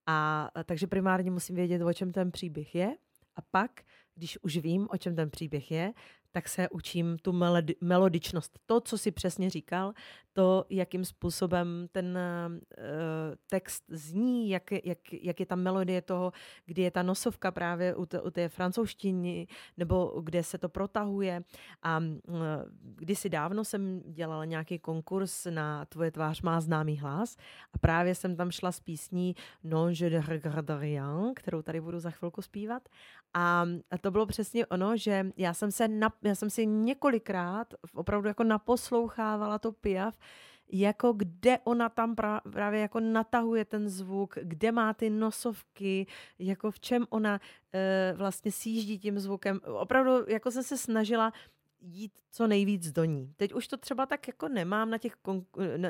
A, 0.05 0.49
a 0.55 0.63
takže 0.63 0.87
primárně 0.87 1.31
musím 1.31 1.55
vědět, 1.55 1.81
o 1.81 1.93
čem 1.93 2.11
ten 2.11 2.31
příběh 2.31 2.75
je. 2.75 2.97
A 3.35 3.41
pak 3.51 3.71
když 4.15 4.37
už 4.41 4.57
vím, 4.57 4.87
o 4.91 4.97
čem 4.97 5.15
ten 5.15 5.29
příběh 5.29 5.71
je, 5.71 5.93
tak 6.31 6.49
se 6.49 6.69
učím 6.69 7.17
tu 7.21 7.31
melodi- 7.31 7.75
melodičnost. 7.81 8.59
To, 8.65 8.81
co 8.81 8.97
si 8.97 9.11
přesně 9.11 9.49
říkal, 9.49 9.93
to, 10.33 10.65
jakým 10.69 11.05
způsobem 11.05 11.87
ten 11.91 12.17
uh, 12.17 12.85
text 13.49 13.83
zní, 13.87 14.49
jak, 14.49 14.71
jak, 14.71 14.97
jak 15.11 15.39
je 15.39 15.45
ta 15.45 15.55
melodie 15.55 16.01
toho, 16.01 16.31
kdy 16.65 16.81
je 16.81 16.91
ta 16.91 17.03
nosovka 17.03 17.51
právě 17.51 17.95
u, 17.95 18.05
t- 18.05 18.21
u 18.21 18.29
té 18.29 18.49
francouzštiny, 18.49 19.47
nebo 19.77 20.21
kde 20.23 20.43
se 20.43 20.57
to 20.57 20.69
protahuje. 20.69 21.43
A 21.83 21.97
uh, 21.97 22.35
kdysi 22.81 23.29
dávno 23.29 23.65
jsem 23.65 24.01
dělala 24.05 24.45
nějaký 24.45 24.79
konkurs 24.79 25.47
na 25.49 25.85
Tvoje 25.85 26.11
tvář 26.11 26.41
má 26.41 26.61
známý 26.61 26.97
hlas 26.97 27.37
a 27.73 27.77
právě 27.77 28.15
jsem 28.15 28.35
tam 28.35 28.51
šla 28.51 28.71
s 28.71 28.79
písní 28.79 29.35
Non 29.63 29.93
je 29.99 30.09
de 30.09 30.21
regarde 30.21 30.77
rien, 30.77 31.31
kterou 31.35 31.61
tady 31.61 31.81
budu 31.81 31.99
za 31.99 32.11
chvilku 32.11 32.41
zpívat. 32.41 32.89
A 33.33 33.65
to 34.01 34.11
bylo 34.11 34.25
přesně 34.25 34.65
ono, 34.65 34.97
že 34.97 35.25
já 35.37 35.53
jsem 35.53 35.71
se 35.71 35.87
na, 35.87 36.13
já 36.23 36.35
jsem 36.35 36.49
si 36.49 36.65
několikrát 36.65 37.73
opravdu 37.93 38.27
jako 38.27 38.43
naposlouchávala 38.43 39.59
to 39.59 39.71
piaf, 39.71 40.17
jako 40.71 41.13
kde 41.13 41.59
ona 41.63 41.89
tam 41.89 42.15
právě 42.51 42.79
jako 42.79 42.99
natahuje 42.99 43.65
ten 43.65 43.89
zvuk, 43.89 44.37
kde 44.41 44.71
má 44.71 44.93
ty 44.93 45.09
nosovky, 45.09 46.07
jako 46.39 46.71
v 46.71 46.79
čem 46.79 47.05
ona 47.09 47.39
e, 47.73 48.13
vlastně 48.17 48.51
sjíždí 48.51 48.99
tím 48.99 49.19
zvukem. 49.19 49.59
Opravdu 49.65 50.11
jako 50.27 50.51
jsem 50.51 50.63
se 50.63 50.77
snažila 50.77 51.33
jít 51.81 52.11
co 52.31 52.47
nejvíc 52.47 52.91
do 52.91 53.03
ní. 53.03 53.33
Teď 53.37 53.53
už 53.53 53.67
to 53.67 53.77
třeba 53.77 54.05
tak 54.05 54.27
jako 54.27 54.47
nemám 54.49 54.89
na 54.89 54.97
těch, 54.97 55.15
kon, 55.15 55.45
na, 55.77 55.89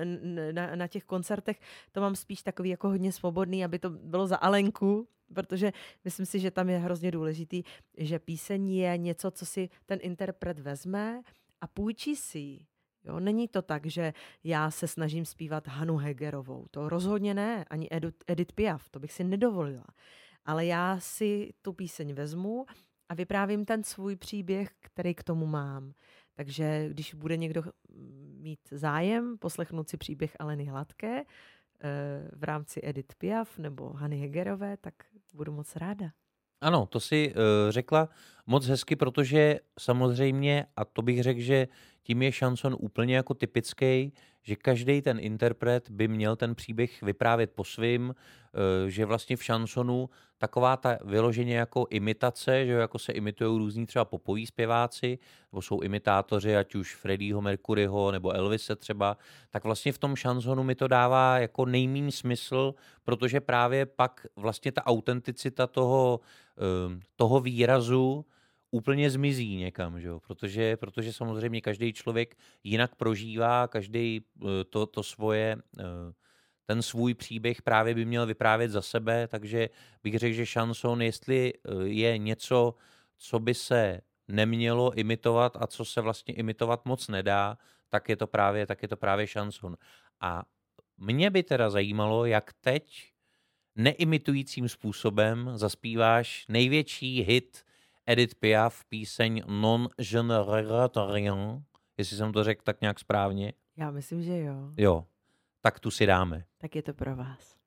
na, 0.51 0.75
na 0.75 0.87
těch 0.87 1.03
koncertech, 1.03 1.59
to 1.91 2.01
mám 2.01 2.15
spíš 2.15 2.43
takový 2.43 2.69
jako 2.69 2.89
hodně 2.89 3.11
svobodný, 3.11 3.65
aby 3.65 3.79
to 3.79 3.89
bylo 3.89 4.27
za 4.27 4.37
Alenku, 4.37 5.07
protože 5.33 5.71
myslím 6.03 6.25
si, 6.25 6.39
že 6.39 6.51
tam 6.51 6.69
je 6.69 6.77
hrozně 6.77 7.11
důležitý, 7.11 7.63
že 7.97 8.19
píseň 8.19 8.69
je 8.69 8.97
něco, 8.97 9.31
co 9.31 9.45
si 9.45 9.69
ten 9.85 9.99
interpret 10.01 10.59
vezme 10.59 11.21
a 11.61 11.67
půjčí 11.67 12.15
si 12.15 12.39
ji. 12.39 12.65
Jo, 13.03 13.19
není 13.19 13.47
to 13.47 13.61
tak, 13.61 13.85
že 13.85 14.13
já 14.43 14.71
se 14.71 14.87
snažím 14.87 15.25
zpívat 15.25 15.67
Hanu 15.67 15.97
Hegerovou. 15.97 16.65
To 16.71 16.89
rozhodně 16.89 17.33
ne, 17.33 17.65
ani 17.69 17.87
Edith, 17.91 18.23
Edith 18.27 18.53
Piaf, 18.53 18.89
to 18.89 18.99
bych 18.99 19.13
si 19.13 19.23
nedovolila. 19.23 19.85
Ale 20.45 20.65
já 20.65 20.99
si 20.99 21.53
tu 21.61 21.73
píseň 21.73 22.13
vezmu 22.13 22.65
a 23.11 23.13
vyprávím 23.13 23.65
ten 23.65 23.83
svůj 23.83 24.15
příběh, 24.15 24.69
který 24.79 25.15
k 25.15 25.23
tomu 25.23 25.45
mám. 25.45 25.93
Takže 26.33 26.89
když 26.89 27.13
bude 27.13 27.37
někdo 27.37 27.63
mít 28.39 28.59
zájem 28.71 29.37
poslechnout 29.37 29.89
si 29.89 29.97
příběh 29.97 30.35
Aleny 30.39 30.65
Hladké, 30.65 31.23
Eh, 31.83 32.29
v 32.35 32.43
rámci 32.43 32.79
Edith 32.83 33.15
Piaf 33.17 33.57
nebo 33.57 33.93
Hany 33.93 34.17
Hegerové, 34.17 34.77
tak 34.77 34.93
budu 35.33 35.51
moc 35.51 35.75
ráda. 35.75 36.11
Ano, 36.61 36.85
to 36.85 36.99
si 36.99 37.33
uh, 37.33 37.41
řekla 37.69 38.09
moc 38.47 38.65
hezky, 38.65 38.95
protože 38.95 39.59
samozřejmě, 39.79 40.65
a 40.75 40.85
to 40.85 41.01
bych 41.01 41.23
řekl, 41.23 41.39
že 41.39 41.67
tím 42.03 42.21
je 42.21 42.31
šanson 42.31 42.75
úplně 42.79 43.15
jako 43.15 43.33
typický, 43.33 44.13
že 44.43 44.55
každý 44.55 45.01
ten 45.01 45.19
interpret 45.19 45.89
by 45.89 46.07
měl 46.07 46.35
ten 46.35 46.55
příběh 46.55 47.01
vyprávět 47.01 47.51
po 47.51 47.63
svým, 47.63 48.15
eh, 48.15 48.89
že 48.89 49.05
vlastně 49.05 49.37
v 49.37 49.43
šansonu 49.43 50.09
taková 50.37 50.77
ta 50.77 50.97
vyloženě 51.05 51.57
jako 51.57 51.87
imitace, 51.89 52.65
že 52.65 52.71
jako 52.71 52.99
se 52.99 53.11
imitují 53.11 53.57
různí 53.57 53.85
třeba 53.85 54.05
popoví 54.05 54.45
zpěváci, 54.45 55.19
nebo 55.51 55.61
jsou 55.61 55.79
imitátoři, 55.81 56.57
ať 56.57 56.75
už 56.75 56.95
Freddieho 56.95 57.41
Mercuryho 57.41 58.11
nebo 58.11 58.31
Elvise 58.31 58.75
třeba, 58.75 59.17
tak 59.49 59.63
vlastně 59.63 59.91
v 59.91 59.97
tom 59.97 60.15
šansonu 60.15 60.63
mi 60.63 60.75
to 60.75 60.87
dává 60.87 61.39
jako 61.39 61.65
nejmín 61.65 62.11
smysl, 62.11 62.73
protože 63.03 63.41
právě 63.41 63.85
pak 63.85 64.25
vlastně 64.35 64.71
ta 64.71 64.85
autenticita 64.85 65.67
toho, 65.67 66.19
eh, 66.57 66.99
toho 67.15 67.39
výrazu 67.39 68.25
úplně 68.71 69.09
zmizí 69.09 69.55
někam, 69.55 69.99
že 69.99 70.07
jo? 70.07 70.19
Protože, 70.19 70.77
protože 70.77 71.13
samozřejmě 71.13 71.61
každý 71.61 71.93
člověk 71.93 72.35
jinak 72.63 72.95
prožívá, 72.95 73.67
každý 73.67 74.21
eh, 74.21 74.63
to, 74.63 74.85
to 74.85 75.03
svoje, 75.03 75.57
eh, 75.79 75.83
ten 76.65 76.81
svůj 76.81 77.13
příběh 77.13 77.61
právě 77.61 77.93
by 77.93 78.05
měl 78.05 78.25
vyprávět 78.25 78.71
za 78.71 78.81
sebe, 78.81 79.27
takže 79.27 79.69
bych 80.03 80.19
řekl, 80.19 80.35
že 80.35 80.45
šanson, 80.45 81.01
jestli 81.01 81.53
eh, 81.53 81.83
je 81.83 82.17
něco, 82.17 82.75
co 83.17 83.39
by 83.39 83.53
se 83.53 84.01
nemělo 84.27 84.93
imitovat 84.93 85.57
a 85.59 85.67
co 85.67 85.85
se 85.85 86.01
vlastně 86.01 86.33
imitovat 86.33 86.85
moc 86.85 87.07
nedá, 87.07 87.57
tak 87.89 88.09
je 88.09 88.15
to 88.15 88.27
právě, 88.27 88.67
tak 88.67 88.81
je 88.81 88.87
to 88.87 88.97
právě 88.97 89.27
šanson. 89.27 89.77
A 90.21 90.43
mě 90.97 91.29
by 91.29 91.43
teda 91.43 91.69
zajímalo, 91.69 92.25
jak 92.25 92.53
teď 92.53 93.11
neimitujícím 93.75 94.69
způsobem 94.69 95.51
zaspíváš 95.55 96.45
největší 96.49 97.21
hit 97.21 97.65
Edith 98.05 98.35
Piaf 98.35 98.85
píseň 98.89 99.43
Non 99.47 99.89
je 99.97 100.23
ne 100.23 100.43
regrette 100.43 100.99
rien, 101.11 101.63
jestli 101.97 102.17
jsem 102.17 102.33
to 102.33 102.43
řekl 102.43 102.61
tak 102.63 102.81
nějak 102.81 102.99
správně. 102.99 103.53
Já 103.77 103.91
myslím, 103.91 104.23
že 104.23 104.37
jo. 104.37 104.73
Jo, 104.77 105.05
tak 105.61 105.79
tu 105.79 105.91
si 105.91 106.05
dáme. 106.05 106.45
Tak 106.57 106.75
je 106.75 106.81
to 106.83 106.93
pro 106.93 107.15
vás. 107.15 107.60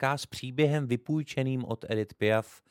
Hladká 0.00 0.18
s 0.18 0.26
příběhem 0.26 0.86
vypůjčeným 0.86 1.64
od 1.64 1.84
Edith 1.88 2.14
Piaf 2.14 2.62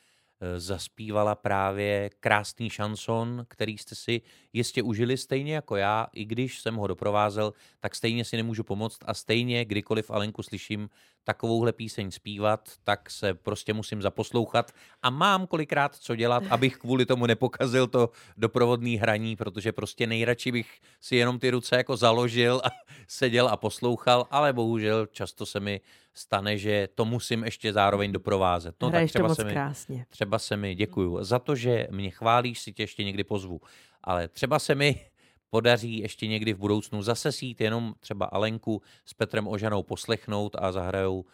eh, 0.41 0.59
zaspívala 0.59 1.35
právě 1.35 2.09
krásný 2.19 2.69
šanson, 2.69 3.45
který 3.47 3.77
jste 3.77 3.95
si 3.95 4.21
jistě 4.53 4.83
užili 4.83 5.17
stejně 5.17 5.55
jako 5.55 5.75
já, 5.75 6.07
i 6.13 6.25
když 6.25 6.59
jsem 6.59 6.75
ho 6.75 6.87
doprovázel, 6.87 7.53
tak 7.79 7.95
stejně 7.95 8.25
si 8.25 8.37
nemůžu 8.37 8.63
pomoct 8.63 8.99
a 9.05 9.13
stejně 9.13 9.65
kdykoliv 9.65 10.11
Alenku 10.11 10.43
slyším 10.43 10.89
takovouhle 11.23 11.73
píseň 11.73 12.11
zpívat, 12.11 12.69
tak 12.83 13.09
se 13.09 13.33
prostě 13.33 13.73
musím 13.73 14.01
zaposlouchat 14.01 14.71
a 15.01 15.09
mám 15.09 15.47
kolikrát 15.47 15.95
co 15.95 16.15
dělat, 16.15 16.43
abych 16.49 16.77
kvůli 16.77 17.05
tomu 17.05 17.25
nepokazil 17.25 17.87
to 17.87 18.09
doprovodný 18.37 18.97
hraní, 18.97 19.35
protože 19.35 19.71
prostě 19.71 20.07
nejradši 20.07 20.51
bych 20.51 20.79
si 21.01 21.15
jenom 21.15 21.39
ty 21.39 21.49
ruce 21.49 21.75
jako 21.75 21.97
založil 21.97 22.61
a 22.63 22.69
seděl 23.07 23.47
a 23.47 23.57
poslouchal, 23.57 24.27
ale 24.31 24.53
bohužel 24.53 25.05
často 25.05 25.45
se 25.45 25.59
mi 25.59 25.81
stane, 26.17 26.57
že 26.57 26.87
to 26.95 27.05
musím 27.05 27.43
ještě 27.43 27.73
zároveň 27.73 28.11
doprovázet. 28.11 28.75
No, 28.81 28.89
Hraješ 28.89 29.11
to 29.11 29.15
třeba 29.15 29.27
moc 29.27 29.37
se 29.37 29.43
mi, 29.43 29.51
krásně. 29.51 30.05
třeba 30.09 30.39
se 30.39 30.57
mi, 30.57 30.75
děkuju, 30.75 31.23
za 31.23 31.39
to, 31.39 31.55
že 31.55 31.87
mě 31.91 32.09
chválíš, 32.09 32.59
si 32.59 32.73
tě 32.73 32.83
ještě 32.83 33.03
někdy 33.03 33.23
pozvu. 33.23 33.61
Ale 34.03 34.27
třeba 34.27 34.59
se 34.59 34.75
mi 34.75 35.05
podaří 35.49 35.99
ještě 35.99 36.27
někdy 36.27 36.53
v 36.53 36.57
budoucnu 36.57 37.01
zase 37.01 37.31
sít 37.31 37.61
jenom 37.61 37.93
třeba 37.99 38.25
Alenku 38.25 38.81
s 39.05 39.13
Petrem 39.13 39.47
Ožanou 39.47 39.83
poslechnout 39.83 40.55
a 40.59 40.71
zahrajou 40.71 41.19
uh, 41.19 41.25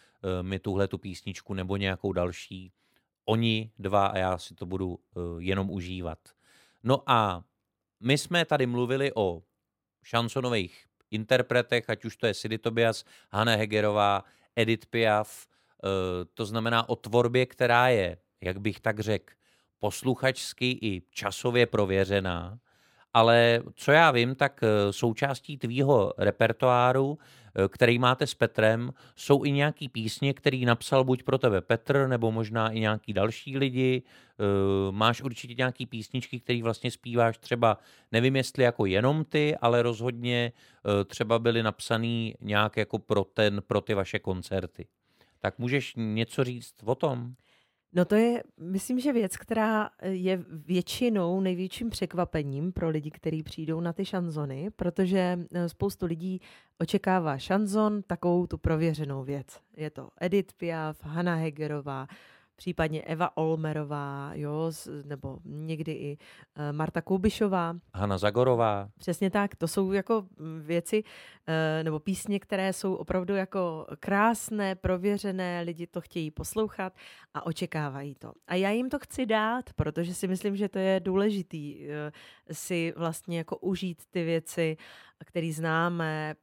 mi 0.42 0.60
tuhle 0.60 0.88
tu 0.88 0.98
písničku 0.98 1.54
nebo 1.54 1.78
nějakou 1.78 2.14
další. 2.14 2.72
Oni 3.26 3.72
dva 3.80 4.06
a 4.06 4.18
já 4.18 4.38
si 4.38 4.56
to 4.56 4.66
budu 4.66 4.88
uh, 4.90 4.98
jenom 5.40 5.70
užívat. 5.70 6.20
No 6.84 7.10
a 7.10 7.44
my 8.00 8.18
jsme 8.18 8.46
tady 8.46 8.66
mluvili 8.66 9.12
o 9.16 9.44
šansonových 10.04 10.86
interpretech, 11.12 11.90
ať 11.90 12.06
už 12.06 12.18
to 12.18 12.28
je 12.28 12.34
Sidy 12.34 12.58
Tobias, 12.58 13.06
Hanna 13.32 13.56
Hegerová, 13.56 14.24
Edith 14.56 14.86
Piaf, 14.90 15.48
uh, 15.84 15.90
to 16.34 16.46
znamená 16.46 16.90
o 16.90 16.96
tvorbě, 16.96 17.46
která 17.46 17.88
je, 17.88 18.18
jak 18.42 18.60
bych 18.60 18.80
tak 18.80 19.00
řekl, 19.00 19.34
posluchačsky 19.80 20.80
i 20.82 21.02
časově 21.12 21.66
prověřená, 21.66 22.60
ale 23.14 23.62
co 23.76 23.92
já 23.92 24.12
vím, 24.12 24.36
tak 24.36 24.64
eh, 24.64 24.94
součástí 24.94 25.58
tvýho 25.58 26.14
repertoáru, 26.18 27.18
eh, 27.20 27.43
který 27.68 28.00
máte 28.00 28.28
s 28.28 28.34
Petrem, 28.34 28.94
jsou 29.16 29.46
i 29.46 29.52
nějaký 29.52 29.90
písně, 29.90 30.34
který 30.34 30.66
napsal 30.66 31.04
buď 31.04 31.24
pro 31.24 31.38
tebe 31.38 31.62
Petr, 31.62 32.08
nebo 32.08 32.32
možná 32.32 32.70
i 32.70 32.80
nějaký 32.80 33.14
další 33.14 33.58
lidi. 33.58 34.04
Eh, 34.40 34.92
Máš 34.92 35.22
určitě 35.22 35.54
nějaký 35.58 35.86
písničky, 35.86 36.40
který 36.40 36.62
vlastně 36.62 36.92
zpíváš 36.92 37.38
třeba, 37.38 37.78
nevím 38.12 38.36
jestli 38.36 38.64
jako 38.64 38.86
jenom 38.86 39.26
ty, 39.26 39.56
ale 39.62 39.82
rozhodně 39.82 40.52
třeba 41.06 41.40
byly 41.40 41.64
napsaný 41.64 42.36
nějak 42.42 42.78
jako 42.78 43.00
pro, 43.00 43.24
ten, 43.24 43.62
pro 43.68 43.82
ty 43.82 43.94
vaše 43.94 44.20
koncerty. 44.20 44.88
Tak 45.40 45.60
můžeš 45.60 45.94
něco 45.98 46.44
říct 46.44 46.76
o 46.86 46.96
tom? 46.96 47.36
No 47.96 48.06
to 48.06 48.16
je, 48.16 48.44
myslím, 48.60 49.00
že 49.00 49.14
věc, 49.14 49.38
která 49.38 49.90
je 50.04 50.46
většinou 50.50 51.42
největším 51.42 51.90
překvapením 51.90 52.72
pro 52.72 52.90
lidi, 52.90 53.12
kteří 53.12 53.44
přijdou 53.44 53.80
na 53.80 53.94
ty 53.94 54.06
šanzony, 54.06 54.70
protože 54.76 55.40
eh, 55.54 55.70
spoustu 55.70 56.06
lidí 56.06 56.42
očekává 56.80 57.38
šanzon, 57.38 58.02
takovou 58.04 58.48
tu 58.48 58.58
prověřenou 58.58 59.24
věc. 59.24 59.60
Je 59.78 59.90
to 59.90 60.10
Edith 60.22 60.54
Piaf, 60.54 61.04
Hanna 61.04 61.36
Hegerová, 61.36 62.08
případně 62.56 63.02
Eva 63.02 63.38
Olmerová, 63.38 64.32
jo, 64.34 64.72
nebo 65.06 65.40
někdy 65.46 65.92
i 65.92 66.18
eh, 66.56 66.72
Marta 66.72 67.02
Kubišová. 67.02 67.76
Hanna 67.94 68.18
Zagorová. 68.18 68.90
Přesně 68.98 69.30
tak, 69.30 69.56
to 69.56 69.68
jsou 69.68 69.92
jako 69.92 70.26
mm, 70.38 70.62
věci 70.62 71.04
eh, 71.48 71.84
nebo 71.84 72.00
písně, 72.00 72.40
které 72.40 72.74
jsou 72.74 72.94
opravdu 72.96 73.36
jako 73.36 73.88
krásné, 74.00 74.76
prověřené, 74.76 75.62
lidi 75.62 75.88
to 75.88 76.02
chtějí 76.02 76.32
poslouchat 76.32 76.94
a 77.34 77.46
očekávají 77.46 78.16
to. 78.16 78.34
A 78.48 78.56
já 78.56 78.70
jim 78.70 78.90
to 78.90 79.00
chci 79.00 79.26
dát, 79.26 79.74
protože 79.74 80.14
si 80.14 80.28
myslím, 80.28 80.56
že 80.56 80.70
to 80.70 80.80
je 80.80 81.00
důležitý 81.00 81.90
eh, 81.90 82.12
si 82.52 82.94
vlastně 82.98 83.38
jako 83.38 83.58
užít 83.58 84.02
ty 84.12 84.24
věci, 84.24 84.78
které 85.24 85.52
známe, 85.54 86.36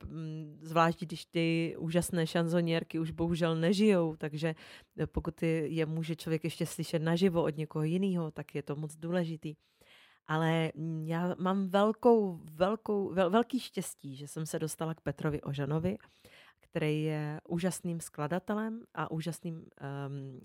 zvlášť 0.61 1.01
když 1.01 1.25
ty 1.25 1.77
úžasné 1.79 2.27
šanzonierky 2.27 2.99
už 2.99 3.11
bohužel 3.11 3.57
nežijou, 3.57 4.17
takže 4.17 4.55
eh, 4.99 5.07
pokud 5.07 5.43
je 5.65 5.87
může 5.87 6.17
člověk 6.17 6.45
ještě 6.45 6.67
slyšet 6.67 7.03
naživo 7.03 7.43
od 7.43 7.57
někoho 7.57 7.85
jiného, 7.85 8.31
tak 8.31 8.55
je 8.55 8.63
to 8.63 8.77
moc 8.77 8.97
důležitý. 8.97 9.55
Ale 10.27 10.73
já 11.05 11.35
mám 11.39 11.69
velkou, 11.69 12.41
velkou, 12.53 13.15
vel, 13.15 13.31
velký 13.31 13.61
štěstí, 13.61 14.17
že 14.17 14.29
jsem 14.29 14.47
se 14.47 14.59
dostala 14.59 14.95
k 14.95 15.01
Petrovi 15.01 15.43
Ožanovi, 15.43 15.99
který 16.61 17.03
je 17.03 17.41
úžasným 17.49 18.01
skladatelem 18.01 18.83
a 18.95 19.11
úžasným 19.11 19.55
um, 19.55 20.41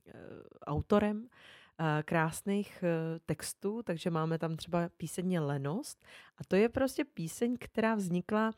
autorem 0.66 1.28
krásných 2.05 2.84
uh, 2.84 3.19
textů, 3.26 3.84
takže 3.84 4.09
máme 4.09 4.38
tam 4.38 4.57
třeba 4.57 4.89
píseň 4.97 5.39
Lenost 5.39 6.05
a 6.38 6.43
to 6.47 6.55
je 6.55 6.69
prostě 6.69 7.05
píseň, 7.05 7.57
která 7.59 7.95
vznikla 7.95 8.51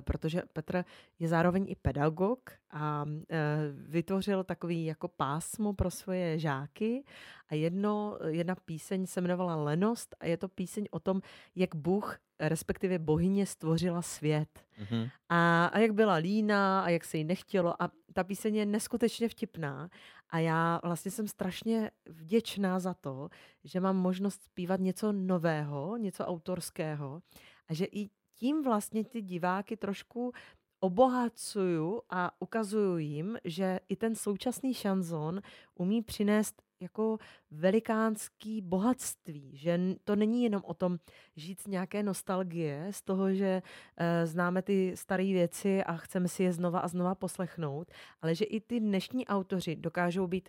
protože 0.00 0.42
Petr 0.52 0.84
je 1.18 1.28
zároveň 1.28 1.66
i 1.68 1.74
pedagog 1.74 2.50
a 2.70 3.04
eh, 3.30 3.36
vytvořil 3.72 4.44
takový 4.44 4.84
jako 4.84 5.08
pásmo 5.08 5.72
pro 5.72 5.90
svoje 5.90 6.38
žáky 6.38 7.04
a 7.48 7.54
jedno, 7.54 8.18
jedna 8.26 8.54
píseň 8.54 9.06
se 9.06 9.20
jmenovala 9.20 9.56
Lenost 9.56 10.16
a 10.20 10.26
je 10.26 10.36
to 10.36 10.48
píseň 10.48 10.86
o 10.90 11.00
tom, 11.00 11.20
jak 11.54 11.74
Bůh, 11.74 12.18
respektive 12.40 12.98
bohyně 12.98 13.46
stvořila 13.46 14.02
svět. 14.02 14.64
Mm-hmm. 14.82 15.10
A, 15.28 15.66
a 15.66 15.78
jak 15.78 15.92
byla 15.92 16.14
líná 16.14 16.80
a 16.80 16.88
jak 16.88 17.04
se 17.04 17.18
jí 17.18 17.24
nechtělo 17.24 17.82
a 17.82 17.90
ta 18.12 18.24
píseň 18.24 18.56
je 18.56 18.66
neskutečně 18.66 19.28
vtipná 19.28 19.90
a 20.30 20.38
já 20.38 20.80
vlastně 20.84 21.10
jsem 21.10 21.28
strašně 21.28 21.90
vděčná 22.08 22.80
za 22.80 22.94
to, 22.94 23.28
že 23.64 23.80
mám 23.80 23.96
možnost 23.96 24.42
zpívat 24.42 24.80
něco 24.80 25.12
nového, 25.12 25.96
něco 25.96 26.26
autorského 26.26 27.22
a 27.68 27.74
že 27.74 27.84
i 27.84 28.10
tím 28.44 28.62
vlastně 28.62 29.04
ty 29.04 29.22
diváky 29.22 29.76
trošku 29.76 30.32
obohacuju 30.80 32.02
a 32.10 32.42
ukazuju 32.42 32.98
jim, 32.98 33.38
že 33.44 33.80
i 33.88 33.96
ten 33.96 34.14
současný 34.14 34.74
šanzon 34.74 35.40
umí 35.74 36.02
přinést 36.02 36.62
jako 36.80 37.18
velikánský 37.50 38.60
bohatství, 38.60 39.56
že 39.56 39.80
to 40.04 40.16
není 40.16 40.42
jenom 40.42 40.62
o 40.64 40.74
tom 40.74 40.98
žít 41.36 41.68
nějaké 41.68 42.02
nostalgie, 42.02 42.86
z 42.90 43.02
toho, 43.02 43.34
že 43.34 43.62
e, 43.96 44.26
známe 44.26 44.62
ty 44.62 44.92
staré 44.96 45.24
věci 45.24 45.84
a 45.84 45.96
chceme 45.96 46.28
si 46.28 46.42
je 46.42 46.52
znova 46.52 46.80
a 46.80 46.88
znova 46.88 47.14
poslechnout, 47.14 47.90
ale 48.22 48.34
že 48.34 48.44
i 48.44 48.60
ty 48.60 48.80
dnešní 48.80 49.26
autoři 49.26 49.76
dokážou 49.76 50.26
být 50.26 50.48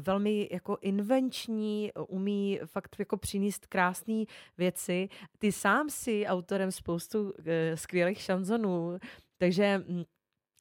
velmi 0.00 0.48
jako 0.52 0.78
invenční, 0.80 1.92
umí 2.08 2.60
fakt 2.66 2.96
jako 2.98 3.16
přinést 3.16 3.66
krásné 3.66 4.24
věci. 4.58 5.08
Ty 5.38 5.52
sám 5.52 5.90
si 5.90 6.26
autorem 6.26 6.72
spoustu 6.72 7.22
uh, 7.22 7.32
skvělých 7.74 8.20
šanzonů, 8.20 8.98
takže 9.38 9.78
mm, 9.88 10.04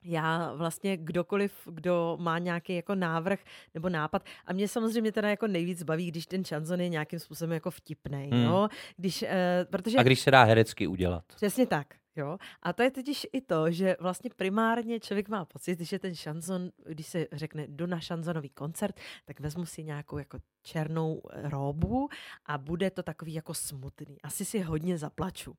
já 0.03 0.53
vlastně 0.53 0.97
kdokoliv, 0.97 1.53
kdo 1.71 2.17
má 2.21 2.39
nějaký 2.39 2.75
jako 2.75 2.95
návrh 2.95 3.39
nebo 3.73 3.89
nápad. 3.89 4.23
A 4.45 4.53
mě 4.53 4.67
samozřejmě 4.67 5.11
teda 5.11 5.29
jako 5.29 5.47
nejvíc 5.47 5.83
baví, 5.83 6.11
když 6.11 6.25
ten 6.25 6.45
šanzon 6.45 6.81
je 6.81 6.89
nějakým 6.89 7.19
způsobem 7.19 7.51
jako 7.51 7.71
vtipný. 7.71 8.29
Hmm. 8.31 8.43
No? 8.43 8.67
Když, 8.97 9.21
uh, 9.21 9.29
protože... 9.69 9.97
A 9.97 10.03
když 10.03 10.19
se 10.19 10.31
dá 10.31 10.43
herecky 10.43 10.87
udělat. 10.87 11.23
Přesně 11.35 11.67
tak. 11.67 11.87
Jo? 12.15 12.37
A 12.61 12.73
to 12.73 12.83
je 12.83 12.91
totiž 12.91 13.27
i 13.33 13.41
to, 13.41 13.71
že 13.71 13.95
vlastně 13.99 14.29
primárně 14.35 14.99
člověk 14.99 15.29
má 15.29 15.45
pocit, 15.45 15.79
že 15.79 15.99
ten 15.99 16.15
šanzon, 16.15 16.69
když 16.85 17.07
se 17.07 17.27
řekne 17.31 17.67
jdu 17.67 17.85
na 17.85 17.99
šanzonový 17.99 18.49
koncert, 18.49 18.99
tak 19.25 19.39
vezmu 19.39 19.65
si 19.65 19.83
nějakou 19.83 20.17
jako 20.17 20.39
černou 20.63 21.21
róbu 21.33 22.09
a 22.45 22.57
bude 22.57 22.91
to 22.91 23.03
takový 23.03 23.33
jako 23.33 23.53
smutný. 23.53 24.21
Asi 24.23 24.45
si 24.45 24.59
hodně 24.59 24.97
zaplaču. 24.97 25.55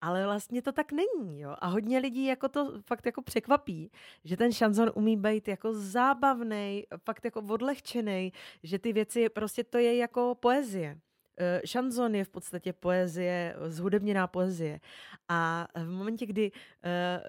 Ale 0.00 0.24
vlastně 0.24 0.62
to 0.62 0.72
tak 0.72 0.92
není, 0.92 1.40
jo. 1.40 1.56
A 1.58 1.66
hodně 1.66 1.98
lidí 1.98 2.24
jako 2.26 2.48
to 2.48 2.80
fakt 2.80 3.06
jako 3.06 3.22
překvapí, 3.22 3.90
že 4.24 4.36
ten 4.36 4.52
šanzon 4.52 4.90
umí 4.94 5.16
být 5.16 5.48
jako 5.48 5.74
zábavný, 5.74 6.84
fakt 7.04 7.24
jako 7.24 7.42
odlehčený, 7.42 8.32
že 8.62 8.78
ty 8.78 8.92
věci, 8.92 9.28
prostě 9.28 9.64
to 9.64 9.78
je 9.78 9.96
jako 9.96 10.34
poezie. 10.40 11.00
Eh, 11.38 11.60
šanzon 11.64 12.14
je 12.14 12.24
v 12.24 12.28
podstatě 12.28 12.72
poezie, 12.72 13.56
zhudebněná 13.66 14.26
poezie. 14.26 14.80
A 15.28 15.68
v 15.74 15.90
momentě, 15.90 16.26
kdy 16.26 16.52
eh, 16.84 17.22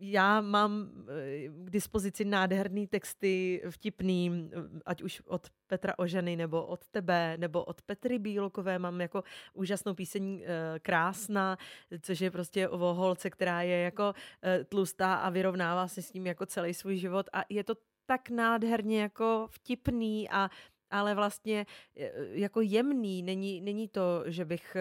já 0.00 0.40
mám 0.40 0.90
eh, 1.08 1.48
k 1.48 1.70
dispozici 1.70 2.24
nádherný 2.24 2.86
texty, 2.86 3.62
vtipný, 3.70 4.50
ať 4.86 5.02
už 5.02 5.22
od 5.26 5.46
Petra 5.66 5.98
Oženy, 5.98 6.36
nebo 6.36 6.66
od 6.66 6.88
tebe, 6.88 7.36
nebo 7.38 7.64
od 7.64 7.82
Petry 7.82 8.18
Bílkové, 8.18 8.78
mám 8.78 9.00
jako 9.00 9.24
úžasnou 9.54 9.94
píseň 9.94 10.44
Krásná, 10.82 11.56
což 12.00 12.20
je 12.20 12.30
prostě 12.30 12.68
o 12.68 12.78
holce, 12.78 13.30
která 13.30 13.62
je 13.62 13.78
jako 13.78 14.12
tlustá 14.68 15.14
a 15.14 15.30
vyrovnává 15.30 15.88
se 15.88 16.02
s 16.02 16.12
ním 16.12 16.26
jako 16.26 16.46
celý 16.46 16.74
svůj 16.74 16.96
život 16.96 17.26
a 17.32 17.44
je 17.48 17.64
to 17.64 17.74
tak 18.06 18.30
nádherně 18.30 19.02
jako 19.02 19.46
vtipný 19.50 20.30
a 20.30 20.50
ale 20.90 21.14
vlastně 21.14 21.66
e, 21.96 22.10
jako 22.30 22.60
jemný, 22.60 23.22
není, 23.22 23.60
není 23.60 23.88
to, 23.88 24.24
že 24.26 24.44
bych 24.44 24.76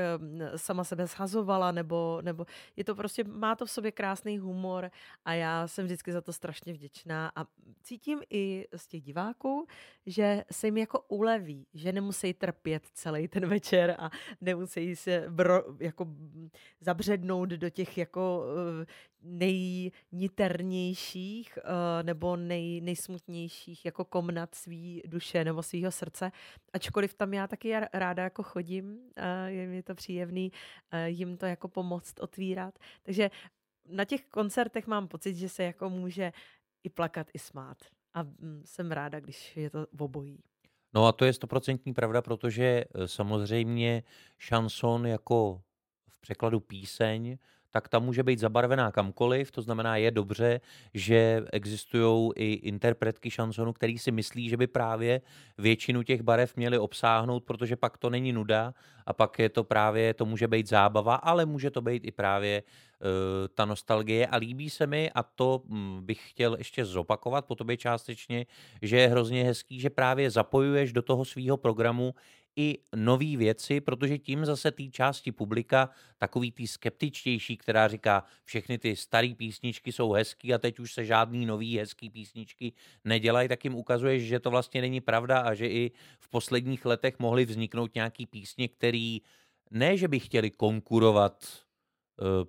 sama 0.56 0.84
sebe 0.84 1.08
schazovala, 1.08 1.72
nebo, 1.72 2.20
nebo 2.22 2.46
je 2.76 2.84
to 2.84 2.96
prostě, 2.96 3.24
má 3.24 3.56
to 3.56 3.66
v 3.66 3.72
sobě 3.72 3.92
krásný 3.92 4.38
humor 4.38 4.92
a 5.26 5.34
já 5.34 5.68
jsem 5.68 5.86
vždycky 5.86 6.12
za 6.12 6.22
to 6.22 6.34
strašně 6.34 6.74
vděčná 6.74 7.32
a 7.36 7.46
cítím 7.84 8.22
i 8.30 8.68
z 8.76 8.88
těch 8.88 9.02
diváků, 9.02 9.68
že 10.06 10.44
se 10.52 10.68
jim 10.68 10.78
jako 10.78 11.00
uleví, 11.08 11.68
že 11.74 11.92
nemusí 11.92 12.34
trpět 12.34 12.84
celý 12.94 13.28
ten 13.28 13.46
večer 13.50 13.96
a 14.00 14.10
nemusí 14.42 14.96
se 14.96 15.26
bro, 15.30 15.64
jako 15.80 16.08
zabřednout 16.82 17.50
do 17.50 17.70
těch 17.70 17.98
jako 17.98 18.44
e, 18.82 18.86
nejniternějších 19.28 21.60
uh, 21.64 21.70
nebo 22.04 22.36
nej, 22.36 22.82
nejsmutnějších 22.82 23.86
jako 23.86 24.06
komnat 24.06 24.56
svý 24.56 25.04
duše 25.06 25.44
nebo 25.44 25.64
svého 25.64 25.92
srdce. 25.92 26.32
Ačkoliv 26.74 27.14
tam 27.14 27.34
já 27.34 27.48
taky 27.48 27.74
ráda 27.94 28.24
jako 28.24 28.44
chodím, 28.44 28.86
uh, 28.86 28.92
je 29.46 29.68
mi 29.68 29.84
to 29.84 29.96
příjemný 29.96 30.52
uh, 30.94 31.00
jim 31.06 31.38
to 31.38 31.46
jako 31.46 31.68
pomoct 31.68 32.20
otvírat. 32.20 32.80
Takže 33.04 33.32
na 33.90 34.06
těch 34.06 34.26
koncertech 34.26 34.88
mám 34.88 35.08
pocit, 35.08 35.36
že 35.36 35.50
se 35.50 35.64
jako 35.64 35.90
může 35.90 36.32
i 36.84 36.90
plakat, 36.90 37.28
i 37.34 37.40
smát. 37.40 37.78
A 38.14 38.24
mm, 38.24 38.62
jsem 38.66 38.92
ráda, 38.92 39.20
když 39.20 39.58
je 39.58 39.70
to 39.70 39.88
v 39.94 40.02
obojí. 40.02 40.40
No 40.94 41.06
a 41.06 41.12
to 41.12 41.26
je 41.26 41.34
stoprocentní 41.34 41.94
pravda, 41.94 42.22
protože 42.22 42.86
samozřejmě 43.06 44.04
šanson 44.38 45.08
jako 45.08 45.62
v 46.10 46.20
překladu 46.20 46.60
píseň 46.60 47.38
tak 47.72 47.88
ta 47.88 48.00
může 48.00 48.24
být 48.24 48.40
zabarvená 48.40 48.92
kamkoliv, 48.92 49.52
to 49.52 49.62
znamená 49.62 49.98
je 49.98 50.12
dobře, 50.12 50.62
že 50.94 51.44
existují 51.54 52.32
i 52.36 52.54
interpretky 52.54 53.32
šansonu, 53.32 53.74
který 53.74 53.98
si 53.98 54.12
myslí, 54.12 54.50
že 54.50 54.58
by 54.58 54.68
právě 54.68 55.22
většinu 55.58 56.04
těch 56.04 56.22
barev 56.22 56.56
měly 56.56 56.80
obsáhnout, 56.80 57.44
protože 57.44 57.76
pak 57.76 57.98
to 57.98 58.10
není 58.10 58.34
nuda 58.34 58.74
a 59.06 59.14
pak 59.14 59.40
je 59.40 59.50
to 59.50 59.64
právě, 59.64 60.14
to 60.14 60.26
může 60.26 60.48
být 60.48 60.70
zábava, 60.70 61.16
ale 61.16 61.46
může 61.46 61.72
to 61.72 61.82
být 61.82 62.06
i 62.06 62.12
právě 62.12 62.64
uh, 62.64 63.08
ta 63.54 63.66
nostalgie. 63.66 64.28
A 64.28 64.38
líbí 64.38 64.70
se 64.70 64.88
mi 64.88 65.12
a 65.12 65.24
to 65.24 65.62
hm, 65.66 66.02
bych 66.06 66.30
chtěl 66.30 66.56
ještě 66.58 66.86
zopakovat 66.86 67.46
po 67.46 67.56
tobě 67.56 67.78
částečně, 67.78 68.46
že 68.82 68.98
je 68.98 69.08
hrozně 69.08 69.44
hezký, 69.44 69.80
že 69.80 69.90
právě 69.90 70.32
zapojuješ 70.32 70.94
do 70.94 71.02
toho 71.02 71.26
svého 71.26 71.58
programu 71.58 72.14
i 72.58 72.78
nové 72.96 73.38
věci, 73.38 73.82
protože 73.82 74.18
tím 74.18 74.46
zase 74.46 74.72
té 74.72 74.84
části 74.84 75.32
publika, 75.32 75.90
takový 76.18 76.52
tý 76.52 76.68
skeptičtější, 76.68 77.58
která 77.58 77.88
říká, 77.88 78.24
všechny 78.44 78.78
ty 78.78 78.96
staré 78.96 79.34
písničky 79.38 79.92
jsou 79.92 80.12
hezký 80.12 80.54
a 80.54 80.58
teď 80.58 80.80
už 80.80 80.94
se 80.94 81.06
žádný 81.06 81.46
nový 81.46 81.78
hezký 81.78 82.10
písničky 82.10 82.74
nedělají, 83.06 83.50
tak 83.50 83.64
jim 83.64 83.76
ukazuješ, 83.76 84.24
že 84.24 84.40
to 84.40 84.50
vlastně 84.50 84.82
není 84.82 85.02
pravda 85.02 85.40
a 85.40 85.54
že 85.54 85.68
i 85.68 85.92
v 86.20 86.30
posledních 86.30 86.86
letech 86.86 87.20
mohly 87.20 87.46
vzniknout 87.46 87.96
nějaký 87.96 88.26
písně, 88.26 88.68
který 88.68 89.22
ne, 89.72 89.98
že 89.98 90.08
by 90.08 90.20
chtěli 90.20 90.52
konkurovat 90.52 91.67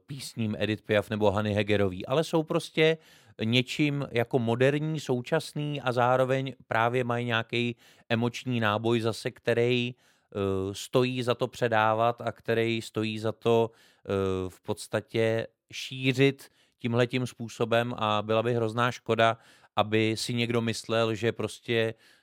písním 0.07 0.57
Edith 0.59 0.83
Piaf 0.83 1.11
nebo 1.11 1.31
Hany 1.31 1.55
Hegerový, 1.55 2.07
ale 2.07 2.25
jsou 2.25 2.43
prostě 2.43 2.99
něčím 3.45 4.07
jako 4.11 4.39
moderní, 4.39 5.01
současný 5.01 5.81
a 5.81 5.93
zároveň 5.93 6.55
právě 6.67 7.05
mají 7.05 7.27
nějaký 7.27 7.77
emoční 8.09 8.61
náboj 8.61 9.01
zase, 9.01 9.31
který 9.31 9.95
uh, 9.95 10.73
stojí 10.73 11.23
za 11.23 11.35
to 11.35 11.49
předávat 11.49 12.21
a 12.21 12.33
který 12.33 12.83
stojí 12.83 13.19
za 13.19 13.33
to 13.33 13.71
uh, 13.71 14.51
v 14.51 14.61
podstatě 14.61 15.47
šířit 15.73 16.51
tímhletím 16.79 17.27
způsobem 17.27 17.95
a 17.97 18.23
byla 18.23 18.43
by 18.43 18.55
hrozná 18.55 18.93
škoda, 18.93 19.39
aby 19.77 20.15
si 20.17 20.35
někdo 20.35 20.61
myslel, 20.61 21.15
že 21.15 21.33
prostě 21.33 21.95
Eh, 21.95 22.18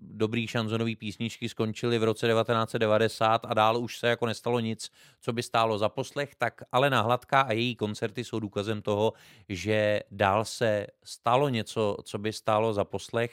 dobrý 0.00 0.46
šanzonové 0.46 0.96
písničky 0.96 1.48
skončily 1.48 1.98
v 1.98 2.04
roce 2.04 2.26
1990 2.26 3.46
a 3.48 3.54
dál 3.54 3.78
už 3.78 3.98
se 3.98 4.08
jako 4.08 4.26
nestalo 4.26 4.60
nic, 4.60 4.90
co 5.20 5.32
by 5.32 5.42
stálo 5.42 5.78
za 5.78 5.88
poslech, 5.88 6.34
tak 6.34 6.62
Alena 6.72 7.02
Hladká 7.02 7.40
a 7.40 7.52
její 7.52 7.76
koncerty 7.76 8.24
jsou 8.24 8.40
důkazem 8.40 8.82
toho, 8.82 9.12
že 9.48 10.00
dál 10.10 10.44
se 10.44 10.86
stalo 11.04 11.48
něco, 11.48 11.96
co 12.02 12.18
by 12.18 12.32
stálo 12.32 12.72
za 12.72 12.84
poslech 12.84 13.32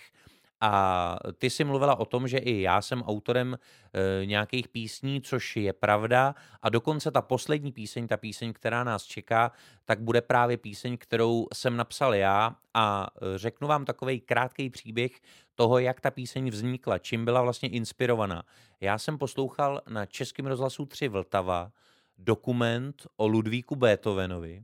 a 0.62 1.18
ty 1.38 1.50
jsi 1.50 1.64
mluvila 1.64 1.96
o 1.96 2.06
tom, 2.06 2.28
že 2.28 2.38
i 2.38 2.62
já 2.62 2.82
jsem 2.82 3.02
autorem 3.02 3.58
e, 3.94 4.26
nějakých 4.26 4.68
písní, 4.68 5.22
což 5.22 5.56
je 5.56 5.74
pravda. 5.74 6.36
A 6.62 6.70
dokonce 6.70 7.12
ta 7.12 7.22
poslední 7.22 7.72
píseň, 7.72 8.08
ta 8.08 8.18
píseň, 8.18 8.54
která 8.54 8.84
nás 8.84 9.04
čeká, 9.04 9.52
tak 9.86 10.02
bude 10.02 10.22
právě 10.22 10.58
píseň, 10.58 10.98
kterou 10.98 11.48
jsem 11.54 11.78
napsal 11.78 12.16
já. 12.16 12.56
A 12.74 13.08
e, 13.22 13.38
řeknu 13.38 13.68
vám 13.68 13.86
takový 13.86 14.20
krátký 14.20 14.70
příběh 14.70 15.12
toho, 15.56 15.80
jak 15.80 16.02
ta 16.02 16.12
píseň 16.12 16.50
vznikla, 16.50 16.98
čím 16.98 17.26
byla 17.26 17.42
vlastně 17.42 17.70
inspirovaná. 17.70 18.44
Já 18.82 18.98
jsem 18.98 19.18
poslouchal 19.18 19.82
na 19.90 20.06
Českém 20.06 20.46
rozhlasu 20.46 20.86
3 20.86 21.08
Vltava 21.08 21.72
dokument 22.18 23.08
o 23.18 23.28
Ludvíku 23.28 23.76
Beethovenovi 23.76 24.64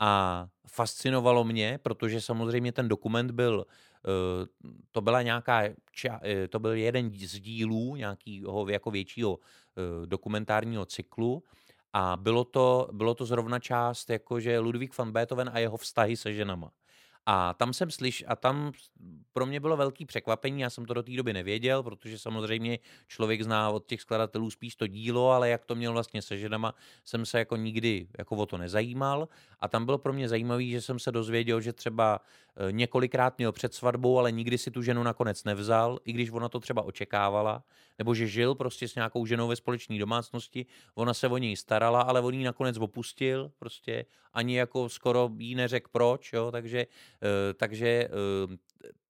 a 0.00 0.46
fascinovalo 0.68 1.44
mě, 1.44 1.78
protože 1.82 2.20
samozřejmě 2.20 2.72
ten 2.72 2.88
dokument 2.88 3.30
byl 3.30 3.66
Eh, 3.66 3.93
to 4.90 5.00
byla 5.00 5.22
nějaká, 5.22 5.62
eh, 6.22 6.48
to 6.48 6.58
byl 6.58 6.72
jeden 6.72 7.10
z 7.10 7.40
dílů 7.40 7.96
nějakého 7.96 8.68
jako 8.68 8.90
většího 8.90 9.38
eh, 9.42 10.06
dokumentárního 10.06 10.86
cyklu 10.86 11.42
A 11.92 12.16
bylo 12.16 12.44
to, 12.44 12.88
bylo 12.92 13.14
to 13.14 13.26
zrovna 13.26 13.58
část, 13.58 14.10
jakože 14.10 14.58
Ludvík 14.58 14.98
van 14.98 15.12
Beethoven 15.12 15.50
a 15.54 15.58
jeho 15.58 15.76
vztahy 15.76 16.16
se 16.16 16.32
ženama. 16.32 16.70
A 17.26 17.54
tam 17.54 17.72
jsem 17.72 17.90
slyš, 17.90 18.24
a 18.28 18.36
tam 18.36 18.72
pro 19.32 19.46
mě 19.46 19.60
bylo 19.60 19.76
velký 19.76 20.06
překvapení, 20.06 20.60
já 20.60 20.70
jsem 20.70 20.84
to 20.84 20.94
do 20.94 21.02
té 21.02 21.16
doby 21.16 21.32
nevěděl, 21.32 21.82
protože 21.82 22.18
samozřejmě 22.18 22.78
člověk 23.08 23.42
zná 23.42 23.70
od 23.70 23.86
těch 23.86 24.00
skladatelů 24.00 24.50
spíš 24.50 24.76
to 24.76 24.86
dílo, 24.86 25.30
ale 25.30 25.48
jak 25.48 25.64
to 25.64 25.74
měl 25.74 25.92
vlastně 25.92 26.22
se 26.22 26.38
ženama, 26.38 26.74
jsem 27.04 27.26
se 27.26 27.38
jako 27.38 27.56
nikdy 27.56 28.08
jako 28.18 28.36
o 28.36 28.46
to 28.46 28.58
nezajímal. 28.58 29.28
A 29.60 29.68
tam 29.68 29.84
bylo 29.84 29.98
pro 29.98 30.12
mě 30.12 30.28
zajímavé, 30.28 30.64
že 30.64 30.80
jsem 30.80 30.98
se 30.98 31.12
dozvěděl, 31.12 31.60
že 31.60 31.72
třeba 31.72 32.20
několikrát 32.70 33.38
měl 33.38 33.52
před 33.52 33.74
svatbou, 33.74 34.18
ale 34.18 34.32
nikdy 34.32 34.58
si 34.58 34.70
tu 34.70 34.82
ženu 34.82 35.02
nakonec 35.02 35.44
nevzal, 35.44 35.98
i 36.04 36.12
když 36.12 36.30
ona 36.30 36.48
to 36.48 36.60
třeba 36.60 36.82
očekávala, 36.82 37.64
nebo 37.98 38.14
že 38.14 38.26
žil 38.26 38.54
prostě 38.54 38.88
s 38.88 38.94
nějakou 38.94 39.26
ženou 39.26 39.48
ve 39.48 39.56
společné 39.56 39.98
domácnosti, 39.98 40.66
ona 40.94 41.14
se 41.14 41.28
o 41.28 41.38
něj 41.38 41.56
starala, 41.56 42.02
ale 42.02 42.20
on 42.20 42.34
ji 42.34 42.44
nakonec 42.44 42.78
opustil, 42.78 43.52
prostě 43.58 44.04
ani 44.32 44.56
jako 44.56 44.88
skoro 44.88 45.30
jí 45.38 45.54
neřekl 45.54 45.88
proč, 45.92 46.32
jo, 46.32 46.50
takže, 46.50 46.86
uh, 46.86 47.28
takže 47.54 48.08
uh, 48.48 48.54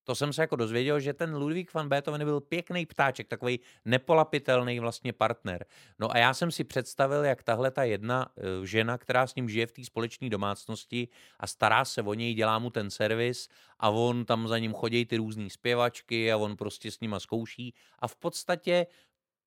to 0.04 0.14
jsem 0.14 0.32
se 0.32 0.42
jako 0.42 0.56
dozvěděl, 0.56 1.00
že 1.00 1.12
ten 1.12 1.36
Ludvík 1.36 1.74
van 1.74 1.88
Beethoven 1.88 2.24
byl 2.24 2.40
pěkný 2.40 2.86
ptáček, 2.86 3.28
takový 3.28 3.60
nepolapitelný 3.84 4.80
vlastně 4.80 5.12
partner. 5.12 5.66
No 5.98 6.10
a 6.10 6.18
já 6.18 6.34
jsem 6.34 6.50
si 6.50 6.64
představil, 6.64 7.24
jak 7.24 7.42
tahle 7.42 7.70
ta 7.70 7.84
jedna 7.84 8.26
uh, 8.36 8.64
žena, 8.64 8.98
která 8.98 9.26
s 9.26 9.34
ním 9.34 9.48
žije 9.48 9.66
v 9.66 9.72
té 9.72 9.84
společné 9.84 10.30
domácnosti 10.30 11.08
a 11.40 11.46
stará 11.46 11.84
se 11.84 12.02
o 12.02 12.14
něj, 12.14 12.34
dělá 12.34 12.58
mu 12.58 12.70
ten 12.70 12.90
servis 12.90 13.48
a 13.78 13.90
on 13.90 14.24
tam 14.24 14.48
za 14.48 14.58
ním 14.58 14.72
chodí 14.72 15.06
ty 15.06 15.16
různé 15.16 15.50
zpěvačky 15.50 16.32
a 16.32 16.36
on 16.36 16.56
prostě 16.56 16.90
s 16.90 17.00
nima 17.00 17.20
zkouší 17.20 17.74
a 17.98 18.08
v 18.08 18.16
podstatě 18.16 18.86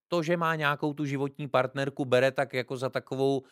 to, 0.07 0.23
že 0.23 0.37
má 0.37 0.55
nějakou 0.55 0.93
tu 0.93 1.05
životní 1.05 1.47
partnerku, 1.47 2.05
bere 2.05 2.31
tak 2.31 2.53
jako 2.53 2.77
za 2.77 2.89
takovou, 2.89 3.37
uh, 3.39 3.45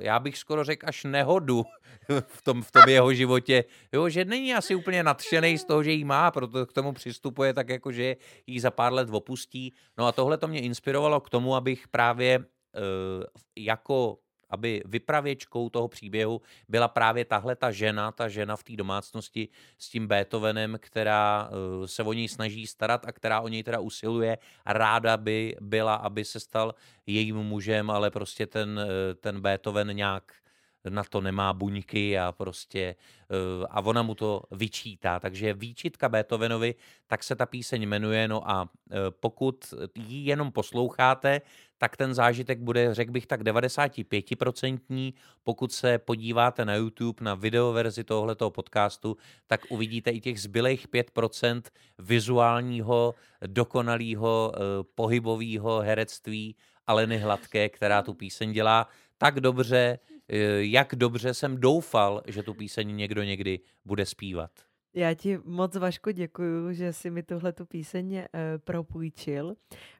já 0.00 0.18
bych 0.18 0.38
skoro 0.38 0.64
řekl, 0.64 0.86
až 0.88 1.04
nehodu 1.04 1.64
v 2.26 2.42
tom, 2.42 2.62
v 2.62 2.72
tom 2.72 2.88
jeho 2.88 3.14
životě. 3.14 3.64
Jo, 3.92 4.08
že 4.08 4.24
není 4.24 4.54
asi 4.54 4.74
úplně 4.74 5.02
nadšený 5.02 5.58
z 5.58 5.64
toho, 5.64 5.82
že 5.82 5.92
jí 5.92 6.04
má, 6.04 6.30
proto 6.30 6.66
k 6.66 6.72
tomu 6.72 6.92
přistupuje 6.92 7.54
tak 7.54 7.68
jako, 7.68 7.92
že 7.92 8.16
jí 8.46 8.60
za 8.60 8.70
pár 8.70 8.92
let 8.92 9.08
opustí. 9.12 9.74
No 9.98 10.06
a 10.06 10.12
tohle 10.12 10.38
to 10.38 10.48
mě 10.48 10.60
inspirovalo 10.60 11.20
k 11.20 11.30
tomu, 11.30 11.56
abych 11.56 11.88
právě 11.88 12.38
uh, 12.38 12.44
jako 13.56 14.18
aby 14.50 14.82
vypravěčkou 14.84 15.68
toho 15.68 15.88
příběhu 15.88 16.40
byla 16.68 16.88
právě 16.88 17.24
tahle 17.24 17.56
ta 17.56 17.70
žena, 17.70 18.12
ta 18.12 18.28
žena 18.28 18.56
v 18.56 18.62
té 18.62 18.76
domácnosti 18.76 19.48
s 19.78 19.88
tím 19.88 20.06
Beethovenem, 20.06 20.76
která 20.80 21.50
eh, 21.50 21.88
se 21.88 22.02
o 22.02 22.12
něj 22.12 22.28
snaží 22.28 22.66
starat 22.66 23.06
a 23.06 23.12
která 23.12 23.40
o 23.40 23.48
něj 23.48 23.62
teda 23.62 23.80
usiluje 23.80 24.38
ráda 24.66 25.16
by 25.16 25.56
byla, 25.60 25.94
aby 25.94 26.24
se 26.24 26.40
stal 26.40 26.74
jejím 27.06 27.36
mužem, 27.36 27.90
ale 27.90 28.10
prostě 28.10 28.46
ten, 28.46 28.80
eh, 28.80 29.14
ten 29.14 29.40
Beethoven 29.40 29.96
nějak 29.96 30.43
na 30.88 31.04
to 31.04 31.20
nemá 31.20 31.52
buňky 31.52 32.18
a 32.18 32.32
prostě 32.32 32.80
eh, 33.30 33.66
a 33.70 33.80
ona 33.80 34.02
mu 34.02 34.14
to 34.14 34.42
vyčítá. 34.50 35.20
Takže 35.20 35.54
výčitka 35.54 36.08
Beethovenovi, 36.08 36.74
tak 37.06 37.24
se 37.24 37.36
ta 37.36 37.46
píseň 37.46 37.88
jmenuje, 37.88 38.28
no 38.28 38.50
a 38.50 38.68
pokud 39.20 39.74
ji 39.94 40.26
jenom 40.26 40.52
posloucháte, 40.52 41.40
tak 41.78 41.96
ten 41.96 42.14
zážitek 42.14 42.58
bude, 42.58 42.94
řekl 42.94 43.12
bych, 43.12 43.26
tak 43.26 43.42
95%. 43.42 45.14
Pokud 45.42 45.72
se 45.72 45.98
podíváte 45.98 46.64
na 46.64 46.74
YouTube 46.74 47.24
na 47.24 47.34
videoverzi 47.34 48.04
tohoto 48.04 48.50
podcastu, 48.50 49.16
tak 49.46 49.60
uvidíte 49.68 50.10
i 50.10 50.20
těch 50.20 50.40
zbylejch 50.40 50.88
5% 50.88 51.62
vizuálního, 51.98 53.14
dokonalého, 53.46 54.52
eh, 54.54 54.58
pohybového 54.94 55.80
herectví 55.80 56.56
Aleny 56.86 57.18
Hladké, 57.18 57.68
která 57.68 58.02
tu 58.02 58.14
píseň 58.14 58.52
dělá 58.52 58.88
tak 59.18 59.40
dobře, 59.40 59.98
eh, 59.98 60.13
jak 60.58 60.94
dobře 60.94 61.34
jsem 61.34 61.60
doufal, 61.60 62.22
že 62.26 62.42
tu 62.42 62.54
píseň 62.54 62.96
někdo 62.96 63.22
někdy 63.22 63.60
bude 63.84 64.06
zpívat. 64.06 64.50
Já 64.96 65.14
ti 65.14 65.38
moc, 65.44 65.76
Vašku, 65.76 66.10
děkuju, 66.10 66.72
že 66.72 66.92
jsi 66.92 67.10
mi 67.10 67.22
tuhle 67.22 67.52
tu 67.52 67.66
píseň 67.66 68.14
uh, 68.14 68.22
propůjčil, 68.64 69.54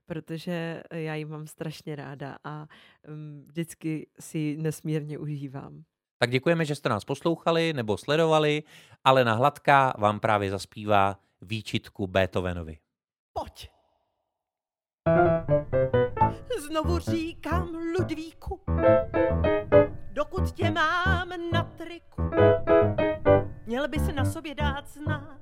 protože 0.07 0.83
já 0.91 1.15
ji 1.15 1.25
mám 1.25 1.47
strašně 1.47 1.97
ráda 1.97 2.37
a 2.45 2.67
um, 3.09 3.45
vždycky 3.47 4.07
si 4.21 4.39
ji 4.39 4.57
nesmírně 4.57 5.19
užívám. 5.19 5.83
Tak 6.19 6.31
děkujeme, 6.31 6.65
že 6.65 6.75
jste 6.75 6.89
nás 6.89 7.05
poslouchali 7.05 7.73
nebo 7.73 7.97
sledovali. 7.97 8.63
ale 9.05 9.25
na 9.25 9.35
Hladká 9.35 9.95
vám 9.99 10.21
právě 10.21 10.51
zaspívá 10.51 11.19
výčitku 11.43 12.07
Beethovenovi. 12.07 12.79
Pojď! 13.33 13.69
Znovu 16.69 16.99
říkám 16.99 17.69
Ludvíku, 17.99 18.61
dokud 20.15 20.51
tě 20.53 20.71
mám 20.71 21.29
na 21.53 21.63
triku, 21.63 22.23
Měl 23.67 23.89
by 23.89 23.99
se 23.99 24.13
na 24.13 24.25
sobě 24.25 24.55
dát 24.55 24.89
znát, 24.89 25.39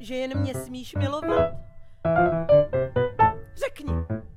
že 0.00 0.14
jen 0.14 0.38
mě 0.38 0.54
smíš 0.54 0.94
milovat. 0.94 1.54
Řekni, 3.54 3.92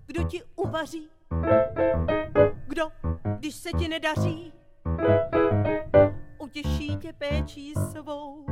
kdo 0.05 0.23
ti 0.23 0.41
uvaří, 0.55 1.09
kdo, 2.67 2.91
když 3.37 3.55
se 3.55 3.69
ti 3.79 3.87
nedaří, 3.87 4.53
utěší 6.37 6.97
tě 6.97 7.13
péčí 7.13 7.73
svou, 7.91 8.45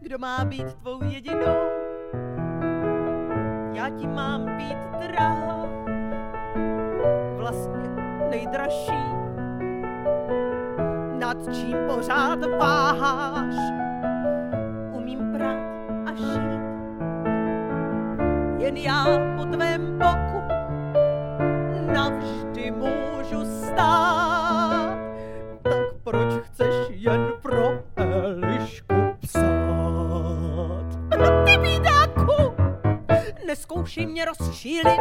kdo 0.00 0.18
má 0.18 0.44
být 0.44 0.74
tvou 0.74 1.04
jedinou. 1.04 1.56
Já 3.72 3.90
ti 3.90 4.06
mám 4.06 4.56
být 4.56 5.08
drahá, 5.08 5.66
vlastně 7.36 7.73
nejdražší 8.34 9.04
nad 11.18 11.36
čím 11.54 11.76
pořád 11.86 12.38
váháš. 12.58 13.54
Umím 14.92 15.32
prát 15.32 15.58
a 16.06 16.10
šít, 16.16 16.60
jen 18.58 18.76
já 18.76 19.04
po 19.36 19.44
tvém 19.44 19.98
boku 19.98 20.42
navždy 21.92 22.70
můžu 22.70 23.44
stát. 23.44 24.98
Tak 25.62 25.94
proč 26.04 26.34
chceš 26.42 26.74
jen 26.90 27.32
pro 27.42 27.70
Elišku 27.96 28.94
psát? 29.20 30.86
Ty 31.44 31.58
bídáku, 31.58 32.54
neskoušej 33.46 34.06
mě 34.06 34.24
rozčílit, 34.24 35.00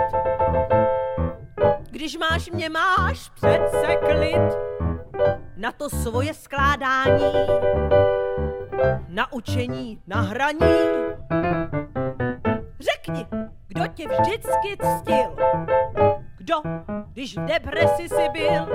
když 2.03 2.17
máš 2.17 2.51
mě, 2.51 2.69
máš 2.69 3.29
přece 3.29 3.95
klid. 3.95 4.57
Na 5.57 5.71
to 5.71 5.89
svoje 5.89 6.33
skládání, 6.33 7.33
na 9.07 9.33
učení, 9.33 10.01
na 10.07 10.21
hraní. 10.21 10.73
Řekni, 12.79 13.27
kdo 13.67 13.87
tě 13.87 14.07
vždycky 14.07 14.77
ctil, 14.77 15.35
kdo, 16.37 16.55
když 17.13 17.37
v 17.37 17.45
depresi 17.45 18.09
si 18.09 18.29
byl, 18.29 18.67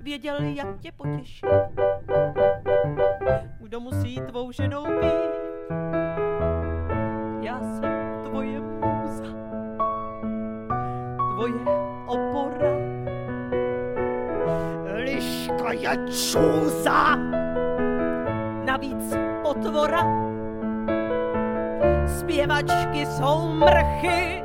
věděl, 0.00 0.42
jak 0.42 0.80
tě 0.80 0.92
potěšit, 0.92 1.46
kdo 3.60 3.80
musí 3.80 4.20
tvou 4.20 4.52
ženou 4.52 4.84
být. 4.84 5.32
Já 7.40 7.60
jsem 7.60 8.22
tvoje 8.24 8.60
muza, 8.60 9.32
tvoje 11.34 11.81
je 15.82 15.96
čůza, 16.06 17.16
navíc 18.64 19.14
potvora. 19.42 20.02
Zpěvačky 22.18 23.06
jsou 23.06 23.48
mrchy, 23.48 24.44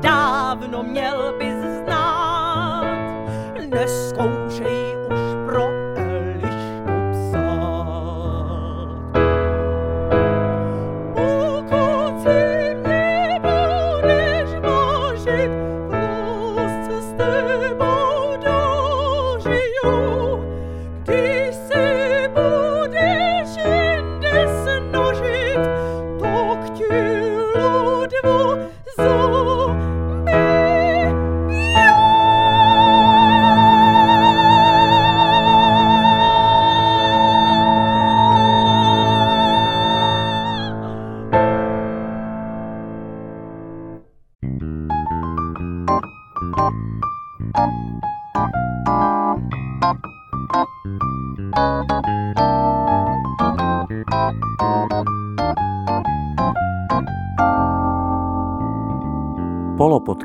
dávno 0.00 0.82
měl 0.82 1.34
bys 1.38 1.54
znát, 1.84 2.84
neskoušej 3.68 4.39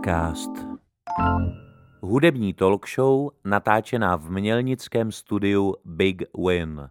Polopodcast. 0.06 0.52
Hudební 2.02 2.54
talk 2.54 2.90
show 2.90 3.30
natáčená 3.46 4.16
v 4.16 4.30
mělnickém 4.30 5.12
studiu 5.12 5.76
Big 5.86 6.24
Win. 6.48 6.90